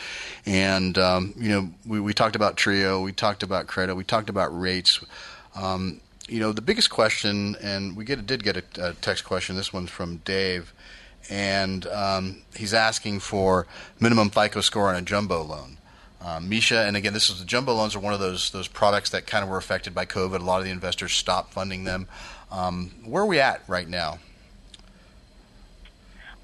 And, 0.45 0.97
um, 0.97 1.33
you 1.35 1.49
know, 1.49 1.69
we, 1.85 1.99
we 1.99 2.13
talked 2.13 2.37
about 2.37 2.55
Trio, 2.55 3.01
we 3.01 3.11
talked 3.11 3.43
about 3.43 3.67
credit, 3.67 3.95
we 3.95 4.05
talked 4.05 4.29
about 4.29 4.57
rates. 4.57 5.03
Um, 5.53 5.99
you 6.29 6.39
know, 6.39 6.53
the 6.53 6.61
biggest 6.61 6.89
question, 6.89 7.57
and 7.61 7.97
we 7.97 8.05
get, 8.05 8.25
did 8.25 8.41
get 8.41 8.55
a, 8.55 8.91
a 8.91 8.93
text 8.93 9.25
question, 9.25 9.57
this 9.57 9.73
one's 9.73 9.89
from 9.89 10.21
Dave, 10.23 10.73
and 11.29 11.85
um, 11.87 12.41
he's 12.55 12.73
asking 12.73 13.19
for 13.19 13.67
minimum 13.99 14.29
FICO 14.29 14.61
score 14.61 14.87
on 14.87 14.95
a 14.95 15.01
jumbo 15.01 15.43
loan. 15.43 15.77
Um, 16.21 16.49
Mesha, 16.49 16.87
and 16.87 16.97
again, 16.97 17.13
this 17.13 17.29
is 17.29 17.39
the 17.39 17.45
jumbo 17.45 17.73
loans 17.75 17.95
are 17.95 17.99
one 17.99 18.13
of 18.13 18.19
those 18.19 18.49
those 18.51 18.67
products 18.67 19.11
that 19.11 19.27
kind 19.27 19.43
of 19.43 19.49
were 19.49 19.57
affected 19.57 19.93
by 19.93 20.05
COVID. 20.05 20.39
A 20.39 20.43
lot 20.43 20.59
of 20.59 20.65
the 20.65 20.71
investors 20.71 21.13
stopped 21.13 21.53
funding 21.53 21.83
them. 21.83 22.07
Um, 22.51 22.91
where 23.05 23.23
are 23.23 23.27
we 23.27 23.39
at 23.39 23.61
right 23.67 23.87
now? 23.87 24.19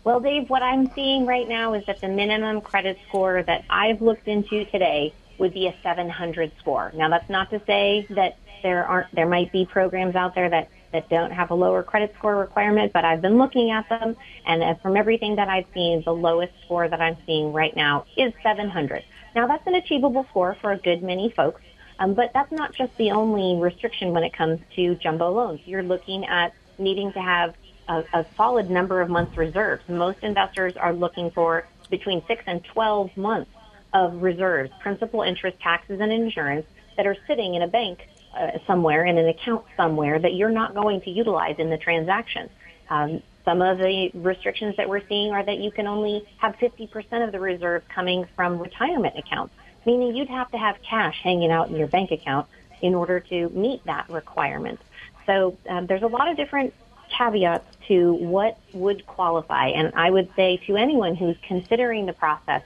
Well, 0.04 0.20
Dave, 0.20 0.50
what 0.50 0.62
I'm 0.62 0.92
seeing 0.94 1.26
right 1.26 1.48
now 1.48 1.74
is 1.74 1.86
that 1.86 2.02
the 2.02 2.10
minimum 2.10 2.60
credit 2.62 2.98
score 3.08 3.42
that 3.42 3.64
I've 3.70 4.02
looked 4.02 4.28
into 4.28 4.66
today 4.66 5.14
would 5.38 5.54
be 5.54 5.68
a 5.68 5.76
700 5.82 6.52
score. 6.60 6.92
Now, 6.94 7.10
that's 7.10 7.30
not 7.30 7.50
to 7.52 7.62
say 7.66 8.06
that 8.10 8.38
there 8.64 8.86
aren't 8.86 9.14
there 9.14 9.28
might 9.28 9.52
be 9.52 9.66
programs 9.66 10.16
out 10.16 10.36
there 10.36 10.50
that 10.50 10.70
that 10.92 11.10
don't 11.10 11.32
have 11.32 11.50
a 11.50 11.56
lower 11.56 11.84
credit 11.84 12.14
score 12.18 12.36
requirement, 12.36 12.94
but 12.94 13.04
I've 13.04 13.22
been 13.22 13.38
looking 13.38 13.72
at 13.72 13.90
them, 13.90 14.16
and 14.46 14.80
from 14.82 14.96
everything 14.96 15.38
that 15.38 15.50
I've 15.50 15.66
seen, 15.74 16.04
the 16.04 16.14
lowest 16.14 16.54
score 16.64 16.88
that 16.88 17.02
I'm 17.02 17.18
seeing 17.26 17.52
right 17.52 17.76
now 17.76 18.06
is 18.16 18.32
700. 18.44 19.04
Now 19.36 19.48
that's 19.48 19.66
an 19.68 19.76
achievable 19.76 20.26
score 20.30 20.56
for 20.62 20.72
a 20.72 20.78
good 20.78 21.02
many 21.04 21.30
folks, 21.32 21.62
um, 22.00 22.14
but 22.14 22.32
that's 22.34 22.52
not 22.52 22.74
just 22.74 22.96
the 22.98 23.12
only 23.12 23.62
restriction 23.62 24.12
when 24.12 24.24
it 24.24 24.34
comes 24.34 24.60
to 24.76 24.96
jumbo 24.96 25.32
loans. 25.32 25.62
You're 25.66 25.84
looking 25.84 26.26
at 26.26 26.54
needing 26.78 27.12
to 27.14 27.22
have 27.22 27.56
a, 27.88 28.04
a 28.14 28.26
solid 28.36 28.70
number 28.70 29.02
of 29.02 29.10
months 29.10 29.38
reserves. 29.38 29.84
Most 29.88 30.20
investors 30.22 30.76
are 30.78 30.94
looking 30.94 31.32
for 31.32 31.68
between 31.90 32.24
six 32.28 32.44
and 32.48 32.64
12 32.64 33.16
months 33.18 33.52
of 33.94 34.22
reserves, 34.22 34.72
principal, 34.82 35.22
interest, 35.22 35.60
taxes, 35.60 36.00
and 36.00 36.12
insurance 36.12 36.66
that 36.98 37.06
are 37.06 37.18
sitting 37.28 37.56
in 37.56 37.62
a 37.62 37.68
bank 37.68 38.08
uh, 38.36 38.58
somewhere 38.66 39.06
in 39.06 39.18
an 39.18 39.28
account 39.28 39.64
somewhere 39.78 40.20
that 40.20 40.34
you're 40.34 40.50
not 40.50 40.74
going 40.74 41.02
to 41.02 41.10
utilize 41.10 41.56
in 41.60 41.70
the 41.70 41.78
transaction. 41.78 42.50
Um, 42.90 43.22
some 43.46 43.62
of 43.62 43.78
the 43.78 44.12
restrictions 44.14 44.76
that 44.78 44.88
we're 44.88 45.06
seeing 45.08 45.32
are 45.32 45.44
that 45.44 45.58
you 45.58 45.72
can 45.72 45.88
only 45.88 46.26
have 46.38 46.56
50% 46.58 47.26
of 47.26 47.32
the 47.32 47.40
reserve 47.40 47.84
coming 47.90 48.26
from 48.36 48.60
retirement 48.60 49.18
accounts, 49.18 49.54
meaning 49.86 50.16
you'd 50.16 50.30
have 50.30 50.50
to 50.52 50.58
have 50.58 50.82
cash 50.82 51.20
hanging 51.22 51.52
out 51.52 51.70
in 51.70 51.76
your 51.76 51.88
bank 51.88 52.12
account 52.12 52.48
in 52.82 52.96
order 52.96 53.20
to 53.20 53.50
meet 53.50 53.84
that 53.86 54.10
requirement. 54.10 54.80
So 55.26 55.58
um, 55.70 55.88
there's 55.88 56.04
a 56.04 56.08
lot 56.08 56.30
of 56.30 56.38
different 56.38 56.74
caveats 57.10 57.66
to 57.88 58.14
what 58.14 58.58
would 58.74 59.06
qualify. 59.06 59.68
And 59.68 59.94
I 59.96 60.10
would 60.10 60.30
say 60.36 60.58
to 60.68 60.78
anyone 60.78 61.16
who's 61.16 61.38
considering 61.48 62.06
the 62.06 62.14
process, 62.14 62.64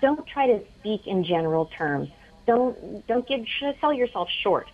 don't 0.00 0.26
try 0.26 0.46
to 0.48 0.62
speak 0.80 1.06
in 1.06 1.24
general 1.24 1.66
terms. 1.66 2.10
Don't 2.46 3.06
don't 3.06 3.26
give 3.26 3.46
sell 3.80 3.92
yourself 3.92 4.28
short 4.42 4.68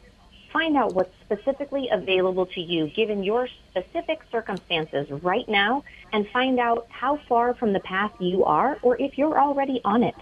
find 0.52 0.76
out 0.76 0.94
what's 0.94 1.14
specifically 1.20 1.88
available 1.90 2.46
to 2.46 2.60
you 2.60 2.88
given 2.88 3.22
your 3.22 3.48
specific 3.70 4.20
circumstances 4.30 5.10
right 5.22 5.48
now 5.48 5.84
and 6.12 6.26
find 6.28 6.58
out 6.58 6.86
how 6.90 7.16
far 7.28 7.54
from 7.54 7.72
the 7.72 7.80
path 7.80 8.12
you 8.18 8.44
are 8.44 8.78
or 8.82 9.00
if 9.00 9.18
you're 9.18 9.38
already 9.38 9.80
on 9.84 10.02
it. 10.02 10.14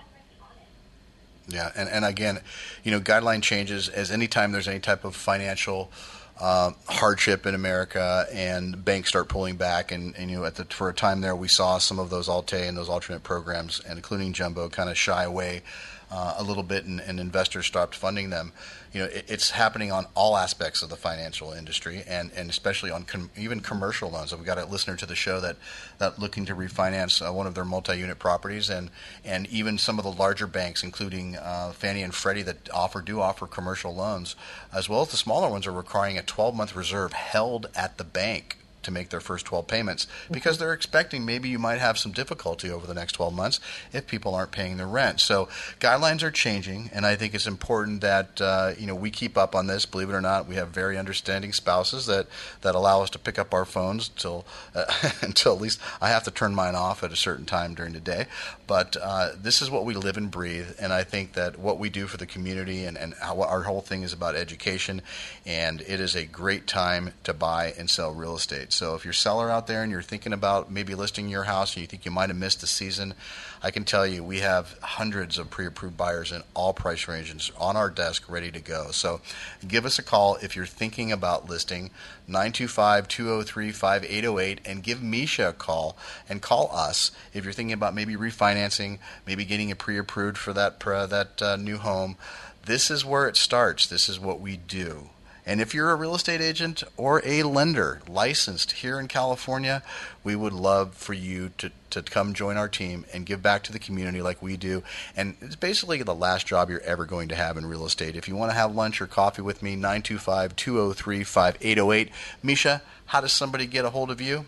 Yeah, 1.49 1.71
and, 1.77 1.89
and 1.89 2.05
again, 2.05 2.41
you 2.83 2.91
know, 2.91 3.01
guideline 3.01 3.41
changes 3.41 3.89
as 3.89 4.11
anytime 4.11 4.51
there's 4.51 4.67
any 4.67 4.81
type 4.81 5.05
of 5.05 5.15
financial 5.15 5.93
uh, 6.41 6.73
hardship 6.89 7.47
in 7.47 7.55
America 7.55 8.27
and 8.33 8.85
banks 8.85 9.09
start 9.09 9.29
pulling 9.29 9.57
back. 9.57 9.93
And, 9.93 10.15
and 10.17 10.31
you 10.31 10.39
know, 10.39 10.45
at 10.45 10.57
the, 10.57 10.65
for 10.65 10.89
a 10.89 10.95
time 10.95 11.21
there, 11.21 11.37
we 11.37 11.49
saw 11.49 11.79
some 11.79 11.99
of 11.99 12.11
those 12.11 12.29
Alt-A 12.29 12.67
and 12.67 12.77
those 12.77 12.89
alternate 12.89 13.23
programs, 13.23 13.81
and 13.81 13.97
including 13.97 14.33
Jumbo, 14.33 14.69
kind 14.69 14.91
of 14.91 14.99
shy 14.99 15.25
away 15.25 15.63
uh, 16.11 16.35
a 16.39 16.43
little 16.43 16.63
bit 16.63 16.85
and, 16.85 17.01
and, 17.01 17.19
investors 17.19 17.67
stopped 17.67 17.95
funding 17.95 18.31
them. 18.31 18.53
You 18.93 19.01
know, 19.01 19.07
it, 19.07 19.25
it's 19.29 19.51
happening 19.51 19.91
on 19.91 20.07
all 20.15 20.37
aspects 20.37 20.83
of 20.83 20.89
the 20.89 20.97
financial 20.97 21.53
industry, 21.53 22.05
and, 22.07 22.31
and 22.37 22.49
especially 22.49 22.91
on 22.91 23.05
com- 23.05 23.31
even 23.37 23.61
commercial 23.61 24.11
loans. 24.11 24.31
So 24.31 24.37
we 24.37 24.45
got 24.45 24.59
a 24.59 24.67
listener 24.67 24.97
to 24.97 25.07
the 25.07 25.17
show 25.17 25.41
that 25.41 25.57
that 25.99 26.19
looking 26.19 26.47
to 26.47 26.55
refinance 26.55 27.27
uh, 27.27 27.33
one 27.33 27.47
of 27.47 27.55
their 27.55 27.65
multi-unit 27.65 28.19
properties, 28.19 28.71
and 28.71 28.91
and 29.25 29.47
even 29.49 29.79
some 29.79 29.99
of 29.99 30.05
the 30.05 30.13
larger 30.13 30.47
banks, 30.47 30.83
including 30.83 31.37
uh, 31.37 31.73
Fannie 31.73 32.03
and 32.03 32.15
Freddie, 32.15 32.43
that 32.43 32.71
offer 32.73 33.01
do 33.01 33.21
offer 33.21 33.47
commercial 33.47 33.95
loans, 33.95 34.37
as 34.73 34.89
well 34.89 35.03
as 35.03 35.09
the 35.09 35.17
smaller 35.17 35.51
ones, 35.51 35.67
are 35.67 35.73
requiring 35.73 36.19
a 36.19 36.23
12-month 36.23 36.77
reserve 36.77 37.13
held 37.13 37.67
at 37.75 37.99
the 37.99 38.05
bank 38.05 38.59
to 38.87 38.91
make 38.93 39.11
their 39.11 39.21
first 39.21 39.45
12 39.47 39.67
payments 39.67 40.07
because 40.31 40.59
they're 40.59 40.73
expecting 40.73 41.25
maybe 41.25 41.49
you 41.49 41.59
might 41.59 41.79
have 41.79 41.99
some 41.99 42.13
difficulty 42.13 42.71
over 42.71 42.87
the 42.87 42.95
next 42.95 43.13
12 43.13 43.35
months 43.35 43.61
if 43.93 44.07
people 44.07 44.35
aren't 44.35 44.53
paying 44.53 44.77
their 44.77 44.87
rent. 44.87 45.21
So 45.21 45.49
guidelines 45.81 46.23
are 46.23 46.31
changing, 46.31 46.91
and 46.93 47.05
I 47.05 47.17
think 47.17 47.35
it's 47.35 47.47
important 47.47 48.01
that 48.01 48.41
uh, 48.41 48.73
you 48.79 48.87
know 48.87 48.95
we 48.95 49.11
keep 49.11 49.37
up 49.37 49.55
on 49.55 49.67
this. 49.67 49.85
Believe 49.87 50.09
it 50.09 50.15
or 50.15 50.21
not, 50.21 50.47
we 50.47 50.55
have 50.55 50.69
very 50.69 50.97
understanding 50.97 51.53
spouses 51.53 52.07
that, 52.07 52.29
that 52.63 52.75
allow 52.75 53.03
us 53.03 53.11
to 53.11 53.19
pick 53.19 53.39
up 53.39 53.53
our 53.53 53.65
phones 53.65 54.09
until 54.09 54.47
uh, 54.75 54.85
until 55.21 55.55
at 55.55 55.61
least 55.61 55.81
I 56.01 56.09
have 56.09 56.25
to 56.25 56.31
turn 56.31 56.55
mine 56.55 56.75
off 56.75 57.03
at 57.03 57.13
a 57.13 57.17
certain 57.17 57.45
time 57.45 57.75
during 57.75 57.93
the 57.93 58.01
day. 58.01 58.27
But 58.67 58.97
uh, 59.01 59.33
this 59.37 59.63
is 59.63 59.71
what 59.71 59.85
we 59.85 59.95
live 59.95 60.17
and 60.17 60.31
breathe, 60.31 60.71
and 60.81 60.93
I 60.93 61.03
think 61.03 61.35
that 61.35 61.59
what 61.59 61.79
we 61.79 61.91
do 61.91 62.07
for 62.07 62.17
the 62.17 62.27
community 62.27 62.85
and, 62.85 62.97
and 62.97 63.15
our 63.21 63.63
whole 63.63 63.81
thing 63.81 64.03
is 64.03 64.13
about 64.13 64.37
education, 64.37 65.03
and 65.45 65.81
it 65.83 66.01
is 66.01 66.15
a 66.15 66.25
great 66.25 66.67
time 66.67 67.13
to 67.25 67.35
buy 67.35 67.75
and 67.77 67.91
sell 67.91 68.13
real 68.13 68.37
estate. 68.37 68.73
So 68.77 68.95
if 68.95 69.05
you're 69.07 69.13
a 69.13 69.15
seller 69.15 69.51
out 69.51 69.67
there 69.67 69.83
and 69.83 69.91
you're 69.91 70.03
thinking 70.03 70.35
about 70.35 70.71
maybe 70.71 70.95
listing 70.95 71.31
your 71.31 71.45
house 71.45 71.75
and 71.75 71.81
you 71.81 71.87
think 71.87 72.05
you 72.05 72.11
might 72.11 72.29
have 72.29 72.37
missed 72.37 72.61
the 72.61 72.67
season, 72.67 73.15
I 73.63 73.71
can 73.71 73.85
tell 73.85 74.07
you 74.07 74.23
we 74.23 74.41
have 74.41 74.79
hundreds 74.83 75.39
of 75.39 75.49
pre-approved 75.49 75.97
buyers 75.97 76.31
in 76.31 76.43
all 76.53 76.75
price 76.75 77.09
ranges 77.09 77.51
on 77.57 77.75
our 77.75 77.89
desk 77.89 78.29
ready 78.29 78.51
to 78.51 78.61
go. 78.61 78.91
So 78.91 79.23
give 79.67 79.87
us 79.87 79.99
a 79.99 80.03
call 80.03 80.37
if 80.43 80.55
you're 80.55 80.67
thinking 80.67 81.11
about 81.11 81.49
listing 81.49 81.89
925-203-5808 82.29 84.59
and 84.67 84.83
give 84.83 84.99
Mesha 84.99 85.49
a 85.49 85.55
call 85.55 85.97
and 86.29 86.43
call 86.43 86.69
us 86.71 87.13
if 87.33 87.45
you're 87.45 87.55
thinking 87.55 87.73
about 87.73 87.95
maybe 87.95 88.15
refinancing, 88.15 88.99
maybe 89.27 89.47
getting 89.47 89.71
a 89.71 89.77
pre-approved 89.77 90.37
for 90.37 90.53
that 90.53 90.87
uh, 90.87 91.07
that 91.07 91.41
uh, 91.41 91.57
new 91.57 91.79
home. 91.79 92.19
This 92.67 92.91
is 92.91 93.07
where 93.07 93.27
it 93.27 93.37
starts. 93.37 93.87
This 93.87 94.07
is 94.09 94.21
what 94.21 94.41
we 94.41 94.59
do. 94.59 95.09
And 95.47 95.61
if 95.61 95.73
you're 95.73 95.93
a 95.93 95.95
real 95.95 96.17
estate 96.17 96.41
agent 96.41 96.83
or 96.97 97.23
a 97.25 97.45
lender 97.45 98.01
licensed 98.09 98.73
here 98.73 98.99
in 98.99 99.07
California, 99.07 99.81
we 100.25 100.35
would 100.35 100.53
love 100.53 100.95
for 100.95 101.13
you 101.13 101.53
to, 101.59 101.71
to 101.91 102.03
come 102.03 102.35
join 102.35 102.57
our 102.57 102.69
team 102.69 103.05
and 103.13 103.25
give 103.25 103.43
back 103.43 103.63
to 103.63 103.73
the 103.73 103.79
community 103.79 104.21
like 104.21 104.43
we 104.43 104.57
do. 104.57 104.83
And 105.17 105.37
it's 105.41 105.55
basically 105.55 106.03
the 106.03 106.17
last 106.17 106.49
job 106.49 106.69
you're 106.69 106.81
ever 106.81 107.05
going 107.05 107.29
to 107.29 107.37
have 107.37 107.57
in 107.57 107.65
real 107.65 107.87
estate. 107.87 108.17
If 108.17 108.27
you 108.27 108.35
want 108.35 108.51
to 108.51 108.57
have 108.57 108.75
lunch 108.75 109.01
or 109.01 109.07
coffee 109.07 109.43
with 109.43 109.63
me, 109.63 109.77
925 109.77 110.57
203 110.57 111.23
5808. 111.23 112.11
Mesha, 112.45 112.81
how 113.07 113.21
does 113.21 113.33
somebody 113.33 113.67
get 113.67 113.85
a 113.85 113.91
hold 113.91 114.11
of 114.11 114.21
you? 114.21 114.47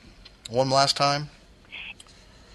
One 0.50 0.68
last 0.68 0.96
time. 0.96 1.28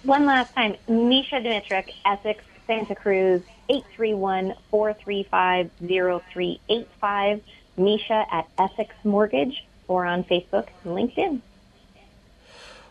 One 0.02 0.26
last 0.26 0.52
time. 0.52 0.76
Mesha 0.86 1.42
Dimitrik, 1.42 1.94
Essex, 2.04 2.44
Santa 2.66 2.94
Cruz, 2.94 3.40
831 3.70 4.52
435 4.70 5.70
0385. 5.80 7.40
Mesha 7.78 8.26
at 8.30 8.48
Essex 8.58 8.94
Mortgage 9.04 9.64
or 9.88 10.04
on 10.04 10.24
Facebook 10.24 10.68
and 10.84 10.94
LinkedIn. 10.96 11.40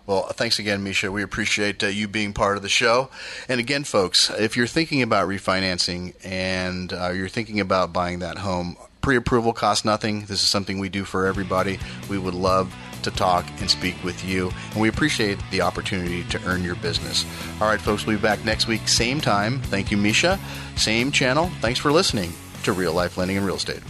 Well, 0.06 0.28
thanks 0.28 0.60
again, 0.60 0.84
Mesha. 0.84 1.10
We 1.10 1.24
appreciate 1.24 1.82
uh, 1.82 1.88
you 1.88 2.10
being 2.10 2.34
part 2.34 2.58
of 2.58 2.64
the 2.64 2.70
show. 2.70 3.10
And 3.48 3.62
again, 3.62 3.86
folks, 3.86 4.30
if 4.30 4.58
you're 4.58 4.68
thinking 4.68 5.02
about 5.02 5.30
refinancing 5.30 6.14
and 6.26 6.92
uh, 6.92 7.12
you're 7.12 7.30
thinking 7.30 7.62
about 7.62 7.94
buying 7.94 8.20
that 8.20 8.40
home, 8.40 8.76
pre 9.02 9.16
approval 9.16 9.54
costs 9.54 9.86
nothing. 9.86 10.22
This 10.22 10.42
is 10.42 10.48
something 10.48 10.80
we 10.80 10.90
do 10.90 11.06
for 11.06 11.26
everybody. 11.26 11.80
We 12.10 12.18
would 12.18 12.34
love 12.34 12.74
to 13.04 13.12
talk 13.12 13.46
and 13.60 13.70
speak 13.70 14.02
with 14.04 14.26
you, 14.26 14.52
and 14.72 14.82
we 14.82 14.88
appreciate 14.88 15.38
the 15.52 15.62
opportunity 15.62 16.24
to 16.26 16.42
earn 16.46 16.64
your 16.64 16.76
business. 16.76 17.26
All 17.62 17.68
right, 17.68 17.82
folks, 17.82 18.06
we'll 18.06 18.18
be 18.18 18.22
back 18.22 18.44
next 18.46 18.68
week, 18.68 18.88
same 18.88 19.22
time. 19.22 19.60
Thank 19.60 19.92
you, 19.92 19.98
Mesha. 19.98 20.40
Same 20.78 21.12
channel. 21.12 21.50
Thanks 21.60 21.80
for 21.80 21.92
listening 21.92 22.32
to 22.64 22.72
Real 22.72 22.94
Life 22.94 23.18
Lending 23.18 23.38
and 23.38 23.46
Real 23.46 23.58
Estate. 23.58 23.82